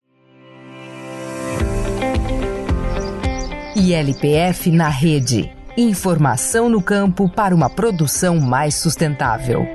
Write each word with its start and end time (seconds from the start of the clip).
ILPF 3.76 4.70
na 4.70 4.88
rede. 4.88 5.54
Informação 5.78 6.70
no 6.70 6.82
campo 6.82 7.28
para 7.28 7.54
uma 7.54 7.68
produção 7.68 8.40
mais 8.40 8.76
sustentável. 8.76 9.66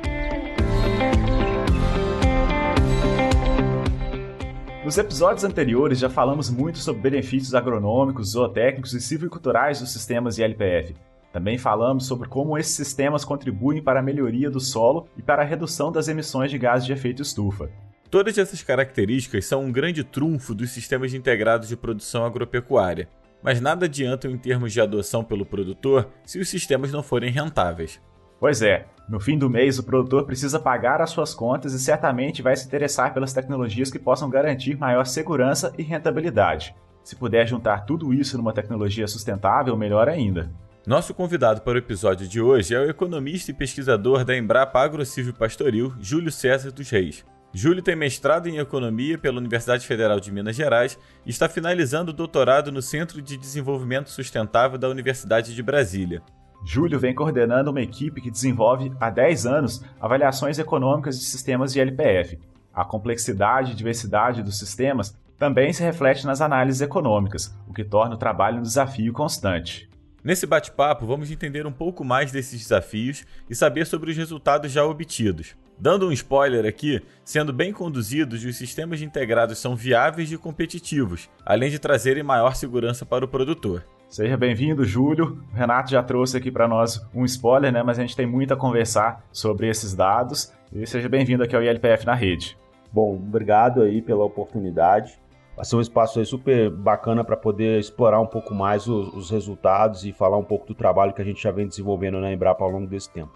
Nos 4.83 4.97
episódios 4.97 5.43
anteriores 5.43 5.99
já 5.99 6.09
falamos 6.09 6.49
muito 6.49 6.79
sobre 6.79 7.03
benefícios 7.03 7.53
agronômicos, 7.53 8.31
zootécnicos 8.31 8.95
e 8.95 8.99
silviculturais 8.99 9.79
dos 9.79 9.93
sistemas 9.93 10.39
ILPF. 10.39 10.95
Também 11.31 11.59
falamos 11.59 12.07
sobre 12.07 12.27
como 12.27 12.57
esses 12.57 12.75
sistemas 12.75 13.23
contribuem 13.23 13.79
para 13.79 13.99
a 13.99 14.03
melhoria 14.03 14.49
do 14.49 14.59
solo 14.59 15.07
e 15.15 15.21
para 15.21 15.43
a 15.43 15.45
redução 15.45 15.91
das 15.91 16.07
emissões 16.07 16.49
de 16.49 16.57
gases 16.57 16.87
de 16.87 16.93
efeito 16.93 17.21
estufa. 17.21 17.69
Todas 18.09 18.39
essas 18.39 18.63
características 18.63 19.45
são 19.45 19.63
um 19.63 19.71
grande 19.71 20.03
trunfo 20.03 20.55
dos 20.55 20.71
sistemas 20.71 21.13
integrados 21.13 21.69
de 21.69 21.77
produção 21.77 22.25
agropecuária, 22.25 23.07
mas 23.41 23.61
nada 23.61 23.85
adiantam 23.85 24.31
em 24.31 24.37
termos 24.37 24.71
de 24.73 24.81
adoção 24.81 25.23
pelo 25.23 25.45
produtor 25.45 26.09
se 26.25 26.39
os 26.39 26.49
sistemas 26.49 26.91
não 26.91 27.03
forem 27.03 27.31
rentáveis. 27.31 28.01
Pois 28.39 28.61
é, 28.61 28.87
no 29.07 29.19
fim 29.19 29.37
do 29.37 29.49
mês 29.49 29.77
o 29.77 29.83
produtor 29.83 30.25
precisa 30.25 30.59
pagar 30.59 31.01
as 31.01 31.09
suas 31.09 31.33
contas 31.33 31.73
e 31.73 31.79
certamente 31.79 32.41
vai 32.41 32.55
se 32.55 32.65
interessar 32.65 33.13
pelas 33.13 33.33
tecnologias 33.33 33.91
que 33.91 33.99
possam 33.99 34.29
garantir 34.29 34.77
maior 34.77 35.05
segurança 35.05 35.73
e 35.77 35.83
rentabilidade. 35.83 36.75
Se 37.03 37.15
puder 37.15 37.47
juntar 37.47 37.85
tudo 37.85 38.13
isso 38.13 38.37
numa 38.37 38.53
tecnologia 38.53 39.07
sustentável, 39.07 39.75
melhor 39.75 40.07
ainda. 40.07 40.51
Nosso 40.85 41.13
convidado 41.13 41.61
para 41.61 41.75
o 41.75 41.77
episódio 41.77 42.27
de 42.27 42.41
hoje 42.41 42.73
é 42.73 42.79
o 42.79 42.89
economista 42.89 43.51
e 43.51 43.53
pesquisador 43.53 44.25
da 44.25 44.35
Embrapa 44.35 44.79
Agrocívio 44.79 45.33
Pastoril, 45.33 45.93
Júlio 45.99 46.31
César 46.31 46.71
dos 46.71 46.89
Reis. 46.89 47.23
Júlio 47.53 47.83
tem 47.83 47.97
mestrado 47.97 48.47
em 48.47 48.57
Economia 48.57 49.17
pela 49.17 49.37
Universidade 49.37 49.85
Federal 49.85 50.19
de 50.21 50.31
Minas 50.31 50.55
Gerais 50.55 50.97
e 51.25 51.29
está 51.29 51.49
finalizando 51.49 52.11
o 52.11 52.13
doutorado 52.13 52.71
no 52.71 52.81
Centro 52.81 53.21
de 53.21 53.35
Desenvolvimento 53.35 54.09
Sustentável 54.09 54.77
da 54.77 54.87
Universidade 54.87 55.53
de 55.53 55.61
Brasília. 55.61 56.21
Júlio 56.63 56.99
vem 56.99 57.13
coordenando 57.13 57.71
uma 57.71 57.81
equipe 57.81 58.21
que 58.21 58.31
desenvolve 58.31 58.93
há 58.99 59.09
10 59.09 59.45
anos 59.45 59.83
avaliações 59.99 60.59
econômicas 60.59 61.19
de 61.19 61.25
sistemas 61.25 61.73
de 61.73 61.81
LPF. 61.81 62.39
A 62.73 62.85
complexidade 62.85 63.71
e 63.71 63.75
diversidade 63.75 64.41
dos 64.41 64.57
sistemas 64.57 65.17
também 65.37 65.73
se 65.73 65.83
reflete 65.83 66.25
nas 66.25 66.39
análises 66.39 66.81
econômicas, 66.81 67.53
o 67.67 67.73
que 67.73 67.83
torna 67.83 68.15
o 68.15 68.17
trabalho 68.17 68.59
um 68.59 68.63
desafio 68.63 69.11
constante. 69.11 69.89
Nesse 70.23 70.45
bate-papo, 70.45 71.05
vamos 71.05 71.31
entender 71.31 71.65
um 71.65 71.71
pouco 71.71 72.05
mais 72.05 72.31
desses 72.31 72.61
desafios 72.61 73.25
e 73.49 73.55
saber 73.55 73.85
sobre 73.87 74.11
os 74.11 74.17
resultados 74.17 74.71
já 74.71 74.85
obtidos. 74.85 75.55
Dando 75.79 76.07
um 76.07 76.11
spoiler 76.11 76.65
aqui, 76.65 77.01
sendo 77.23 77.51
bem 77.51 77.73
conduzidos, 77.73 78.43
os 78.43 78.55
sistemas 78.55 79.01
integrados 79.01 79.57
são 79.57 79.75
viáveis 79.75 80.31
e 80.31 80.37
competitivos, 80.37 81.29
além 81.45 81.71
de 81.71 81.79
trazerem 81.79 82.23
maior 82.23 82.55
segurança 82.55 83.05
para 83.05 83.25
o 83.25 83.27
produtor. 83.27 83.83
Seja 84.07 84.35
bem-vindo, 84.35 84.83
Júlio. 84.83 85.41
O 85.53 85.55
Renato 85.55 85.89
já 85.89 86.03
trouxe 86.03 86.35
aqui 86.35 86.51
para 86.51 86.67
nós 86.67 87.01
um 87.15 87.23
spoiler, 87.23 87.71
né? 87.71 87.81
Mas 87.81 87.97
a 87.97 88.01
gente 88.01 88.15
tem 88.15 88.25
muito 88.25 88.53
a 88.53 88.57
conversar 88.57 89.25
sobre 89.31 89.69
esses 89.69 89.95
dados. 89.95 90.51
E 90.73 90.85
seja 90.85 91.07
bem-vindo 91.07 91.43
aqui 91.43 91.55
ao 91.55 91.63
ILPF 91.63 92.05
na 92.05 92.13
rede. 92.13 92.57
Bom, 92.91 93.15
obrigado 93.15 93.81
aí 93.81 94.01
pela 94.01 94.25
oportunidade. 94.25 95.17
Vai 95.55 95.63
ser 95.63 95.77
um 95.77 95.81
espaço 95.81 96.19
aí 96.19 96.25
super 96.25 96.69
bacana 96.69 97.23
para 97.23 97.37
poder 97.37 97.79
explorar 97.79 98.19
um 98.19 98.25
pouco 98.25 98.53
mais 98.53 98.85
os, 98.87 99.13
os, 99.13 99.29
resultados 99.29 100.03
e 100.05 100.11
falar 100.11 100.37
um 100.37 100.43
pouco 100.43 100.67
do 100.67 100.75
trabalho 100.75 101.13
que 101.13 101.21
a 101.21 101.25
gente 101.25 101.41
já 101.41 101.51
vem 101.51 101.67
desenvolvendo 101.67 102.19
na 102.19 102.33
Embrapa 102.33 102.65
ao 102.65 102.69
longo 102.69 102.87
desse 102.87 103.09
tempo. 103.09 103.31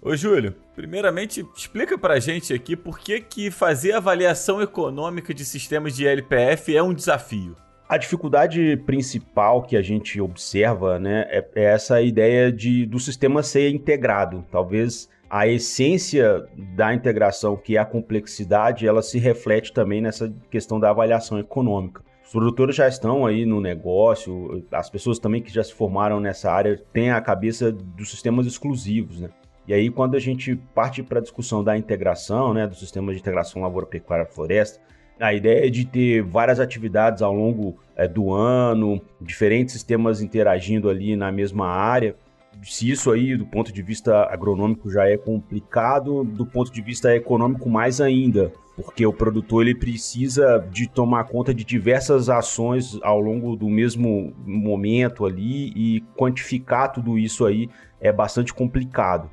Ô 0.00 0.14
Júlio, 0.14 0.54
primeiramente 0.74 1.44
explica 1.56 1.98
para 1.98 2.14
a 2.14 2.20
gente 2.20 2.52
aqui 2.52 2.76
por 2.76 2.98
que, 2.98 3.20
que 3.20 3.50
fazer 3.50 3.92
avaliação 3.92 4.60
econômica 4.60 5.34
de 5.34 5.44
sistemas 5.44 5.96
de 5.96 6.06
LPF 6.06 6.76
é 6.76 6.82
um 6.82 6.94
desafio. 6.94 7.56
A 7.88 7.96
dificuldade 7.96 8.76
principal 8.84 9.62
que 9.62 9.76
a 9.76 9.82
gente 9.82 10.20
observa 10.20 10.98
né, 10.98 11.24
é, 11.28 11.44
é 11.54 11.64
essa 11.64 12.02
ideia 12.02 12.52
de, 12.52 12.84
do 12.84 12.98
sistema 12.98 13.42
ser 13.42 13.70
integrado. 13.70 14.44
Talvez 14.50 15.08
a 15.30 15.46
essência 15.46 16.44
da 16.74 16.94
integração, 16.94 17.56
que 17.56 17.76
é 17.76 17.80
a 17.80 17.84
complexidade, 17.84 18.86
ela 18.86 19.02
se 19.02 19.18
reflete 19.18 19.72
também 19.72 20.00
nessa 20.00 20.32
questão 20.50 20.78
da 20.78 20.90
avaliação 20.90 21.38
econômica. 21.38 22.02
Os 22.24 22.32
produtores 22.32 22.74
já 22.74 22.88
estão 22.88 23.24
aí 23.24 23.46
no 23.46 23.60
negócio, 23.60 24.64
as 24.72 24.90
pessoas 24.90 25.18
também 25.18 25.40
que 25.40 25.52
já 25.52 25.62
se 25.62 25.72
formaram 25.72 26.18
nessa 26.18 26.50
área 26.50 26.80
têm 26.92 27.10
a 27.10 27.20
cabeça 27.20 27.70
dos 27.70 28.10
sistemas 28.10 28.46
exclusivos, 28.46 29.20
né? 29.20 29.30
E 29.66 29.74
aí, 29.74 29.90
quando 29.90 30.16
a 30.16 30.20
gente 30.20 30.54
parte 30.74 31.02
para 31.02 31.18
a 31.18 31.22
discussão 31.22 31.62
da 31.62 31.76
integração, 31.76 32.54
né, 32.54 32.66
dos 32.66 32.78
sistemas 32.78 33.14
de 33.14 33.20
integração 33.20 33.62
lavoura-pecuária-floresta, 33.62 34.80
a 35.18 35.32
ideia 35.32 35.66
é 35.66 35.70
de 35.70 35.84
ter 35.84 36.22
várias 36.22 36.60
atividades 36.60 37.22
ao 37.22 37.32
longo 37.32 37.76
é, 37.96 38.06
do 38.06 38.32
ano, 38.32 39.00
diferentes 39.20 39.72
sistemas 39.72 40.20
interagindo 40.20 40.88
ali 40.90 41.16
na 41.16 41.32
mesma 41.32 41.66
área, 41.66 42.14
se 42.62 42.90
isso 42.90 43.10
aí, 43.10 43.36
do 43.36 43.46
ponto 43.46 43.72
de 43.72 43.82
vista 43.82 44.24
agronômico, 44.24 44.90
já 44.90 45.08
é 45.08 45.16
complicado, 45.16 46.24
do 46.24 46.46
ponto 46.46 46.72
de 46.72 46.80
vista 46.80 47.14
econômico, 47.14 47.68
mais 47.68 48.00
ainda, 48.00 48.52
porque 48.74 49.06
o 49.06 49.12
produtor 49.12 49.62
ele 49.62 49.74
precisa 49.74 50.66
de 50.70 50.88
tomar 50.88 51.24
conta 51.24 51.52
de 51.52 51.64
diversas 51.64 52.28
ações 52.28 52.98
ao 53.02 53.20
longo 53.20 53.56
do 53.56 53.68
mesmo 53.68 54.34
momento 54.44 55.24
ali 55.26 55.72
e 55.76 56.00
quantificar 56.16 56.92
tudo 56.92 57.18
isso 57.18 57.44
aí 57.44 57.68
é 58.00 58.12
bastante 58.12 58.52
complicado. 58.52 59.30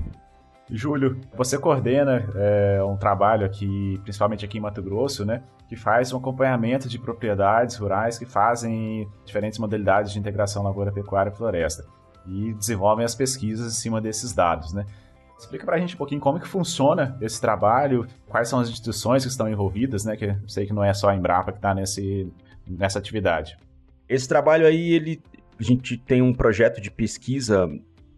Júlio, 0.69 1.19
você 1.35 1.57
coordena 1.57 2.29
é, 2.35 2.84
um 2.84 2.96
trabalho 2.96 3.46
aqui, 3.46 4.00
principalmente 4.03 4.46
aqui 4.46 4.57
em 4.57 4.62
Mato 4.62 4.81
Grosso, 4.81 5.25
né, 5.25 5.44
que 5.68 5.76
faz 5.76 6.14
um 6.14 6.17
acompanhamento 6.17 6.87
de 6.87 6.97
propriedades 6.97 7.76
rurais 7.76 8.17
que 8.17 8.26
fazem 8.26 9.08
diferentes 9.26 9.59
modalidades 9.59 10.11
de 10.11 10.20
integração 10.20 10.64
lavoura, 10.64 10.91
pecuária 10.91 11.29
e 11.29 11.35
floresta 11.35 11.85
e 12.28 12.53
desenvolvem 12.53 13.05
as 13.05 13.16
pesquisas 13.16 13.73
em 13.73 13.76
cima 13.76 13.99
desses 13.99 14.34
dados, 14.34 14.73
né? 14.73 14.85
Explica 15.37 15.66
para 15.66 15.76
a 15.76 15.79
gente 15.79 15.96
um 15.96 15.97
pouquinho 15.97 16.22
como 16.22 16.40
que 16.40 16.47
funciona 16.47 17.17
esse 17.20 17.40
trabalho, 17.40 18.08
quais 18.28 18.47
são 18.47 18.59
as 18.59 18.70
instituições 18.70 19.23
que 19.23 19.29
estão 19.29 19.49
envolvidas, 19.49 20.05
né? 20.05 20.16
Que 20.16 20.26
eu 20.26 20.37
sei 20.47 20.66
que 20.66 20.73
não 20.73 20.84
é 20.84 20.93
só 20.93 21.09
a 21.09 21.16
Embrapa 21.16 21.52
que 21.52 21.58
está 21.58 21.76
nessa 21.76 22.99
atividade. 22.99 23.58
Esse 24.08 24.28
trabalho 24.28 24.66
aí, 24.66 24.93
ele, 24.93 25.22
a 25.59 25.64
gente 25.64 25.97
tem 25.97 26.22
um 26.22 26.34
projeto 26.34 26.79
de 26.79 26.90
pesquisa 26.90 27.70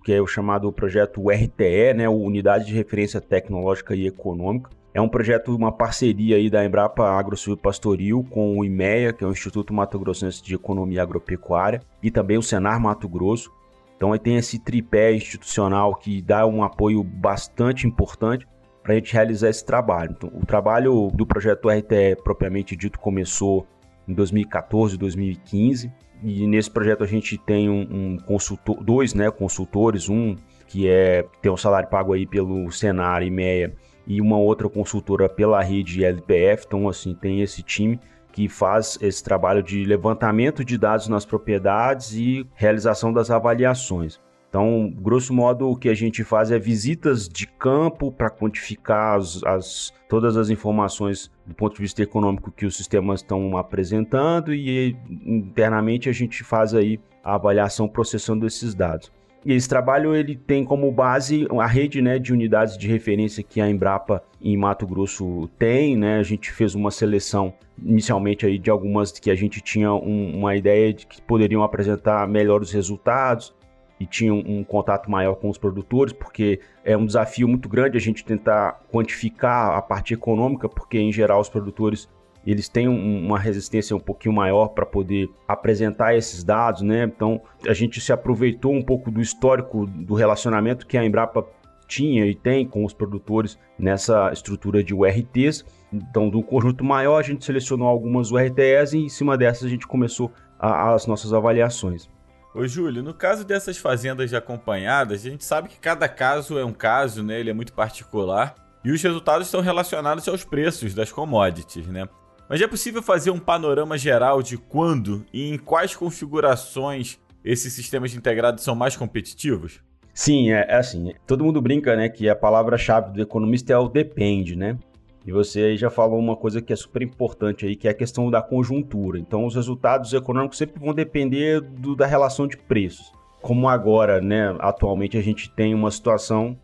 que 0.05 0.13
é 0.13 0.21
o 0.21 0.27
chamado 0.27 0.71
projeto 0.71 1.31
RTE, 1.31 1.95
né, 1.95 2.07
Unidade 2.07 2.67
de 2.67 2.75
Referência 2.75 3.19
Tecnológica 3.19 3.95
e 3.95 4.05
Econômica. 4.05 4.69
É 4.93 5.01
um 5.01 5.09
projeto, 5.09 5.55
uma 5.55 5.71
parceria 5.71 6.35
aí 6.35 6.47
da 6.47 6.63
Embrapa 6.63 7.09
Agrosul 7.09 7.57
Pastoril 7.57 8.23
com 8.29 8.59
o 8.59 8.63
IMEA, 8.63 9.11
que 9.11 9.23
é 9.23 9.27
o 9.27 9.31
Instituto 9.31 9.73
Mato 9.73 9.97
Grossense 9.97 10.43
de 10.43 10.53
Economia 10.53 11.01
Agropecuária, 11.01 11.81
e 12.03 12.11
também 12.11 12.37
o 12.37 12.43
Senar 12.43 12.79
Mato 12.79 13.09
Grosso. 13.09 13.51
Então 13.97 14.13
aí 14.13 14.19
tem 14.19 14.37
esse 14.37 14.59
tripé 14.59 15.11
institucional 15.11 15.95
que 15.95 16.21
dá 16.21 16.45
um 16.45 16.63
apoio 16.63 17.03
bastante 17.03 17.87
importante. 17.87 18.47
para 18.83 18.93
a 18.93 18.95
gente 18.97 19.11
realizar 19.11 19.49
esse 19.49 19.65
trabalho. 19.65 20.13
Então, 20.15 20.31
o 20.31 20.45
trabalho 20.45 21.09
do 21.11 21.25
projeto 21.25 21.67
RTE 21.67 22.15
propriamente 22.23 22.75
dito 22.75 22.99
começou 22.99 23.65
em 24.07 24.13
2014, 24.13 24.95
2015 24.95 25.91
e 26.23 26.47
nesse 26.47 26.69
projeto 26.69 27.03
a 27.03 27.07
gente 27.07 27.37
tem 27.37 27.69
um, 27.69 27.81
um 27.81 28.17
consultor, 28.17 28.83
dois, 28.83 29.13
né, 29.13 29.29
consultores, 29.29 30.09
um 30.09 30.35
que 30.67 30.87
é 30.87 31.25
tem 31.41 31.51
um 31.51 31.57
salário 31.57 31.89
pago 31.89 32.13
aí 32.13 32.25
pelo 32.25 32.71
Senar 32.71 33.23
e 33.23 33.29
Meia 33.29 33.73
e 34.07 34.19
uma 34.19 34.37
outra 34.37 34.69
consultora 34.69 35.29
pela 35.29 35.61
rede 35.61 36.03
LPF. 36.03 36.65
Então 36.67 36.89
assim 36.89 37.13
tem 37.13 37.41
esse 37.41 37.61
time 37.61 37.99
que 38.31 38.49
faz 38.49 38.97
esse 39.01 39.23
trabalho 39.23 39.63
de 39.63 39.85
levantamento 39.85 40.65
de 40.65 40.77
dados 40.77 41.07
nas 41.07 41.25
propriedades 41.25 42.13
e 42.13 42.45
realização 42.55 43.13
das 43.13 43.31
avaliações. 43.31 44.19
Então, 44.55 44.89
grosso 44.89 45.33
modo, 45.33 45.69
o 45.69 45.75
que 45.75 45.89
a 45.89 45.93
gente 45.93 46.23
faz 46.23 46.49
é 46.49 46.57
visitas 46.57 47.27
de 47.27 47.45
campo 47.45 48.09
para 48.09 48.29
quantificar 48.29 49.17
as, 49.17 49.43
as, 49.43 49.93
todas 50.07 50.37
as 50.37 50.49
informações 50.49 51.29
do 51.45 51.53
ponto 51.53 51.75
de 51.75 51.81
vista 51.81 52.01
econômico 52.01 52.49
que 52.49 52.65
os 52.65 52.77
sistemas 52.77 53.19
estão 53.19 53.57
apresentando 53.57 54.53
e 54.53 54.95
internamente 55.25 56.07
a 56.07 56.13
gente 56.13 56.41
faz 56.41 56.73
aí 56.73 57.01
a 57.21 57.35
avaliação 57.35 57.85
processando 57.85 58.47
esses 58.47 58.73
dados. 58.73 59.11
E 59.45 59.51
esse 59.51 59.67
trabalho 59.67 60.15
ele 60.15 60.37
tem 60.37 60.63
como 60.63 60.89
base 60.89 61.45
a 61.59 61.67
rede 61.67 62.01
né, 62.01 62.17
de 62.17 62.31
unidades 62.31 62.77
de 62.77 62.87
referência 62.87 63.43
que 63.43 63.59
a 63.59 63.69
Embrapa 63.69 64.23
em 64.41 64.55
Mato 64.55 64.87
Grosso 64.87 65.49
tem. 65.59 65.97
Né? 65.97 66.17
A 66.17 66.23
gente 66.23 66.49
fez 66.53 66.75
uma 66.75 66.91
seleção 66.91 67.53
inicialmente 67.77 68.45
aí 68.45 68.57
de 68.57 68.69
algumas 68.69 69.11
que 69.11 69.29
a 69.29 69.35
gente 69.35 69.59
tinha 69.59 69.93
um, 69.93 70.39
uma 70.39 70.55
ideia 70.55 70.93
de 70.93 71.05
que 71.05 71.21
poderiam 71.21 71.61
apresentar 71.61 72.25
melhores 72.25 72.71
resultados 72.71 73.53
e 73.99 74.05
tinha 74.05 74.33
um, 74.33 74.63
contato 74.63 75.09
maior 75.09 75.35
com 75.35 75.49
os 75.49 75.57
produtores, 75.57 76.13
porque 76.13 76.59
é 76.83 76.97
um 76.97 77.05
desafio 77.05 77.47
muito 77.47 77.69
grande 77.69 77.97
a 77.97 78.01
gente 78.01 78.25
tentar 78.25 78.81
quantificar 78.91 79.77
a 79.77 79.81
parte 79.81 80.13
econômica, 80.13 80.67
porque 80.67 80.99
em 80.99 81.11
geral 81.11 81.39
os 81.39 81.49
produtores 81.49 82.09
eles 82.45 82.69
têm 82.69 82.87
um, 82.87 83.25
uma 83.25 83.39
resistência 83.39 83.95
um 83.95 83.99
pouquinho 83.99 84.35
maior 84.35 84.67
para 84.67 84.85
poder 84.85 85.27
apresentar 85.47 86.15
esses 86.15 86.43
dados, 86.43 86.81
né? 86.81 87.03
Então 87.03 87.41
a 87.67 87.73
gente 87.73 87.99
se 87.99 88.13
aproveitou 88.13 88.73
um 88.73 88.83
pouco 88.83 89.09
do 89.09 89.19
histórico 89.19 89.85
do 89.87 90.13
relacionamento 90.13 90.85
que 90.85 90.97
a 90.97 91.03
Embrapa 91.03 91.45
tinha 91.87 92.25
e 92.25 92.35
tem 92.35 92.67
com 92.67 92.83
os 92.83 92.93
produtores 92.93 93.57
nessa 93.77 94.31
estrutura 94.31 94.83
de 94.83 94.93
URTs. 94.93 95.65
Então, 95.91 96.29
do 96.29 96.41
conjunto 96.43 96.83
maior, 96.83 97.19
a 97.19 97.21
gente 97.21 97.45
selecionou 97.45 97.87
algumas 97.87 98.31
URTs 98.31 98.93
e 98.93 98.97
em 98.97 99.09
cima 99.09 99.37
dessas 99.37 99.65
a 99.65 99.69
gente 99.69 99.87
começou 99.87 100.31
a, 100.59 100.93
as 100.93 101.07
nossas 101.07 101.33
avaliações. 101.33 102.09
Ô 102.55 102.65
Júlio, 102.65 103.03
no 103.03 103.13
caso 103.13 103.43
dessas 103.43 103.77
fazendas 103.77 104.33
acompanhadas, 104.33 105.25
a 105.25 105.29
gente 105.29 105.43
sabe 105.43 105.67
que 105.67 105.77
cada 105.77 106.07
caso 106.07 106.57
é 106.57 106.63
um 106.63 106.71
caso, 106.71 107.21
né? 107.21 107.37
Ele 107.37 107.49
é 107.49 107.53
muito 107.53 107.73
particular. 107.73 108.55
E 108.81 108.91
os 108.93 109.01
resultados 109.01 109.47
estão 109.47 109.59
relacionados 109.59 110.25
aos 110.29 110.45
preços 110.45 110.93
das 110.93 111.11
commodities, 111.11 111.85
né? 111.85 112.07
Mas 112.47 112.61
é 112.61 112.67
possível 112.67 113.03
fazer 113.03 113.29
um 113.29 113.39
panorama 113.39 113.97
geral 113.97 114.41
de 114.41 114.57
quando 114.57 115.25
e 115.33 115.49
em 115.49 115.57
quais 115.57 115.97
configurações 115.97 117.19
esses 117.43 117.73
sistemas 117.73 118.13
integrados 118.15 118.63
são 118.63 118.73
mais 118.73 118.95
competitivos? 118.95 119.81
Sim, 120.13 120.53
é, 120.53 120.65
é 120.69 120.75
assim. 120.77 121.13
Todo 121.27 121.43
mundo 121.43 121.61
brinca, 121.61 121.93
né, 121.97 122.07
que 122.07 122.29
a 122.29 122.35
palavra-chave 122.37 123.11
do 123.11 123.21
economista 123.21 123.73
é 123.73 123.77
o 123.77 123.89
depende, 123.89 124.55
né? 124.55 124.77
E 125.25 125.31
você 125.31 125.61
aí 125.61 125.77
já 125.77 125.89
falou 125.89 126.19
uma 126.19 126.35
coisa 126.35 126.61
que 126.61 126.71
é 126.71 126.75
super 126.75 127.01
importante 127.01 127.65
aí, 127.65 127.75
que 127.75 127.87
é 127.87 127.91
a 127.91 127.95
questão 127.95 128.29
da 128.29 128.43
conjuntura. 128.43 129.17
Então, 129.17 129.45
os 129.45 129.55
resultados 129.55 130.13
econômicos 130.13 130.57
sempre 130.57 130.79
vão 130.79 130.93
depender 130.93 131.61
do, 131.61 131.95
da 131.95 132.05
relação 132.05 132.47
de 132.47 132.57
preços. 132.57 133.11
Como 133.41 133.67
agora, 133.67 134.21
né, 134.21 134.55
atualmente 134.59 135.17
a 135.17 135.21
gente 135.21 135.49
tem 135.49 135.73
uma 135.73 135.89
situação 135.89 136.57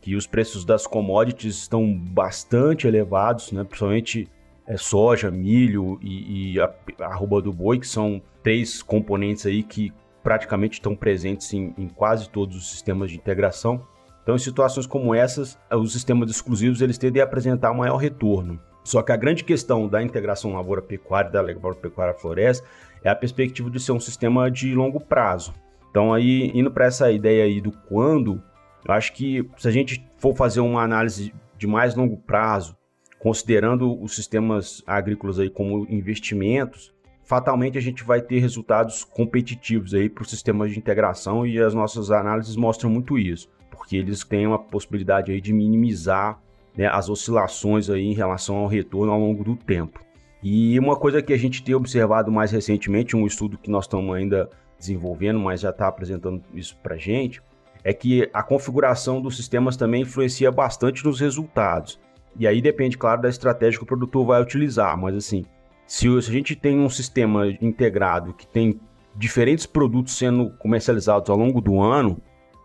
que 0.00 0.16
os 0.16 0.26
preços 0.26 0.64
das 0.64 0.86
commodities 0.86 1.56
estão 1.56 1.92
bastante 1.92 2.88
elevados, 2.88 3.52
né, 3.52 3.62
principalmente 3.62 4.28
é, 4.66 4.76
soja, 4.76 5.30
milho 5.30 5.98
e, 6.02 6.54
e 6.54 6.60
a, 6.60 6.74
arroba 7.00 7.40
do 7.40 7.52
boi, 7.52 7.78
que 7.78 7.86
são 7.86 8.20
três 8.42 8.82
componentes 8.82 9.46
aí 9.46 9.62
que 9.62 9.92
praticamente 10.22 10.74
estão 10.74 10.94
presentes 10.94 11.52
em, 11.52 11.72
em 11.78 11.88
quase 11.88 12.28
todos 12.28 12.56
os 12.56 12.70
sistemas 12.70 13.10
de 13.10 13.16
integração. 13.16 13.80
Então, 14.28 14.36
em 14.36 14.40
situações 14.40 14.86
como 14.86 15.14
essas, 15.14 15.58
os 15.72 15.90
sistemas 15.90 16.30
exclusivos 16.30 16.82
eles 16.82 16.98
tendem 16.98 17.22
a 17.22 17.24
apresentar 17.24 17.72
maior 17.72 17.96
retorno. 17.96 18.60
Só 18.84 19.00
que 19.00 19.10
a 19.10 19.16
grande 19.16 19.42
questão 19.42 19.88
da 19.88 20.02
integração 20.02 20.52
lavoura-pecuária 20.52 21.30
da 21.30 21.40
lavoura-pecuária-floresta 21.40 22.62
é 23.02 23.08
a 23.08 23.14
perspectiva 23.14 23.70
de 23.70 23.80
ser 23.80 23.92
um 23.92 23.98
sistema 23.98 24.50
de 24.50 24.74
longo 24.74 25.00
prazo. 25.00 25.54
Então, 25.90 26.12
aí, 26.12 26.50
indo 26.52 26.70
para 26.70 26.84
essa 26.84 27.10
ideia 27.10 27.44
aí 27.44 27.58
do 27.58 27.72
quando, 27.72 28.42
eu 28.86 28.92
acho 28.92 29.14
que 29.14 29.48
se 29.56 29.66
a 29.66 29.70
gente 29.70 30.06
for 30.18 30.36
fazer 30.36 30.60
uma 30.60 30.82
análise 30.82 31.32
de 31.56 31.66
mais 31.66 31.94
longo 31.94 32.18
prazo, 32.18 32.76
considerando 33.18 33.98
os 33.98 34.14
sistemas 34.14 34.82
agrícolas 34.86 35.38
aí 35.38 35.48
como 35.48 35.86
investimentos, 35.88 36.92
fatalmente 37.28 37.76
a 37.76 37.80
gente 37.80 38.02
vai 38.02 38.20
ter 38.20 38.38
resultados 38.38 39.04
competitivos 39.04 39.94
aí 39.94 40.08
para 40.08 40.22
os 40.22 40.30
sistemas 40.30 40.72
de 40.72 40.78
integração 40.78 41.46
e 41.46 41.60
as 41.60 41.74
nossas 41.74 42.10
análises 42.10 42.56
mostram 42.56 42.90
muito 42.90 43.18
isso 43.18 43.48
porque 43.88 43.96
eles 43.96 44.22
têm 44.22 44.46
uma 44.46 44.58
possibilidade 44.58 45.32
aí 45.32 45.40
de 45.40 45.50
minimizar 45.50 46.38
né, 46.76 46.86
as 46.88 47.08
oscilações 47.08 47.88
aí 47.88 48.04
em 48.04 48.12
relação 48.12 48.56
ao 48.56 48.66
retorno 48.66 49.10
ao 49.10 49.18
longo 49.18 49.42
do 49.42 49.56
tempo. 49.56 49.98
E 50.42 50.78
uma 50.78 50.94
coisa 50.94 51.22
que 51.22 51.32
a 51.32 51.38
gente 51.38 51.62
tem 51.62 51.74
observado 51.74 52.30
mais 52.30 52.50
recentemente, 52.50 53.16
um 53.16 53.26
estudo 53.26 53.56
que 53.56 53.70
nós 53.70 53.84
estamos 53.84 54.14
ainda 54.14 54.50
desenvolvendo, 54.78 55.40
mas 55.40 55.60
já 55.60 55.70
está 55.70 55.88
apresentando 55.88 56.42
isso 56.52 56.76
para 56.82 56.96
a 56.96 56.98
gente, 56.98 57.40
é 57.82 57.94
que 57.94 58.28
a 58.30 58.42
configuração 58.42 59.22
dos 59.22 59.36
sistemas 59.36 59.74
também 59.74 60.02
influencia 60.02 60.52
bastante 60.52 61.02
nos 61.02 61.18
resultados. 61.18 61.98
E 62.38 62.46
aí 62.46 62.60
depende, 62.60 62.98
claro, 62.98 63.22
da 63.22 63.28
estratégia 63.28 63.78
que 63.78 63.84
o 63.84 63.88
produtor 63.88 64.26
vai 64.26 64.42
utilizar. 64.42 64.96
Mas 64.98 65.16
assim, 65.16 65.46
se 65.88 66.06
a 66.06 66.20
gente 66.20 66.54
tem 66.54 66.78
um 66.78 66.90
sistema 66.90 67.46
integrado 67.62 68.34
que 68.34 68.46
tem 68.46 68.78
diferentes 69.16 69.64
produtos 69.64 70.16
sendo 70.16 70.50
comercializados 70.50 71.30
ao 71.30 71.36
longo 71.36 71.62
do 71.62 71.80
ano, 71.80 72.20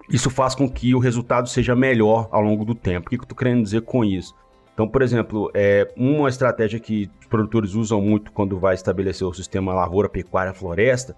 isso 0.09 0.29
faz 0.29 0.53
com 0.53 0.69
que 0.69 0.93
o 0.93 0.99
resultado 0.99 1.47
seja 1.47 1.73
melhor 1.73 2.27
ao 2.31 2.41
longo 2.41 2.65
do 2.65 2.75
tempo. 2.75 3.07
O 3.07 3.09
que 3.09 3.15
eu 3.15 3.23
estou 3.23 3.37
querendo 3.37 3.63
dizer 3.63 3.81
com 3.83 4.03
isso? 4.03 4.35
Então, 4.73 4.89
por 4.89 5.01
exemplo, 5.01 5.49
é 5.53 5.89
uma 5.95 6.27
estratégia 6.27 6.81
que 6.81 7.09
os 7.21 7.27
produtores 7.27 7.75
usam 7.75 8.01
muito 8.01 8.29
quando 8.33 8.59
vai 8.59 8.75
estabelecer 8.75 9.25
o 9.25 9.33
sistema 9.33 9.73
lavoura, 9.73 10.09
pecuária, 10.09 10.53
floresta, 10.53 11.15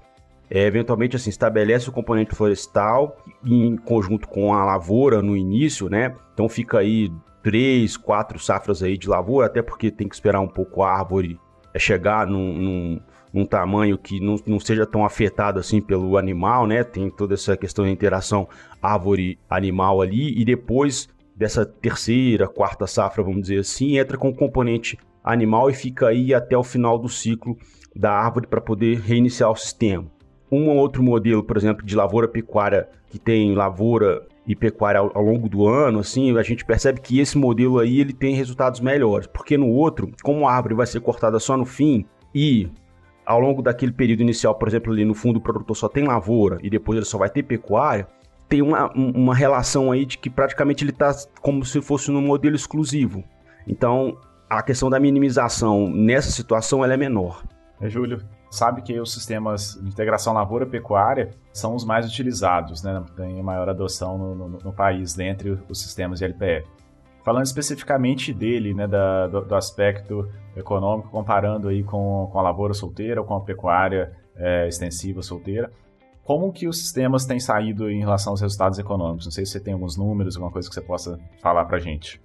é 0.47 0.63
eventualmente 0.67 1.15
assim, 1.15 1.31
estabelece 1.31 1.89
o 1.89 1.91
componente 1.91 2.35
florestal 2.35 3.17
em 3.43 3.75
conjunto 3.77 4.27
com 4.27 4.53
a 4.53 4.63
lavoura 4.63 5.23
no 5.23 5.35
início, 5.35 5.89
né? 5.89 6.15
Então 6.35 6.47
fica 6.47 6.77
aí 6.77 7.11
três, 7.41 7.97
quatro 7.97 8.37
safras 8.37 8.83
aí 8.83 8.95
de 8.95 9.09
lavoura, 9.09 9.47
até 9.47 9.63
porque 9.63 9.89
tem 9.89 10.07
que 10.07 10.13
esperar 10.13 10.39
um 10.39 10.47
pouco 10.47 10.83
a 10.83 10.91
árvore 10.91 11.39
chegar 11.80 12.27
num, 12.27 12.54
num 12.54 13.01
num 13.36 13.46
tamanho 13.46 13.98
que 13.98 14.22
não, 14.22 14.38
não 14.48 14.62
seja 14.62 14.86
tão 14.86 15.03
afetado 15.03 15.60
assim 15.60 15.82
pelo 15.82 16.17
animal, 16.17 16.65
né? 16.65 16.86
Tem 16.86 17.10
toda 17.10 17.34
essa 17.34 17.58
questão 17.58 17.84
de 17.84 17.91
interação 17.91 18.48
árvore-animal 18.82 20.01
ali, 20.01 20.39
e 20.39 20.46
depois 20.46 21.10
dessa 21.36 21.65
terceira, 21.65 22.48
quarta 22.48 22.88
safra, 22.88 23.22
vamos 23.22 23.41
dizer 23.41 23.60
assim, 23.60 23.98
entra 23.98 24.17
com 24.17 24.29
o 24.29 24.34
componente 24.34 24.98
animal 25.22 25.70
e 25.70 25.74
fica 25.74 26.08
aí 26.08 26.34
até 26.34 26.58
o 26.58 26.63
final 26.63 26.98
do 26.98 27.10
ciclo 27.10 27.58
da 27.94 28.13
árvore 28.13 28.48
para 28.48 28.62
poder 28.62 29.01
reiniciar 29.01 29.51
o 29.51 29.55
sistema. 29.55 30.05
Um 30.50 30.70
ou 30.70 30.77
outro 30.77 31.03
modelo, 31.03 31.44
por 31.44 31.58
exemplo, 31.58 31.86
de 31.86 31.94
lavoura 31.94 32.29
pecuária 32.29 32.88
que 33.10 33.20
tem 33.20 33.53
lavoura 33.53 34.25
e 34.47 34.55
pecuária 34.55 34.99
ao, 34.99 35.11
ao, 35.15 35.23
longo 35.23 35.49
do 35.49 35.67
ano, 35.67 35.99
assim, 35.99 36.37
a 36.37 36.43
gente 36.43 36.63
percebe 36.63 37.01
que 37.01 37.19
esse 37.19 37.37
modelo 37.37 37.79
aí 37.79 37.99
ele 37.99 38.13
tem 38.13 38.35
resultados 38.35 38.79
melhores, 38.79 39.27
porque 39.27 39.57
no 39.57 39.69
outro, 39.69 40.11
como 40.23 40.47
a 40.47 40.53
árvore 40.53 40.75
vai 40.75 40.85
ser 40.85 40.99
cortada 40.99 41.39
só 41.39 41.57
no 41.57 41.65
fim 41.65 42.05
e 42.33 42.69
ao 43.25 43.39
longo 43.39 43.61
daquele 43.61 43.91
período 43.91 44.21
inicial, 44.21 44.53
por 44.55 44.67
exemplo, 44.67 44.93
ali 44.93 45.03
no 45.03 45.15
fundo 45.15 45.37
o 45.37 45.41
produtor 45.41 45.75
só 45.75 45.89
tem 45.89 46.05
lavoura 46.05 46.59
e 46.61 46.69
depois 46.69 46.97
ele 46.97 47.05
só 47.05 47.17
vai 47.17 47.29
ter 47.29 47.43
pecuária, 47.43 48.07
tem 48.47 48.61
uma, 48.61 48.91
uma 48.93 49.33
relação 49.33 49.91
aí 49.91 50.05
de 50.05 50.17
que 50.17 50.29
praticamente 50.29 50.83
ele 50.83 50.91
está 50.91 51.11
como 51.41 51.65
se 51.65 51.81
fosse 51.81 52.11
num 52.11 52.21
modelo 52.21 52.55
exclusivo. 52.55 53.23
Então, 53.67 54.17
a 54.47 54.61
questão 54.61 54.89
da 54.89 54.99
minimização 54.99 55.89
nessa 55.89 56.29
situação 56.29 56.83
ela 56.83 56.93
é 56.93 56.97
menor. 56.97 57.43
É, 57.81 57.89
Júlio, 57.89 58.21
sabe 58.55 58.81
que 58.81 59.00
os 59.00 59.13
sistemas 59.13 59.79
de 59.81 59.88
integração 59.88 60.33
lavoura-pecuária 60.33 61.31
são 61.53 61.75
os 61.75 61.85
mais 61.85 62.07
utilizados, 62.07 62.83
né? 62.83 63.03
Tem 63.15 63.41
maior 63.43 63.69
adoção 63.69 64.17
no, 64.17 64.35
no, 64.35 64.47
no 64.59 64.74
país 64.74 65.13
dentre 65.13 65.59
os 65.69 65.81
sistemas 65.81 66.19
de 66.19 66.25
LPF. 66.25 66.67
Falando 67.24 67.45
especificamente 67.45 68.31
dele, 68.31 68.74
né, 68.74 68.88
da, 68.88 69.27
do, 69.27 69.41
do, 69.41 69.55
aspecto 69.55 70.29
econômico, 70.55 71.09
comparando 71.09 71.69
aí 71.69 71.83
com, 71.83 72.29
com 72.31 72.39
a 72.39 72.41
lavoura 72.41 72.74
solteira 72.74 73.19
ou 73.19 73.25
com 73.25 73.35
a 73.35 73.41
pecuária 73.41 74.15
é, 74.35 74.67
extensiva 74.67 75.24
solteira, 75.24 75.71
como 76.24 76.51
que 76.51 76.67
os 76.67 76.79
sistemas 76.79 77.25
têm 77.25 77.39
saído 77.39 77.89
em 77.89 78.00
relação 78.00 78.33
aos 78.33 78.41
resultados 78.41 78.77
econômicos? 78.77 79.25
Não 79.25 79.31
sei 79.31 79.45
se 79.45 79.53
você 79.53 79.59
tem 79.59 79.74
alguns 79.74 79.97
números, 79.97 80.35
alguma 80.35 80.51
coisa 80.51 80.67
que 80.67 80.74
você 80.74 80.81
possa 80.81 81.19
falar 81.41 81.65
para 81.65 81.77
a 81.77 81.79
gente. 81.79 82.21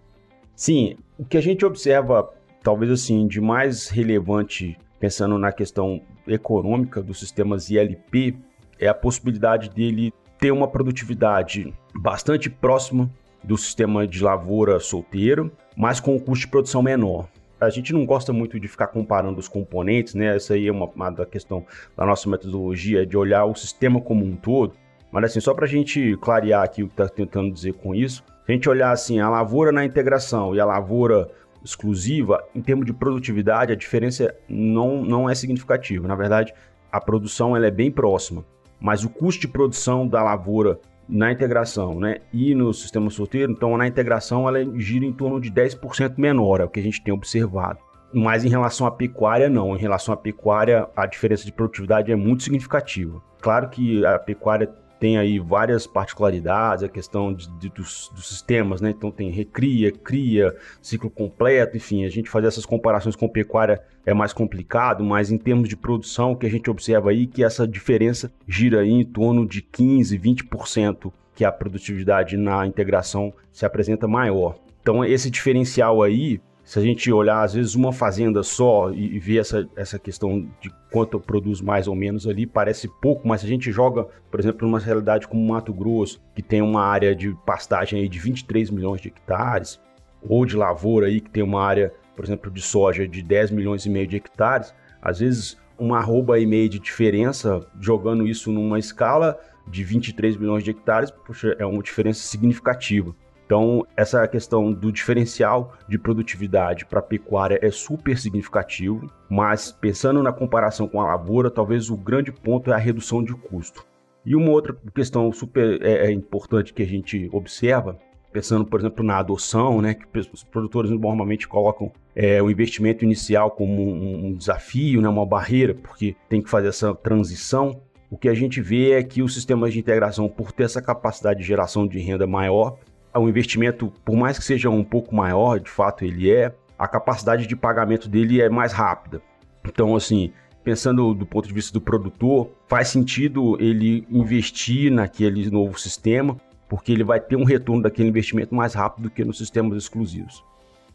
Sim, 0.55 0.97
o 1.19 1.25
que 1.25 1.39
a 1.39 1.41
gente 1.41 1.65
observa, 1.65 2.31
talvez 2.63 2.91
assim, 2.91 3.27
de 3.27 3.41
mais 3.41 3.89
relevante, 3.89 4.77
pensando 5.01 5.39
na 5.39 5.51
questão 5.51 6.03
econômica 6.29 7.03
dos 7.03 7.19
sistemas 7.19 7.71
ILP, 7.71 8.37
é 8.79 8.87
a 8.87 8.95
possibilidade 8.95 9.71
dele 9.71 10.13
ter 10.39 10.53
uma 10.53 10.69
produtividade 10.69 11.73
bastante 11.95 12.49
próxima 12.49 13.11
do 13.43 13.57
sistema 13.57 14.07
de 14.07 14.23
lavoura 14.23 14.79
solteiro, 14.79 15.51
mas 15.77 15.99
com 15.99 16.15
o 16.15 16.21
custo 16.21 16.45
de 16.45 16.51
produção 16.51 16.83
menor. 16.83 17.27
A 17.59 17.69
gente 17.69 17.93
não 17.93 18.07
gosta 18.07 18.33
muito 18.33 18.61
de 18.61 18.69
ficar 18.69 18.87
comparando 18.89 19.39
os 19.39 19.49
componentes, 19.49 20.15
né? 20.15 20.37
Essa 20.37 20.55
aí 20.55 20.67
é 20.67 20.73
uma, 20.73 20.87
uma 20.87 21.11
da 21.11 21.27
questão 21.27 21.65
da 21.97 22.07
nossa 22.07 22.29
metodologia, 22.29 23.05
de 23.05 23.17
olhar 23.17 23.45
o 23.45 23.55
sistema 23.55 24.01
como 24.01 24.25
um 24.25 24.35
todo. 24.35 24.75
Mas 25.13 25.25
assim, 25.25 25.41
só 25.41 25.53
para 25.53 25.65
a 25.65 25.69
gente 25.69 26.17
clarear 26.23 26.63
aqui 26.63 26.83
o 26.83 26.87
que 26.87 26.93
está 26.93 27.09
tentando 27.09 27.53
dizer 27.53 27.75
com 27.75 27.95
isso, 27.95 28.25
a 28.49 28.53
gente 28.53 28.69
olhar 28.69 28.93
assim, 28.93 29.21
a 29.21 29.29
lavoura 29.29 29.73
na 29.73 29.85
integração 29.85 30.55
e 30.55 30.61
a 30.61 30.65
lavoura 30.65 31.29
exclusiva, 31.65 32.43
em 32.55 32.61
termos 32.61 32.87
de 32.87 32.93
produtividade, 32.93 33.73
a 33.73 33.77
diferença 33.77 34.35
não, 34.49 35.03
não 35.03 35.29
é 35.29 35.35
significativa. 35.35 36.07
Na 36.07 36.15
verdade, 36.15 36.53
a 36.91 37.01
produção 37.01 37.57
ela 37.57 37.67
é 37.67 37.71
bem 37.71 37.91
próxima, 37.91 38.45
mas 38.81 39.05
o 39.05 39.11
custo 39.11 39.41
de 39.43 39.49
produção 39.49 40.07
da 40.07 40.23
lavoura 40.23 40.81
na 41.09 41.33
integração 41.33 41.99
né, 41.99 42.19
e 42.33 42.55
no 42.55 42.73
sistema 42.73 43.11
solteiro, 43.11 43.51
então 43.51 43.77
na 43.77 43.87
integração 43.87 44.49
ela 44.49 44.65
gira 44.79 45.05
em 45.05 45.13
torno 45.13 45.41
de 45.41 45.51
10% 45.51 46.15
menor, 46.17 46.61
é 46.61 46.65
o 46.65 46.69
que 46.69 46.79
a 46.79 46.83
gente 46.83 47.03
tem 47.03 47.13
observado. 47.13 47.79
Mas 48.13 48.45
em 48.45 48.49
relação 48.49 48.87
à 48.87 48.91
pecuária, 48.91 49.49
não. 49.49 49.77
Em 49.77 49.79
relação 49.79 50.13
à 50.13 50.17
pecuária, 50.17 50.89
a 50.97 51.07
diferença 51.07 51.45
de 51.45 51.53
produtividade 51.53 52.11
é 52.11 52.17
muito 52.17 52.43
significativa. 52.43 53.23
Claro 53.41 53.69
que 53.69 54.05
a 54.05 54.19
pecuária 54.19 54.69
tem 55.01 55.17
aí 55.17 55.39
várias 55.39 55.87
particularidades, 55.87 56.85
a 56.85 56.89
questão 56.89 57.33
de, 57.33 57.49
de, 57.59 57.71
dos, 57.71 58.11
dos, 58.15 58.29
sistemas, 58.29 58.83
né? 58.83 58.91
Então 58.91 59.11
tem 59.11 59.31
recria, 59.31 59.91
cria, 59.91 60.55
ciclo 60.83 61.09
completo, 61.09 61.79
enfim, 61.79 62.05
a 62.05 62.11
gente 62.11 62.29
fazer 62.29 62.47
essas 62.47 62.67
comparações 62.67 63.17
com 63.17 63.27
pecuária 63.27 63.83
é 64.05 64.13
mais 64.13 64.35
complicado, 64.35 65.03
mas 65.03 65.31
em 65.31 65.39
termos 65.39 65.69
de 65.69 65.77
produção, 65.77 66.35
que 66.35 66.47
a 66.47 66.51
gente 66.51 66.71
observa 66.71 67.11
aí 67.11 67.25
é 67.25 67.27
que 67.27 67.43
essa 67.43 67.67
diferença 67.67 68.31
gira 68.47 68.81
aí 68.81 68.91
em 68.91 69.05
torno 69.05 69.47
de 69.47 69.63
15, 69.63 70.19
20%, 70.19 71.11
que 71.35 71.45
a 71.45 71.51
produtividade 71.51 72.37
na 72.37 72.67
integração 72.67 73.33
se 73.51 73.65
apresenta 73.65 74.07
maior. 74.07 74.59
Então 74.83 75.03
esse 75.03 75.31
diferencial 75.31 76.03
aí 76.03 76.41
se 76.71 76.79
a 76.79 76.83
gente 76.83 77.11
olhar, 77.11 77.43
às 77.43 77.55
vezes, 77.55 77.75
uma 77.75 77.93
fazenda 77.93 78.45
só 78.45 78.93
e, 78.93 79.17
e 79.17 79.19
ver 79.19 79.39
essa, 79.39 79.69
essa 79.75 79.99
questão 79.99 80.49
de 80.61 80.71
quanto 80.89 81.19
produz 81.19 81.61
mais 81.61 81.89
ou 81.89 81.97
menos 81.97 82.29
ali, 82.29 82.47
parece 82.47 82.87
pouco, 82.87 83.27
mas 83.27 83.41
se 83.41 83.47
a 83.47 83.49
gente 83.49 83.73
joga, 83.73 84.07
por 84.31 84.39
exemplo, 84.39 84.69
numa 84.69 84.79
realidade 84.79 85.27
como 85.27 85.45
Mato 85.45 85.75
Grosso, 85.75 86.23
que 86.33 86.41
tem 86.41 86.63
uma 86.63 86.85
área 86.85 87.13
de 87.13 87.37
pastagem 87.45 88.01
aí 88.01 88.09
de 88.09 88.21
23 88.21 88.71
milhões 88.71 89.01
de 89.01 89.09
hectares, 89.09 89.81
ou 90.23 90.47
de 90.47 90.57
lavoura 90.57 91.09
aí, 91.09 91.21
que 91.21 91.29
tem 91.29 91.43
uma 91.43 91.61
área, 91.61 91.93
por 92.15 92.25
exemplo, 92.25 92.49
de 92.49 92.63
soja 92.63 93.09
de 93.09 93.21
10 93.21 93.51
milhões 93.51 93.85
e 93.85 93.91
meio 93.91 94.07
de 94.07 94.19
hectares, 94.19 94.73
às 95.03 95.19
vezes 95.19 95.59
uma 95.77 95.99
arroba 95.99 96.39
e 96.39 96.47
meio 96.47 96.69
de 96.69 96.79
diferença, 96.79 97.67
jogando 97.81 98.29
isso 98.29 98.53
numa 98.53 98.79
escala 98.79 99.37
de 99.67 99.83
23 99.83 100.37
milhões 100.37 100.63
de 100.63 100.71
hectares, 100.71 101.13
é 101.59 101.67
uma 101.67 101.83
diferença 101.83 102.23
significativa. 102.23 103.13
Então, 103.51 103.85
essa 103.97 104.29
questão 104.29 104.73
do 104.73 104.93
diferencial 104.93 105.73
de 105.89 105.99
produtividade 105.99 106.87
para 106.87 107.01
a 107.01 107.03
pecuária 107.03 107.59
é 107.61 107.69
super 107.69 108.17
significativo, 108.17 109.11
mas 109.29 109.73
pensando 109.73 110.23
na 110.23 110.33
comparação 110.33 110.87
com 110.87 111.01
a 111.01 111.07
lavoura, 111.07 111.51
talvez 111.51 111.91
o 111.91 111.97
grande 111.97 112.31
ponto 112.31 112.71
é 112.71 112.75
a 112.75 112.79
redução 112.79 113.25
de 113.25 113.35
custo. 113.35 113.85
E 114.25 114.37
uma 114.37 114.51
outra 114.51 114.77
questão 114.95 115.33
super 115.33 115.83
é, 115.83 116.07
é 116.07 116.13
importante 116.13 116.73
que 116.73 116.81
a 116.81 116.87
gente 116.87 117.29
observa, 117.33 117.99
pensando, 118.33 118.65
por 118.65 118.79
exemplo, 118.79 119.05
na 119.05 119.19
adoção, 119.19 119.83
né, 119.83 119.95
que 119.95 120.07
os 120.33 120.45
produtores 120.45 120.89
normalmente 120.89 121.49
colocam 121.49 121.91
é, 122.15 122.41
o 122.41 122.49
investimento 122.53 123.05
inicial 123.05 123.51
como 123.51 123.83
um, 123.83 124.27
um 124.27 124.33
desafio, 124.33 125.01
né, 125.03 125.09
uma 125.09 125.27
barreira, 125.27 125.75
porque 125.75 126.15
tem 126.29 126.41
que 126.41 126.49
fazer 126.49 126.69
essa 126.69 126.95
transição. 126.95 127.81
O 128.09 128.17
que 128.17 128.29
a 128.29 128.35
gente 128.35 128.61
vê 128.61 128.93
é 128.93 129.03
que 129.03 129.23
os 129.23 129.35
sistemas 129.35 129.73
de 129.73 129.81
integração, 129.81 130.29
por 130.29 130.53
ter 130.53 130.65
essa 130.65 130.81
capacidade 130.81 131.41
de 131.41 131.47
geração 131.47 131.85
de 131.87 131.99
renda 131.99 132.29
maior, 132.29 132.79
o 133.15 133.29
investimento, 133.29 133.93
por 134.05 134.17
mais 134.17 134.39
que 134.39 134.45
seja 134.45 134.71
um 134.71 134.85
pouco 134.85 135.15
maior, 135.15 135.59
de 135.59 135.71
fato 135.71 136.05
ele 136.05 136.31
é, 136.31 136.55
a 136.79 136.87
capacidade 136.87 137.47
de 137.47 137.57
pagamento 137.57 138.09
dele 138.09 138.41
é 138.41 138.49
mais 138.49 138.73
rápida. 138.73 139.21
Então, 139.65 139.95
assim, 139.97 140.33
pensando 140.63 141.13
do 141.15 141.27
ponto 141.27 141.49
de 141.49 141.55
vista 141.55 141.73
do 141.73 141.81
produtor, 141.81 142.51
faz 142.69 142.89
sentido 142.89 143.57
ele 143.61 144.07
investir 144.11 144.91
naquele 144.91 145.51
novo 145.51 145.79
sistema, 145.79 146.37
porque 146.69 146.93
ele 146.93 147.05
vai 147.05 147.21
ter 147.21 147.37
um 147.37 147.45
retorno 147.45 147.83
daquele 147.83 148.09
investimento 148.09 148.55
mais 148.55 148.75
rápido 148.75 149.05
do 149.05 149.11
que 149.11 149.25
nos 149.25 149.39
sistemas 149.39 149.77
exclusivos. 149.77 150.45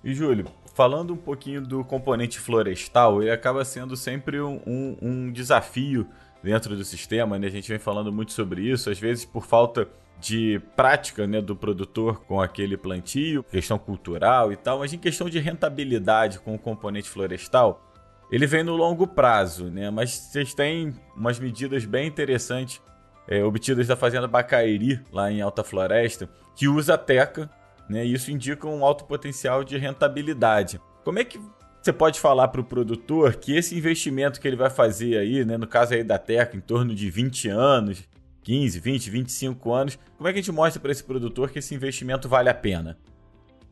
E 0.04 0.14
Júlio, 0.14 0.46
falando 0.74 1.14
um 1.14 1.18
pouquinho 1.18 1.62
do 1.62 1.84
componente 1.84 2.40
florestal, 2.40 3.22
ele 3.22 3.32
acaba 3.32 3.66
sendo 3.66 3.98
sempre 3.98 4.40
um, 4.40 4.62
um, 4.66 4.98
um 5.02 5.32
desafio 5.32 6.08
dentro 6.44 6.76
do 6.76 6.86
sistema, 6.86 7.40
né? 7.40 7.48
A 7.48 7.52
gente 7.52 7.68
vem 7.68 7.80
falando 7.80 8.14
muito 8.14 8.32
sobre 8.32 8.62
isso, 8.62 8.90
às 8.90 9.00
vezes 9.00 9.26
por 9.26 9.46
falta 9.46 9.88
de 10.20 10.62
prática 10.76 11.28
né, 11.28 11.42
do 11.42 11.56
produtor 11.56 12.22
com 12.22 12.42
aquele 12.42 12.78
plantio, 12.78 13.44
questão 13.44 13.78
cultural 13.78 14.52
e 14.52 14.56
tal, 14.56 14.80
mas 14.80 14.94
em 14.94 14.98
questão 14.98 15.30
de 15.30 15.40
rentabilidade 15.40 16.40
com 16.40 16.56
o 16.56 16.60
componente 16.60 17.10
florestal, 17.10 17.82
ele 18.32 18.48
vem 18.48 18.64
no 18.64 18.76
longo 18.76 19.06
prazo, 19.06 19.66
né? 19.66 19.90
Mas 19.92 20.12
vocês 20.12 20.54
têm 20.54 20.96
umas 21.16 21.40
medidas 21.40 21.86
bem 21.86 22.08
interessantes 22.08 22.82
é, 23.28 23.44
obtidas 23.44 23.88
da 23.88 23.96
Fazenda 23.96 24.28
Bacairi, 24.28 25.00
lá 25.12 25.32
em 25.32 25.42
Alta 25.42 25.64
Floresta, 25.64 26.30
que 26.56 26.68
usa 26.68 26.96
a 26.96 26.98
teca, 26.98 27.50
né? 27.88 28.06
E 28.06 28.14
isso 28.14 28.32
indica 28.32 28.68
um 28.68 28.84
alto 28.84 29.06
potencial 29.06 29.64
de 29.64 29.78
rentabilidade. 29.78 30.82
Como 31.04 31.20
é 31.20 31.24
que 31.24 31.40
você 31.82 31.94
pode 31.94 32.20
falar 32.20 32.48
para 32.48 32.62
o 32.62 32.64
produtor 32.64 33.36
que 33.36 33.56
esse 33.56 33.78
investimento 33.78 34.42
que 34.42 34.48
ele 34.48 34.56
vai 34.56 34.72
fazer 34.72 35.18
aí, 35.20 35.46
né, 35.46 35.56
no 35.56 35.68
caso 35.68 35.94
aí 35.94 36.04
da 36.04 36.18
Teca, 36.18 36.58
em 36.58 36.60
torno 36.60 36.96
de 36.96 37.12
20 37.12 37.48
anos, 37.50 38.04
15, 38.46 38.80
20, 38.80 39.10
25 39.10 39.74
anos, 39.74 40.00
como 40.16 40.30
é 40.30 40.32
que 40.32 40.40
a 40.40 40.42
gente 40.42 40.52
mostra 40.52 40.80
para 40.80 40.92
esse 40.92 41.04
produtor 41.04 41.50
que 41.50 41.60
esse 41.60 41.74
investimento 41.74 42.30
vale 42.30 42.48
a 42.48 42.54
pena? 42.54 42.96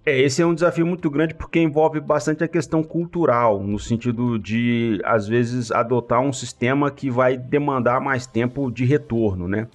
É, 0.06 0.20
esse 0.20 0.42
é 0.42 0.46
um 0.46 0.54
desafio 0.54 0.86
muito 0.86 1.10
grande 1.10 1.34
porque 1.36 1.60
envolve 1.60 2.00
bastante 2.02 2.44
a 2.44 2.48
questão 2.48 2.84
cultural, 2.84 3.64
no 3.64 3.80
sentido 3.80 4.38
de, 4.38 5.00
às 5.06 5.28
vezes, 5.28 5.72
adotar 5.72 6.20
um 6.20 6.34
sistema 6.34 6.92
que 6.92 7.10
vai 7.10 7.38
demandar 7.38 8.02
mais 8.02 8.26
tempo 8.26 8.70
de 8.70 8.84
retorno, 8.84 9.48
né? 9.48 9.68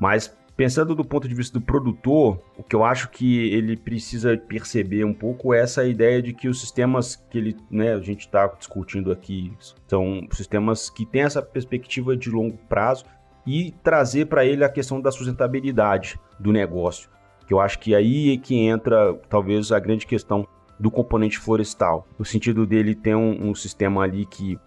Mas 0.00 0.34
pensando 0.56 0.94
do 0.94 1.04
ponto 1.04 1.28
de 1.28 1.34
vista 1.34 1.58
do 1.58 1.64
produtor, 1.64 2.42
o 2.56 2.62
que 2.62 2.74
eu 2.74 2.82
acho 2.82 3.10
que 3.10 3.50
ele 3.50 3.76
precisa 3.76 4.36
perceber 4.36 5.04
um 5.04 5.14
pouco 5.14 5.54
é 5.54 5.60
essa 5.60 5.84
ideia 5.86 6.20
de 6.20 6.32
que 6.32 6.48
os 6.48 6.60
sistemas 6.60 7.14
que 7.14 7.38
ele, 7.38 7.56
né, 7.70 7.92
a 7.92 8.00
gente 8.00 8.20
está 8.20 8.46
discutindo 8.46 9.12
aqui 9.12 9.52
são 9.86 10.26
sistemas 10.32 10.90
que 10.90 11.06
têm 11.06 11.22
essa 11.22 11.40
perspectiva 11.40 12.16
de 12.16 12.28
longo 12.30 12.58
prazo 12.68 13.04
e 13.46 13.72
trazer 13.82 14.26
para 14.26 14.44
ele 14.44 14.64
a 14.64 14.68
questão 14.68 15.00
da 15.00 15.10
sustentabilidade 15.10 16.18
do 16.38 16.52
negócio. 16.52 17.08
Que 17.46 17.54
eu 17.54 17.60
acho 17.60 17.78
que 17.78 17.94
aí 17.94 18.34
é 18.34 18.36
que 18.36 18.56
entra 18.56 19.14
talvez 19.28 19.72
a 19.72 19.78
grande 19.78 20.06
questão 20.06 20.46
do 20.78 20.90
componente 20.90 21.38
florestal, 21.38 22.06
no 22.18 22.24
sentido 22.24 22.66
dele 22.66 22.94
ter 22.94 23.14
um, 23.14 23.50
um 23.50 23.54
sistema 23.54 24.02
ali 24.02 24.24
que 24.24 24.58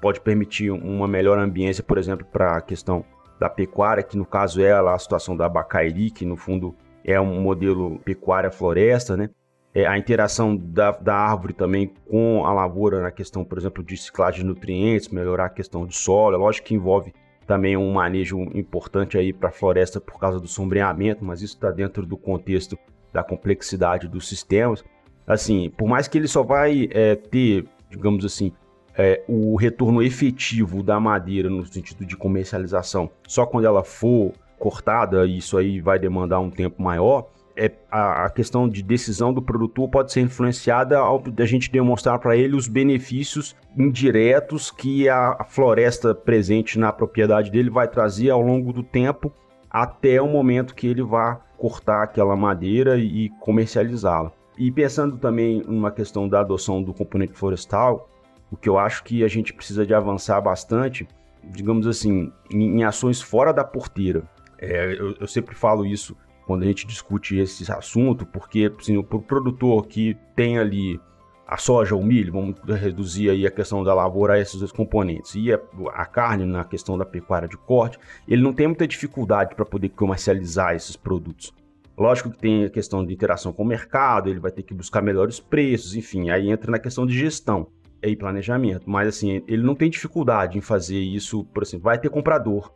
pode 0.00 0.20
permitir 0.20 0.70
uma 0.70 1.08
melhor 1.08 1.38
ambiência, 1.38 1.82
por 1.82 1.96
exemplo, 1.96 2.26
para 2.30 2.58
a 2.58 2.60
questão 2.60 3.04
da 3.38 3.48
pecuária, 3.48 4.02
que 4.02 4.18
no 4.18 4.26
caso 4.26 4.60
é 4.60 4.72
a 4.72 4.98
situação 4.98 5.36
da 5.36 5.48
Bacairi, 5.48 6.10
que 6.10 6.26
no 6.26 6.36
fundo 6.36 6.74
é 7.04 7.20
um 7.20 7.40
modelo 7.40 7.98
pecuária-floresta, 8.00 9.16
né? 9.16 9.30
É 9.74 9.86
a 9.86 9.96
interação 9.96 10.54
da, 10.54 10.90
da 10.90 11.14
árvore 11.14 11.54
também 11.54 11.90
com 12.08 12.44
a 12.44 12.52
lavoura 12.52 13.00
na 13.00 13.10
questão, 13.10 13.42
por 13.42 13.56
exemplo, 13.56 13.82
de 13.82 13.96
ciclagem 13.96 14.42
de 14.42 14.46
nutrientes, 14.46 15.08
melhorar 15.08 15.46
a 15.46 15.50
questão 15.50 15.86
do 15.86 15.92
solo. 15.94 16.36
É 16.36 16.38
lógico 16.38 16.68
que 16.68 16.74
envolve 16.74 17.14
também 17.52 17.76
um 17.76 17.92
manejo 17.92 18.40
importante 18.54 19.18
aí 19.18 19.30
para 19.30 19.50
a 19.50 19.52
floresta 19.52 20.00
por 20.00 20.18
causa 20.18 20.40
do 20.40 20.48
sombreamento, 20.48 21.22
mas 21.22 21.42
isso 21.42 21.52
está 21.54 21.70
dentro 21.70 22.06
do 22.06 22.16
contexto 22.16 22.78
da 23.12 23.22
complexidade 23.22 24.08
dos 24.08 24.26
sistemas. 24.26 24.82
Assim, 25.26 25.68
por 25.68 25.86
mais 25.86 26.08
que 26.08 26.16
ele 26.16 26.26
só 26.26 26.42
vai 26.42 26.88
é, 26.90 27.14
ter, 27.14 27.66
digamos 27.90 28.24
assim, 28.24 28.52
é, 28.96 29.22
o 29.28 29.54
retorno 29.54 30.02
efetivo 30.02 30.82
da 30.82 30.98
madeira 30.98 31.50
no 31.50 31.66
sentido 31.66 32.06
de 32.06 32.16
comercialização 32.16 33.10
só 33.28 33.44
quando 33.44 33.66
ela 33.66 33.84
for 33.84 34.32
cortada, 34.58 35.26
isso 35.26 35.58
aí 35.58 35.78
vai 35.78 35.98
demandar 35.98 36.40
um 36.40 36.50
tempo 36.50 36.82
maior 36.82 37.28
é, 37.56 37.70
a, 37.90 38.26
a, 38.26 38.30
questão 38.30 38.68
de 38.68 38.82
decisão 38.82 39.32
do 39.32 39.42
produtor 39.42 39.88
pode 39.88 40.12
ser 40.12 40.20
influenciada 40.20 40.98
ao 40.98 41.18
da 41.18 41.44
gente 41.44 41.70
demonstrar 41.70 42.18
para 42.18 42.36
ele 42.36 42.56
os 42.56 42.66
benefícios 42.66 43.56
indiretos 43.76 44.70
que 44.70 45.08
a, 45.08 45.36
a, 45.38 45.44
floresta 45.44 46.14
presente 46.14 46.78
na 46.78 46.92
propriedade 46.92 47.50
dele 47.50 47.70
vai 47.70 47.88
trazer 47.88 48.30
ao 48.30 48.40
longo 48.40 48.72
do 48.72 48.82
tempo 48.82 49.32
até 49.70 50.20
o 50.20 50.28
momento 50.28 50.74
que 50.74 50.86
ele 50.86 51.02
vá 51.02 51.40
cortar 51.56 52.02
aquela 52.02 52.36
madeira 52.36 52.96
e, 52.98 53.26
e 53.26 53.28
comercializá-la. 53.40 54.32
E 54.58 54.70
pensando 54.70 55.16
também 55.16 55.62
numa 55.66 55.90
questão 55.90 56.28
da 56.28 56.40
adoção 56.40 56.82
do 56.82 56.92
componente 56.92 57.32
florestal, 57.32 58.08
o 58.50 58.56
que 58.56 58.68
eu 58.68 58.78
acho 58.78 59.02
que 59.04 59.24
a 59.24 59.28
gente 59.28 59.52
precisa 59.52 59.86
de 59.86 59.94
avançar 59.94 60.40
bastante, 60.40 61.08
digamos 61.42 61.86
assim, 61.86 62.30
em, 62.52 62.78
em 62.78 62.84
ações 62.84 63.22
fora 63.22 63.52
da 63.52 63.64
porteira. 63.64 64.22
É, 64.58 64.94
eu, 64.98 65.16
eu 65.20 65.26
sempre 65.26 65.54
falo 65.54 65.86
isso 65.86 66.16
quando 66.46 66.62
a 66.62 66.66
gente 66.66 66.86
discute 66.86 67.36
esse 67.38 67.70
assunto, 67.72 68.26
porque 68.26 68.72
assim, 68.78 68.96
o 68.96 69.04
produtor 69.04 69.86
que 69.86 70.16
tem 70.34 70.58
ali 70.58 71.00
a 71.46 71.56
soja, 71.58 71.94
o 71.94 72.02
milho, 72.02 72.32
vamos 72.32 72.56
reduzir 72.80 73.28
aí 73.28 73.46
a 73.46 73.50
questão 73.50 73.84
da 73.84 73.92
lavoura 73.92 74.34
a 74.34 74.40
esses 74.40 74.58
dois 74.58 74.72
componentes, 74.72 75.34
e 75.34 75.52
a, 75.52 75.60
a 75.92 76.06
carne 76.06 76.46
na 76.46 76.64
questão 76.64 76.96
da 76.96 77.04
pecuária 77.04 77.46
de 77.46 77.58
corte, 77.58 77.98
ele 78.26 78.42
não 78.42 78.54
tem 78.54 78.66
muita 78.66 78.86
dificuldade 78.86 79.54
para 79.54 79.64
poder 79.64 79.90
comercializar 79.90 80.74
esses 80.74 80.96
produtos. 80.96 81.52
Lógico 81.96 82.30
que 82.30 82.38
tem 82.38 82.64
a 82.64 82.70
questão 82.70 83.04
de 83.04 83.12
interação 83.12 83.52
com 83.52 83.62
o 83.62 83.66
mercado, 83.66 84.30
ele 84.30 84.40
vai 84.40 84.50
ter 84.50 84.62
que 84.62 84.72
buscar 84.72 85.02
melhores 85.02 85.38
preços, 85.38 85.94
enfim, 85.94 86.30
aí 86.30 86.50
entra 86.50 86.70
na 86.70 86.78
questão 86.78 87.04
de 87.04 87.16
gestão 87.16 87.66
e 88.02 88.16
planejamento. 88.16 88.88
Mas 88.88 89.08
assim, 89.08 89.42
ele 89.46 89.62
não 89.62 89.74
tem 89.74 89.90
dificuldade 89.90 90.56
em 90.56 90.62
fazer 90.62 90.98
isso, 90.98 91.44
por 91.44 91.62
exemplo, 91.62 91.84
vai 91.84 91.98
ter 91.98 92.08
comprador. 92.08 92.72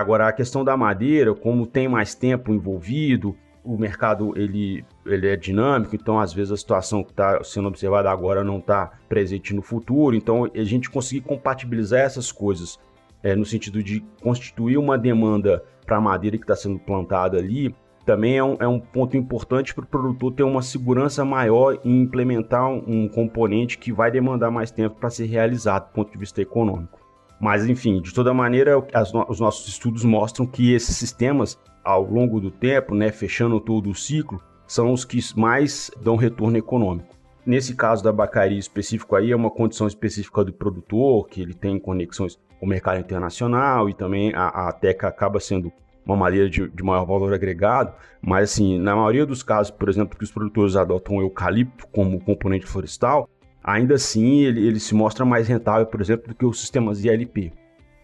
Agora, 0.00 0.26
a 0.26 0.32
questão 0.32 0.64
da 0.64 0.78
madeira, 0.78 1.34
como 1.34 1.66
tem 1.66 1.86
mais 1.86 2.14
tempo 2.14 2.54
envolvido, 2.54 3.36
o 3.62 3.76
mercado 3.76 4.32
ele, 4.34 4.82
ele 5.04 5.28
é 5.28 5.36
dinâmico, 5.36 5.94
então 5.94 6.18
às 6.18 6.32
vezes 6.32 6.50
a 6.50 6.56
situação 6.56 7.04
que 7.04 7.10
está 7.10 7.44
sendo 7.44 7.68
observada 7.68 8.10
agora 8.10 8.42
não 8.42 8.56
está 8.60 8.92
presente 9.10 9.54
no 9.54 9.60
futuro. 9.60 10.16
Então 10.16 10.50
a 10.54 10.64
gente 10.64 10.88
conseguir 10.88 11.20
compatibilizar 11.20 12.00
essas 12.00 12.32
coisas 12.32 12.78
é, 13.22 13.36
no 13.36 13.44
sentido 13.44 13.82
de 13.82 14.00
constituir 14.22 14.78
uma 14.78 14.96
demanda 14.96 15.62
para 15.84 15.98
a 15.98 16.00
madeira 16.00 16.38
que 16.38 16.44
está 16.44 16.56
sendo 16.56 16.78
plantada 16.78 17.36
ali, 17.36 17.74
também 18.06 18.38
é 18.38 18.42
um, 18.42 18.56
é 18.58 18.66
um 18.66 18.80
ponto 18.80 19.18
importante 19.18 19.74
para 19.74 19.84
o 19.84 19.86
produtor 19.86 20.32
ter 20.32 20.44
uma 20.44 20.62
segurança 20.62 21.26
maior 21.26 21.78
em 21.84 22.00
implementar 22.00 22.66
um, 22.66 22.82
um 22.86 23.06
componente 23.06 23.76
que 23.76 23.92
vai 23.92 24.10
demandar 24.10 24.50
mais 24.50 24.70
tempo 24.70 24.96
para 24.98 25.10
ser 25.10 25.26
realizado 25.26 25.88
do 25.88 25.92
ponto 25.92 26.10
de 26.10 26.16
vista 26.16 26.40
econômico. 26.40 26.99
Mas, 27.40 27.66
enfim, 27.66 28.02
de 28.02 28.12
toda 28.12 28.34
maneira, 28.34 28.76
as, 28.92 29.12
os 29.28 29.40
nossos 29.40 29.66
estudos 29.66 30.04
mostram 30.04 30.46
que 30.46 30.74
esses 30.74 30.94
sistemas, 30.96 31.58
ao 31.82 32.04
longo 32.04 32.38
do 32.38 32.50
tempo, 32.50 32.94
né, 32.94 33.10
fechando 33.10 33.58
todo 33.58 33.88
o 33.88 33.94
ciclo, 33.94 34.40
são 34.66 34.92
os 34.92 35.04
que 35.04 35.18
mais 35.34 35.90
dão 36.02 36.16
retorno 36.16 36.58
econômico. 36.58 37.16
Nesse 37.44 37.74
caso 37.74 38.04
da 38.04 38.12
Bacaria 38.12 38.58
específico 38.58 39.16
aí, 39.16 39.32
é 39.32 39.36
uma 39.36 39.50
condição 39.50 39.86
específica 39.86 40.44
do 40.44 40.52
produtor, 40.52 41.26
que 41.26 41.40
ele 41.40 41.54
tem 41.54 41.78
conexões 41.78 42.38
com 42.58 42.66
o 42.66 42.68
mercado 42.68 43.00
internacional 43.00 43.88
e 43.88 43.94
também 43.94 44.32
a, 44.34 44.68
a 44.68 44.72
Teca 44.72 45.08
acaba 45.08 45.40
sendo 45.40 45.72
uma 46.04 46.16
madeira 46.16 46.48
de, 46.48 46.68
de, 46.68 46.82
maior 46.82 47.04
valor 47.04 47.32
agregado, 47.32 47.94
mas 48.20 48.50
assim, 48.52 48.78
na 48.78 48.94
maioria 48.94 49.24
dos 49.24 49.42
casos, 49.42 49.70
por 49.70 49.88
exemplo, 49.88 50.18
que 50.18 50.24
os 50.24 50.30
produtores 50.30 50.76
adotam 50.76 51.16
o 51.16 51.22
eucalipto 51.22 51.86
como 51.88 52.20
componente 52.20 52.66
florestal, 52.66 53.28
ainda 53.62 53.94
assim 53.94 54.40
ele, 54.40 54.66
ele 54.66 54.80
se 54.80 54.94
mostra 54.94 55.24
mais 55.24 55.48
rentável, 55.48 55.86
por 55.86 56.00
exemplo, 56.00 56.28
do 56.28 56.34
que 56.34 56.44
os 56.44 56.60
sistemas 56.60 57.04
ILP. 57.04 57.52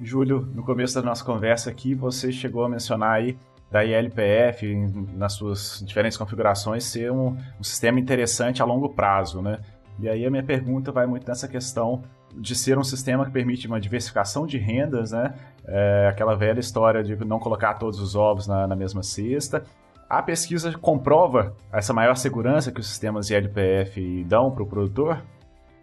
Júlio, 0.00 0.48
no 0.54 0.62
começo 0.62 0.94
da 0.94 1.02
nossa 1.02 1.24
conversa 1.24 1.70
aqui, 1.70 1.94
você 1.94 2.30
chegou 2.30 2.64
a 2.64 2.68
mencionar 2.68 3.12
aí 3.12 3.36
da 3.70 3.84
ILPF, 3.84 4.74
nas 5.14 5.32
suas 5.32 5.82
diferentes 5.84 6.16
configurações, 6.16 6.84
ser 6.84 7.10
um, 7.10 7.36
um 7.58 7.62
sistema 7.62 7.98
interessante 7.98 8.62
a 8.62 8.64
longo 8.64 8.90
prazo, 8.90 9.42
né? 9.42 9.58
E 9.98 10.08
aí 10.08 10.24
a 10.24 10.30
minha 10.30 10.42
pergunta 10.42 10.92
vai 10.92 11.06
muito 11.06 11.26
nessa 11.26 11.48
questão 11.48 12.02
de 12.34 12.54
ser 12.54 12.78
um 12.78 12.84
sistema 12.84 13.24
que 13.24 13.30
permite 13.30 13.66
uma 13.66 13.80
diversificação 13.80 14.46
de 14.46 14.58
rendas, 14.58 15.12
né? 15.12 15.34
É 15.64 16.08
aquela 16.08 16.34
velha 16.36 16.60
história 16.60 17.02
de 17.02 17.16
não 17.24 17.38
colocar 17.38 17.74
todos 17.74 17.98
os 17.98 18.14
ovos 18.14 18.46
na, 18.46 18.66
na 18.66 18.76
mesma 18.76 19.02
cesta. 19.02 19.64
A 20.08 20.22
pesquisa 20.22 20.72
comprova 20.78 21.56
essa 21.72 21.92
maior 21.92 22.16
segurança 22.16 22.70
que 22.70 22.78
os 22.78 22.86
sistemas 22.86 23.26
de 23.26 23.34
LPF 23.34 24.22
dão 24.24 24.50
para 24.50 24.62
o 24.62 24.66
produtor? 24.66 25.22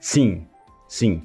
Sim, 0.04 0.46
sim. 0.86 1.22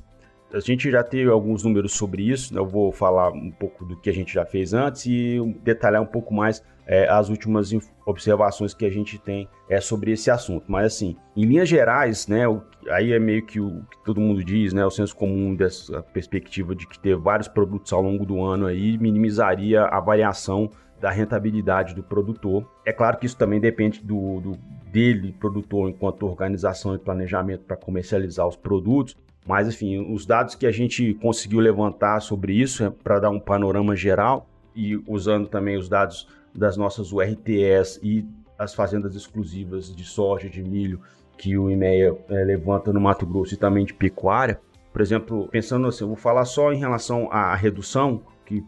A 0.54 0.60
gente 0.60 0.88
já 0.88 1.02
teve 1.02 1.28
alguns 1.28 1.64
números 1.64 1.94
sobre 1.94 2.22
isso, 2.22 2.54
né? 2.54 2.60
eu 2.60 2.64
vou 2.64 2.92
falar 2.92 3.32
um 3.32 3.50
pouco 3.50 3.84
do 3.84 3.96
que 3.96 4.08
a 4.08 4.12
gente 4.12 4.32
já 4.32 4.46
fez 4.46 4.72
antes 4.72 5.04
e 5.06 5.36
detalhar 5.64 6.00
um 6.00 6.06
pouco 6.06 6.32
mais 6.32 6.62
é, 6.86 7.08
as 7.08 7.28
últimas 7.28 7.72
observações 8.06 8.72
que 8.74 8.86
a 8.86 8.90
gente 8.90 9.18
tem 9.18 9.48
é, 9.68 9.80
sobre 9.80 10.12
esse 10.12 10.30
assunto. 10.30 10.70
Mas 10.70 10.94
assim, 10.94 11.16
em 11.36 11.44
linhas 11.44 11.68
gerais, 11.68 12.28
né, 12.28 12.46
o, 12.46 12.62
aí 12.88 13.12
é 13.12 13.18
meio 13.18 13.44
que 13.44 13.58
o 13.58 13.82
que 13.90 14.04
todo 14.04 14.20
mundo 14.20 14.44
diz, 14.44 14.72
né, 14.72 14.86
o 14.86 14.90
senso 14.92 15.16
comum 15.16 15.56
dessa 15.56 16.00
perspectiva 16.00 16.72
de 16.72 16.86
que 16.86 17.00
ter 17.00 17.16
vários 17.16 17.48
produtos 17.48 17.92
ao 17.92 18.00
longo 18.00 18.24
do 18.24 18.40
ano 18.40 18.66
aí 18.66 18.96
minimizaria 18.96 19.86
a 19.86 19.98
variação 19.98 20.70
da 21.00 21.10
rentabilidade 21.10 21.94
do 21.94 22.02
produtor. 22.02 22.68
É 22.84 22.92
claro 22.92 23.18
que 23.18 23.26
isso 23.26 23.36
também 23.36 23.60
depende 23.60 24.00
do, 24.02 24.40
do 24.40 24.52
dele, 24.90 25.32
produtor, 25.38 25.88
enquanto 25.88 26.26
organização 26.26 26.94
e 26.94 26.98
planejamento 26.98 27.64
para 27.64 27.76
comercializar 27.76 28.46
os 28.46 28.56
produtos. 28.56 29.16
Mas, 29.46 29.68
enfim, 29.68 30.12
os 30.12 30.26
dados 30.26 30.54
que 30.54 30.66
a 30.66 30.70
gente 30.70 31.14
conseguiu 31.14 31.60
levantar 31.60 32.20
sobre 32.20 32.52
isso 32.52 32.84
é 32.84 32.90
para 32.90 33.18
dar 33.18 33.30
um 33.30 33.40
panorama 33.40 33.96
geral 33.96 34.46
e 34.74 34.96
usando 35.06 35.48
também 35.48 35.76
os 35.76 35.88
dados 35.88 36.28
das 36.54 36.76
nossas 36.76 37.12
URTS 37.12 38.00
e 38.02 38.26
as 38.58 38.74
fazendas 38.74 39.14
exclusivas 39.14 39.94
de 39.94 40.04
soja, 40.04 40.48
de 40.48 40.62
milho, 40.62 41.00
que 41.36 41.56
o 41.56 41.70
IMEA 41.70 42.16
é, 42.28 42.44
levanta 42.44 42.92
no 42.92 43.00
Mato 43.00 43.24
Grosso 43.24 43.54
e 43.54 43.56
também 43.56 43.84
de 43.84 43.94
pecuária. 43.94 44.60
Por 44.92 45.00
exemplo, 45.00 45.48
pensando 45.48 45.86
assim, 45.86 46.02
eu 46.02 46.08
vou 46.08 46.16
falar 46.16 46.44
só 46.44 46.72
em 46.72 46.78
relação 46.78 47.30
à 47.30 47.54
redução, 47.54 48.22
que 48.44 48.64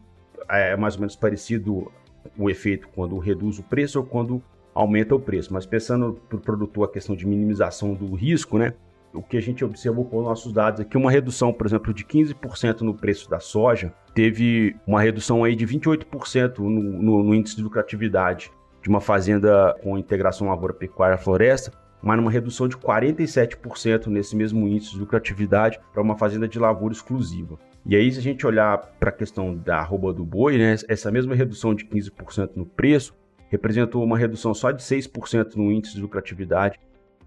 é 0.49 0.77
mais 0.77 0.95
ou 0.95 1.01
menos 1.01 1.17
parecido 1.17 1.91
o 2.37 2.49
efeito 2.49 2.89
quando 2.95 3.19
reduz 3.19 3.59
o 3.59 3.63
preço 3.63 3.99
ou 3.99 4.05
quando 4.05 4.43
aumenta 4.75 5.15
o 5.15 5.21
preço. 5.21 5.53
Mas 5.53 5.67
pensando 5.67 6.21
para 6.29 6.37
o 6.37 6.41
produtor 6.41 6.89
a 6.89 6.93
questão 6.93 7.15
de 7.15 7.27
minimização 7.27 7.95
do 7.95 8.15
risco, 8.15 8.59
né? 8.59 8.75
O 9.13 9.23
que 9.23 9.37
a 9.37 9.41
gente 9.41 9.65
observou 9.65 10.05
com 10.05 10.23
nossos 10.23 10.53
dados 10.53 10.81
aqui, 10.81 10.97
uma 10.97 11.11
redução, 11.11 11.53
por 11.53 11.67
exemplo, 11.67 11.93
de 11.93 12.05
15% 12.05 12.83
no 12.83 12.95
preço 12.95 13.29
da 13.29 13.41
soja, 13.41 13.93
teve 14.15 14.77
uma 14.87 15.01
redução 15.01 15.43
aí 15.43 15.57
de 15.57 15.67
28% 15.67 16.59
no, 16.59 16.71
no, 16.71 17.23
no 17.25 17.35
índice 17.35 17.57
de 17.57 17.63
lucratividade 17.63 18.53
de 18.83 18.89
uma 18.89 19.01
fazenda 19.01 19.75
com 19.83 19.99
integração 19.99 20.49
lavoura-pecuária-floresta, 20.49 21.73
mas 22.03 22.19
uma 22.19 22.31
redução 22.31 22.67
de 22.67 22.77
47% 22.77 24.07
nesse 24.07 24.35
mesmo 24.37 24.67
índice 24.67 24.93
de 24.93 25.01
lucratividade 25.01 25.79
para 25.93 26.03
uma 26.03 26.17
fazenda 26.17 26.49
de 26.49 26.59
lavoura 26.59 26.95
exclusiva. 26.95 27.59
E 27.87 27.97
aí, 27.97 28.11
se 28.13 28.19
a 28.19 28.23
gente 28.23 28.47
olhar 28.47 28.79
para 28.99 29.09
a 29.09 29.13
questão 29.13 29.57
da 29.57 29.79
arroba 29.79 30.13
do 30.13 30.25
boi, 30.25 30.59
né, 30.59 30.77
essa 30.89 31.11
mesma 31.11 31.35
redução 31.35 31.75
de 31.75 31.85
15% 31.85 32.51
no 32.55 32.67
preço 32.67 33.15
representou 33.49 34.05
uma 34.05 34.17
redução 34.17 34.55
só 34.55 34.71
de 34.71 34.83
6% 34.83 35.57
no 35.57 35.73
índice 35.73 35.95
de 35.95 36.01
lucratividade 36.01 36.79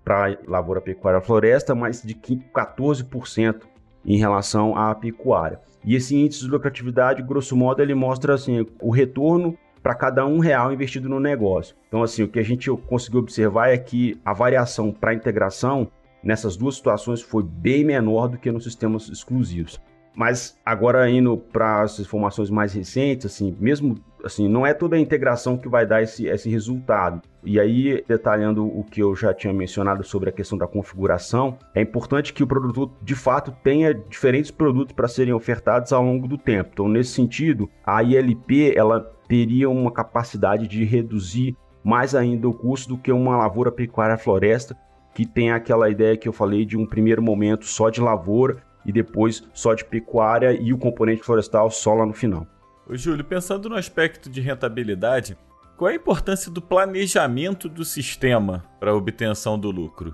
para 0.04 0.38
lavoura, 0.48 0.82
pecuária 0.82 1.22
floresta, 1.22 1.76
mas 1.76 2.02
de 2.02 2.16
14% 2.16 3.64
em 4.06 4.18
relação 4.18 4.76
à 4.78 4.94
pecuária. 4.96 5.60
E 5.84 5.96
esse 5.96 6.16
índice 6.16 6.42
de 6.42 6.50
lucratividade, 6.50 7.22
grosso 7.22 7.56
modo, 7.56 7.82
ele 7.82 7.94
mostra 7.94 8.34
assim, 8.34 8.66
o 8.82 8.90
retorno 8.90 9.58
para 9.82 9.96
cada 9.96 10.26
um 10.26 10.40
real 10.40 10.72
investido 10.72 11.10
no 11.10 11.20
negócio. 11.20 11.76
Então, 11.90 12.02
assim, 12.04 12.24
o 12.24 12.28
que 12.28 12.40
a 12.40 12.44
gente 12.44 12.70
conseguiu 12.88 13.20
observar 13.20 13.70
é 13.70 13.78
que 13.78 14.18
a 14.24 14.34
variação 14.34 14.94
para 14.94 15.14
integração 15.14 15.92
nessas 16.24 16.56
duas 16.56 16.76
situações 16.76 17.22
foi 17.22 17.44
bem 17.44 17.84
menor 17.84 18.30
do 18.30 18.38
que 18.38 18.50
nos 18.50 18.64
sistemas 18.64 19.10
exclusivos. 19.10 19.80
Mas 20.16 20.58
agora 20.66 21.10
indo 21.10 21.38
para 21.38 21.82
as 21.82 22.00
informações 22.00 22.50
mais 22.50 22.74
recentes, 22.74 23.26
assim, 23.26 23.56
mesmo 23.60 23.96
assim, 24.24 24.48
não 24.48 24.66
é 24.66 24.74
toda 24.74 24.96
a 24.96 25.00
integração 25.00 25.58
que 25.58 25.68
vai 25.68 25.86
dar 25.86 26.02
esse, 26.02 26.28
esse 26.28 26.50
resultado. 26.50 27.22
E 27.44 27.60
aí, 27.60 28.04
detalhando 28.08 28.66
o 28.66 28.84
que 28.84 29.02
eu 29.02 29.14
já 29.16 29.34
tinha 29.34 29.52
mencionado 29.52 30.04
sobre 30.04 30.30
a 30.30 30.32
questão 30.32 30.58
da 30.58 30.66
configuração, 30.66 31.58
é 31.76 31.82
importante 31.82 32.32
que 32.32 32.44
o 32.44 32.48
produtor 32.48 32.92
de 33.02 33.16
fato 33.16 33.52
tenha 33.64 33.94
diferentes 33.94 34.50
produtos 34.50 34.96
para 34.96 35.08
serem 35.08 35.34
ofertados 35.34 35.92
ao 35.92 36.04
longo 36.04 36.28
do 36.28 36.38
tempo. 36.38 36.70
Então, 36.74 36.88
nesse 36.88 37.12
sentido, 37.12 37.70
a 37.86 38.02
ILP 38.02 38.74
ela 38.76 39.02
teria 39.28 39.70
uma 39.70 39.92
capacidade 39.92 40.68
de 40.68 40.86
reduzir 40.86 41.58
mais 41.84 42.16
ainda 42.16 42.48
o 42.48 42.54
custo 42.54 42.90
do 42.90 42.98
que 42.98 43.12
uma 43.12 43.36
lavoura 43.36 43.72
pecuária 43.72 44.18
floresta, 44.18 44.78
que 45.14 45.26
tem 45.26 45.52
aquela 45.52 45.90
ideia 45.90 46.16
que 46.16 46.28
eu 46.28 46.34
falei 46.34 46.66
de 46.66 46.78
um 46.78 46.86
primeiro 46.86 47.22
momento 47.22 47.66
só 47.66 47.90
de 47.90 48.00
lavoura 48.00 48.64
e 48.86 48.92
depois 48.92 49.44
só 49.54 49.74
de 49.74 49.86
pecuária 49.86 50.52
e 50.54 50.74
o 50.74 50.78
componente 50.78 51.24
florestal 51.24 51.70
só 51.72 51.94
lá 51.94 52.06
no 52.06 52.14
final. 52.14 52.48
Ô, 52.88 52.96
Júlio, 52.96 53.24
pensando 53.24 53.70
no 53.70 53.76
aspecto 53.76 54.30
de 54.30 54.42
rentabilidade, 54.42 55.38
qual 55.78 55.90
é 55.90 55.94
a 55.94 55.98
importância 55.98 56.52
do 56.52 56.62
planejamento 56.62 57.68
do 57.70 57.86
sistema 57.86 58.64
para 58.80 58.92
a 58.92 58.96
obtenção 58.96 59.58
do 59.58 59.72
lucro? 59.72 60.14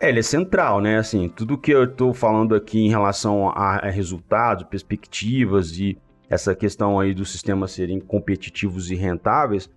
É, 0.00 0.08
ele 0.08 0.20
é 0.20 0.22
central, 0.22 0.80
né? 0.80 0.98
Assim, 0.98 1.28
tudo 1.28 1.58
que 1.58 1.70
eu 1.70 1.84
estou 1.84 2.14
falando 2.14 2.54
aqui 2.54 2.80
em 2.80 2.88
relação 2.88 3.50
a, 3.50 3.76
a 3.76 3.90
resultados, 3.90 4.64
perspectivas 4.64 5.78
e 5.78 5.98
essa 6.28 6.54
questão 6.54 6.98
aí 6.98 7.12
dos 7.12 7.30
sistemas 7.30 7.72
serem 7.72 8.00
competitivos 8.00 8.90
e 8.90 8.94
rentáveis, 8.94 9.68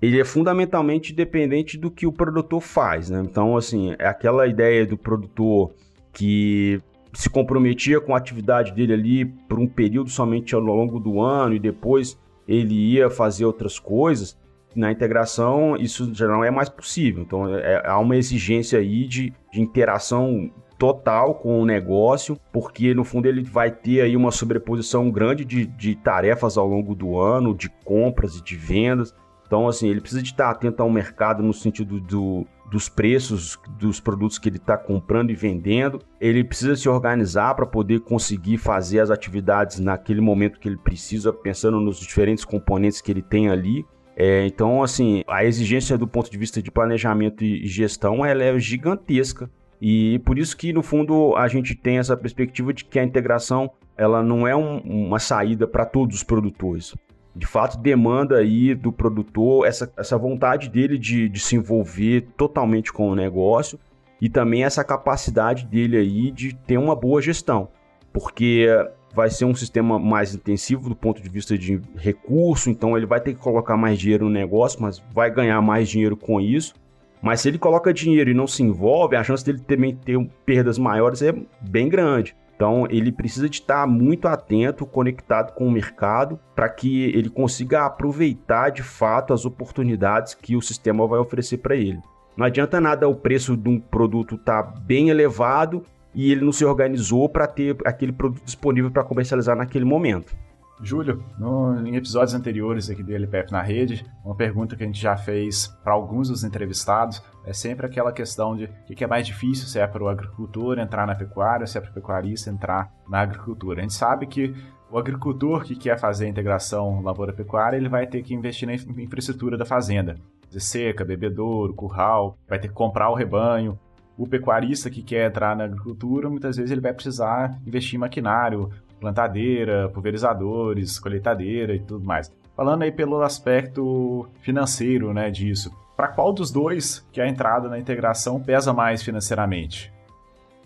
ele 0.00 0.20
é 0.20 0.24
fundamentalmente 0.24 1.12
dependente 1.12 1.76
do 1.76 1.90
que 1.90 2.06
o 2.06 2.12
produtor 2.12 2.60
faz, 2.60 3.10
né? 3.10 3.20
Então, 3.24 3.56
assim, 3.56 3.94
é 3.98 4.06
aquela 4.06 4.46
ideia 4.46 4.86
do 4.86 4.96
produtor 4.96 5.72
que 6.12 6.80
se 7.12 7.28
comprometia 7.30 8.00
com 8.00 8.14
a 8.14 8.18
atividade 8.18 8.72
dele 8.72 8.92
ali 8.92 9.24
por 9.24 9.58
um 9.58 9.66
período 9.66 10.10
somente 10.10 10.54
ao 10.54 10.60
longo 10.60 10.98
do 10.98 11.20
ano 11.20 11.54
e 11.54 11.58
depois 11.58 12.18
ele 12.46 12.74
ia 12.74 13.10
fazer 13.10 13.44
outras 13.44 13.78
coisas, 13.78 14.38
na 14.74 14.92
integração 14.92 15.76
isso 15.76 16.14
já 16.14 16.26
não 16.26 16.44
é 16.44 16.50
mais 16.50 16.68
possível. 16.68 17.22
Então 17.22 17.54
é, 17.54 17.82
há 17.86 17.98
uma 17.98 18.16
exigência 18.16 18.78
aí 18.78 19.06
de, 19.06 19.32
de 19.52 19.60
interação 19.60 20.50
total 20.78 21.34
com 21.34 21.60
o 21.60 21.66
negócio, 21.66 22.38
porque 22.52 22.94
no 22.94 23.04
fundo 23.04 23.26
ele 23.26 23.42
vai 23.42 23.70
ter 23.70 24.00
aí 24.00 24.16
uma 24.16 24.30
sobreposição 24.30 25.10
grande 25.10 25.44
de, 25.44 25.66
de 25.66 25.96
tarefas 25.96 26.56
ao 26.56 26.66
longo 26.66 26.94
do 26.94 27.18
ano, 27.18 27.54
de 27.54 27.68
compras 27.84 28.36
e 28.36 28.44
de 28.44 28.56
vendas. 28.56 29.12
Então, 29.44 29.66
assim, 29.66 29.88
ele 29.88 30.00
precisa 30.00 30.22
de 30.22 30.30
estar 30.30 30.50
atento 30.50 30.82
ao 30.82 30.90
mercado 30.90 31.42
no 31.42 31.52
sentido 31.52 31.98
do, 32.00 32.46
dos 32.70 32.88
preços 32.88 33.58
dos 33.78 34.00
produtos 34.00 34.38
que 34.38 34.48
ele 34.48 34.56
está 34.56 34.76
comprando 34.76 35.30
e 35.30 35.34
vendendo. 35.34 36.00
Ele 36.20 36.44
precisa 36.44 36.76
se 36.76 36.88
organizar 36.88 37.54
para 37.54 37.66
poder 37.66 38.00
conseguir 38.00 38.58
fazer 38.58 39.00
as 39.00 39.10
atividades 39.10 39.78
naquele 39.78 40.20
momento 40.20 40.58
que 40.60 40.68
ele 40.68 40.76
precisa, 40.76 41.32
pensando 41.32 41.80
nos 41.80 41.98
diferentes 41.98 42.44
componentes 42.44 43.00
que 43.00 43.10
ele 43.10 43.22
tem 43.22 43.48
ali. 43.48 43.84
É, 44.16 44.44
então, 44.46 44.82
assim, 44.82 45.22
a 45.28 45.44
exigência 45.44 45.96
do 45.96 46.06
ponto 46.06 46.30
de 46.30 46.36
vista 46.36 46.60
de 46.60 46.70
planejamento 46.70 47.44
e 47.44 47.66
gestão 47.66 48.24
ela 48.24 48.42
é 48.42 48.58
gigantesca. 48.58 49.48
E 49.80 50.18
por 50.24 50.38
isso 50.38 50.56
que, 50.56 50.72
no 50.72 50.82
fundo, 50.82 51.36
a 51.36 51.46
gente 51.46 51.74
tem 51.74 51.98
essa 51.98 52.16
perspectiva 52.16 52.72
de 52.72 52.84
que 52.84 52.98
a 52.98 53.04
integração 53.04 53.70
ela 53.96 54.22
não 54.22 54.46
é 54.46 54.56
um, 54.56 54.78
uma 54.78 55.18
saída 55.18 55.66
para 55.66 55.84
todos 55.84 56.16
os 56.16 56.22
produtores. 56.22 56.94
De 57.38 57.46
fato, 57.46 57.78
demanda 57.78 58.36
aí 58.36 58.74
do 58.74 58.90
produtor 58.90 59.64
essa, 59.64 59.90
essa 59.96 60.18
vontade 60.18 60.68
dele 60.68 60.98
de, 60.98 61.28
de 61.28 61.38
se 61.38 61.54
envolver 61.54 62.26
totalmente 62.36 62.92
com 62.92 63.08
o 63.08 63.14
negócio 63.14 63.78
e 64.20 64.28
também 64.28 64.64
essa 64.64 64.82
capacidade 64.82 65.64
dele 65.64 65.96
aí 65.96 66.30
de 66.32 66.52
ter 66.52 66.76
uma 66.76 66.96
boa 66.96 67.22
gestão. 67.22 67.68
Porque 68.12 68.66
vai 69.14 69.30
ser 69.30 69.44
um 69.44 69.54
sistema 69.54 70.00
mais 70.00 70.34
intensivo 70.34 70.88
do 70.88 70.96
ponto 70.96 71.22
de 71.22 71.28
vista 71.28 71.56
de 71.56 71.80
recurso, 71.94 72.70
então 72.70 72.96
ele 72.96 73.06
vai 73.06 73.20
ter 73.20 73.34
que 73.34 73.40
colocar 73.40 73.76
mais 73.76 74.00
dinheiro 74.00 74.24
no 74.24 74.30
negócio, 74.30 74.82
mas 74.82 75.00
vai 75.14 75.30
ganhar 75.30 75.62
mais 75.62 75.88
dinheiro 75.88 76.16
com 76.16 76.40
isso. 76.40 76.74
Mas 77.22 77.40
se 77.40 77.48
ele 77.48 77.58
coloca 77.58 77.94
dinheiro 77.94 78.30
e 78.30 78.34
não 78.34 78.48
se 78.48 78.64
envolve, 78.64 79.14
a 79.14 79.22
chance 79.22 79.44
dele 79.44 79.60
também 79.60 79.94
ter 79.94 80.18
perdas 80.44 80.76
maiores 80.76 81.22
é 81.22 81.32
bem 81.60 81.88
grande. 81.88 82.34
Então 82.58 82.88
ele 82.90 83.12
precisa 83.12 83.48
de 83.48 83.60
estar 83.60 83.86
muito 83.86 84.26
atento, 84.26 84.84
conectado 84.84 85.54
com 85.54 85.68
o 85.68 85.70
mercado, 85.70 86.40
para 86.56 86.68
que 86.68 87.04
ele 87.04 87.30
consiga 87.30 87.86
aproveitar 87.86 88.70
de 88.70 88.82
fato 88.82 89.32
as 89.32 89.46
oportunidades 89.46 90.34
que 90.34 90.56
o 90.56 90.60
sistema 90.60 91.06
vai 91.06 91.20
oferecer 91.20 91.58
para 91.58 91.76
ele. 91.76 92.00
Não 92.36 92.44
adianta 92.44 92.80
nada 92.80 93.08
o 93.08 93.14
preço 93.14 93.56
de 93.56 93.68
um 93.68 93.78
produto 93.78 94.34
estar 94.34 94.64
tá 94.64 94.80
bem 94.80 95.08
elevado 95.08 95.84
e 96.12 96.32
ele 96.32 96.44
não 96.44 96.50
se 96.50 96.64
organizou 96.64 97.28
para 97.28 97.46
ter 97.46 97.76
aquele 97.84 98.10
produto 98.10 98.44
disponível 98.44 98.90
para 98.90 99.04
comercializar 99.04 99.54
naquele 99.54 99.84
momento. 99.84 100.34
Júlio, 100.82 101.22
no, 101.38 101.86
em 101.86 101.94
episódios 101.94 102.34
anteriores 102.34 102.90
aqui 102.90 103.04
do 103.04 103.12
LPF 103.12 103.52
na 103.52 103.62
rede, 103.62 104.04
uma 104.24 104.34
pergunta 104.34 104.74
que 104.74 104.82
a 104.82 104.86
gente 104.86 105.00
já 105.00 105.16
fez 105.16 105.68
para 105.84 105.92
alguns 105.92 106.28
dos 106.28 106.42
entrevistados 106.42 107.22
é 107.48 107.52
sempre 107.54 107.86
aquela 107.86 108.12
questão 108.12 108.54
de 108.54 108.64
o 108.64 108.94
que 108.94 109.02
é 109.02 109.06
mais 109.06 109.26
difícil, 109.26 109.66
se 109.66 109.78
é 109.78 109.86
para 109.86 110.04
o 110.04 110.08
agricultor 110.08 110.78
entrar 110.78 111.06
na 111.06 111.14
pecuária, 111.14 111.66
se 111.66 111.78
é 111.78 111.80
para 111.80 111.90
o 111.90 111.94
pecuarista 111.94 112.50
entrar 112.50 112.92
na 113.08 113.20
agricultura. 113.20 113.80
A 113.80 113.82
gente 113.82 113.94
sabe 113.94 114.26
que 114.26 114.54
o 114.90 114.98
agricultor 114.98 115.64
que 115.64 115.74
quer 115.74 115.98
fazer 115.98 116.26
a 116.26 116.28
integração 116.28 117.00
lavoura-pecuária, 117.00 117.78
ele 117.78 117.88
vai 117.88 118.06
ter 118.06 118.22
que 118.22 118.34
investir 118.34 118.68
na 118.68 118.74
infraestrutura 119.02 119.56
da 119.56 119.64
fazenda. 119.64 120.16
Seca, 120.50 121.06
bebedouro, 121.06 121.72
curral, 121.72 122.36
vai 122.46 122.58
ter 122.58 122.68
que 122.68 122.74
comprar 122.74 123.08
o 123.08 123.14
rebanho, 123.14 123.78
o 124.16 124.26
pecuarista 124.26 124.90
que 124.90 125.02
quer 125.02 125.28
entrar 125.28 125.56
na 125.56 125.64
agricultura, 125.64 126.28
muitas 126.28 126.56
vezes 126.56 126.70
ele 126.70 126.82
vai 126.82 126.92
precisar 126.92 127.58
investir 127.66 127.94
em 127.94 127.98
maquinário, 127.98 128.68
plantadeira, 129.00 129.88
pulverizadores, 129.88 130.98
colheitadeira 130.98 131.74
e 131.74 131.80
tudo 131.80 132.04
mais. 132.04 132.30
Falando 132.54 132.82
aí 132.82 132.92
pelo 132.92 133.22
aspecto 133.22 134.28
financeiro, 134.42 135.14
né, 135.14 135.30
disso. 135.30 135.70
Para 135.98 136.06
qual 136.06 136.32
dos 136.32 136.52
dois 136.52 137.04
que 137.10 137.20
a 137.20 137.26
entrada 137.26 137.68
na 137.68 137.76
integração 137.76 138.40
pesa 138.40 138.72
mais 138.72 139.02
financeiramente? 139.02 139.92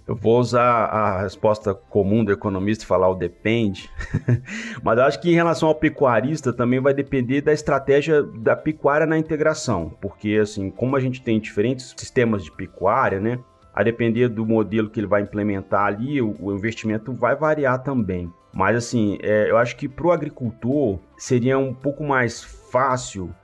Eu 0.07 0.15
vou 0.15 0.39
usar 0.39 0.85
a 0.85 1.23
resposta 1.23 1.73
comum 1.75 2.23
do 2.23 2.31
economista 2.31 2.85
e 2.85 2.87
falar 2.87 3.09
o 3.09 3.15
depende, 3.15 3.89
mas 4.85 4.99
eu 4.99 5.05
acho 5.05 5.19
que 5.23 5.31
em 5.31 5.35
relação 5.35 5.71
ao 5.71 5.75
pecuarista 5.75 6.53
também 6.53 6.81
vai 6.81 6.93
depender 6.93 7.41
da 7.41 7.51
estratégia 7.51 8.23
da 8.23 8.55
pecuária 8.55 9.07
na 9.07 9.17
integração, 9.17 9.97
porque 10.03 10.39
assim, 10.39 10.71
como 10.71 10.97
a 10.97 11.01
gente 11.01 11.23
tem 11.23 11.41
diferentes 11.41 11.95
sistemas 11.97 12.45
de 12.45 12.53
pecuária, 12.53 13.19
né? 13.19 13.39
A 13.73 13.83
depender 13.83 14.29
do 14.29 14.45
modelo 14.45 14.91
que 14.91 15.01
ele 15.01 15.07
vai 15.07 15.23
implementar 15.23 15.87
ali, 15.87 16.21
o, 16.21 16.37
o 16.39 16.53
investimento 16.53 17.11
vai 17.11 17.35
variar 17.35 17.83
também. 17.83 18.31
Mas 18.53 18.77
assim, 18.77 19.17
é, 19.23 19.51
eu 19.51 19.57
acho 19.57 19.77
que 19.77 19.89
para 19.89 20.09
o 20.09 20.13
agricultor 20.13 20.99
seria 21.17 21.59
um 21.59 21.73
pouco 21.73 22.05
mais 22.05 22.45
fácil 22.45 23.35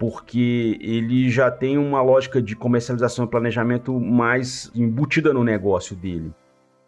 porque 0.00 0.78
ele 0.80 1.28
já 1.28 1.50
tem 1.50 1.76
uma 1.76 2.00
lógica 2.00 2.40
de 2.40 2.56
comercialização 2.56 3.26
e 3.26 3.28
planejamento 3.28 4.00
mais 4.00 4.72
embutida 4.74 5.30
no 5.34 5.44
negócio 5.44 5.94
dele. 5.94 6.32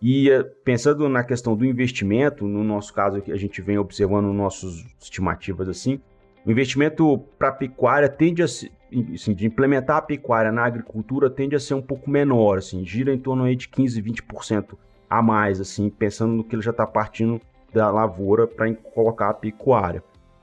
E 0.00 0.30
eh, 0.30 0.42
pensando 0.64 1.06
na 1.10 1.22
questão 1.22 1.54
do 1.54 1.62
investimento, 1.66 2.46
no 2.46 2.64
nosso 2.64 2.94
caso 2.94 3.20
que 3.20 3.30
a 3.30 3.36
gente 3.36 3.60
vem 3.60 3.76
observando 3.76 4.32
nossas 4.32 4.82
estimativas 4.98 5.68
assim, 5.68 6.00
o 6.46 6.50
investimento 6.50 7.18
para 7.38 7.52
pecuária 7.52 8.08
tende 8.08 8.40
a 8.40 8.46
assim, 8.46 9.34
de 9.34 9.46
implementar 9.46 9.98
a 9.98 10.02
pecuária 10.02 10.50
na 10.50 10.64
agricultura 10.64 11.28
tende 11.28 11.54
a 11.54 11.60
ser 11.60 11.74
um 11.74 11.82
pouco 11.82 12.08
menor, 12.08 12.58
assim, 12.58 12.82
gira 12.82 13.12
em 13.12 13.18
torno 13.18 13.44
aí 13.44 13.54
de 13.54 13.68
15, 13.68 14.02
20% 14.02 14.74
a 15.10 15.20
mais, 15.20 15.60
assim, 15.60 15.90
pensando 15.90 16.32
no 16.32 16.42
que 16.42 16.54
ele 16.56 16.62
já 16.62 16.70
está 16.70 16.86
partindo 16.86 17.38
da 17.74 17.90
lavoura 17.90 18.46
para 18.46 18.72
colocar 18.74 19.28
a 19.28 19.34
pecuária. 19.34 20.02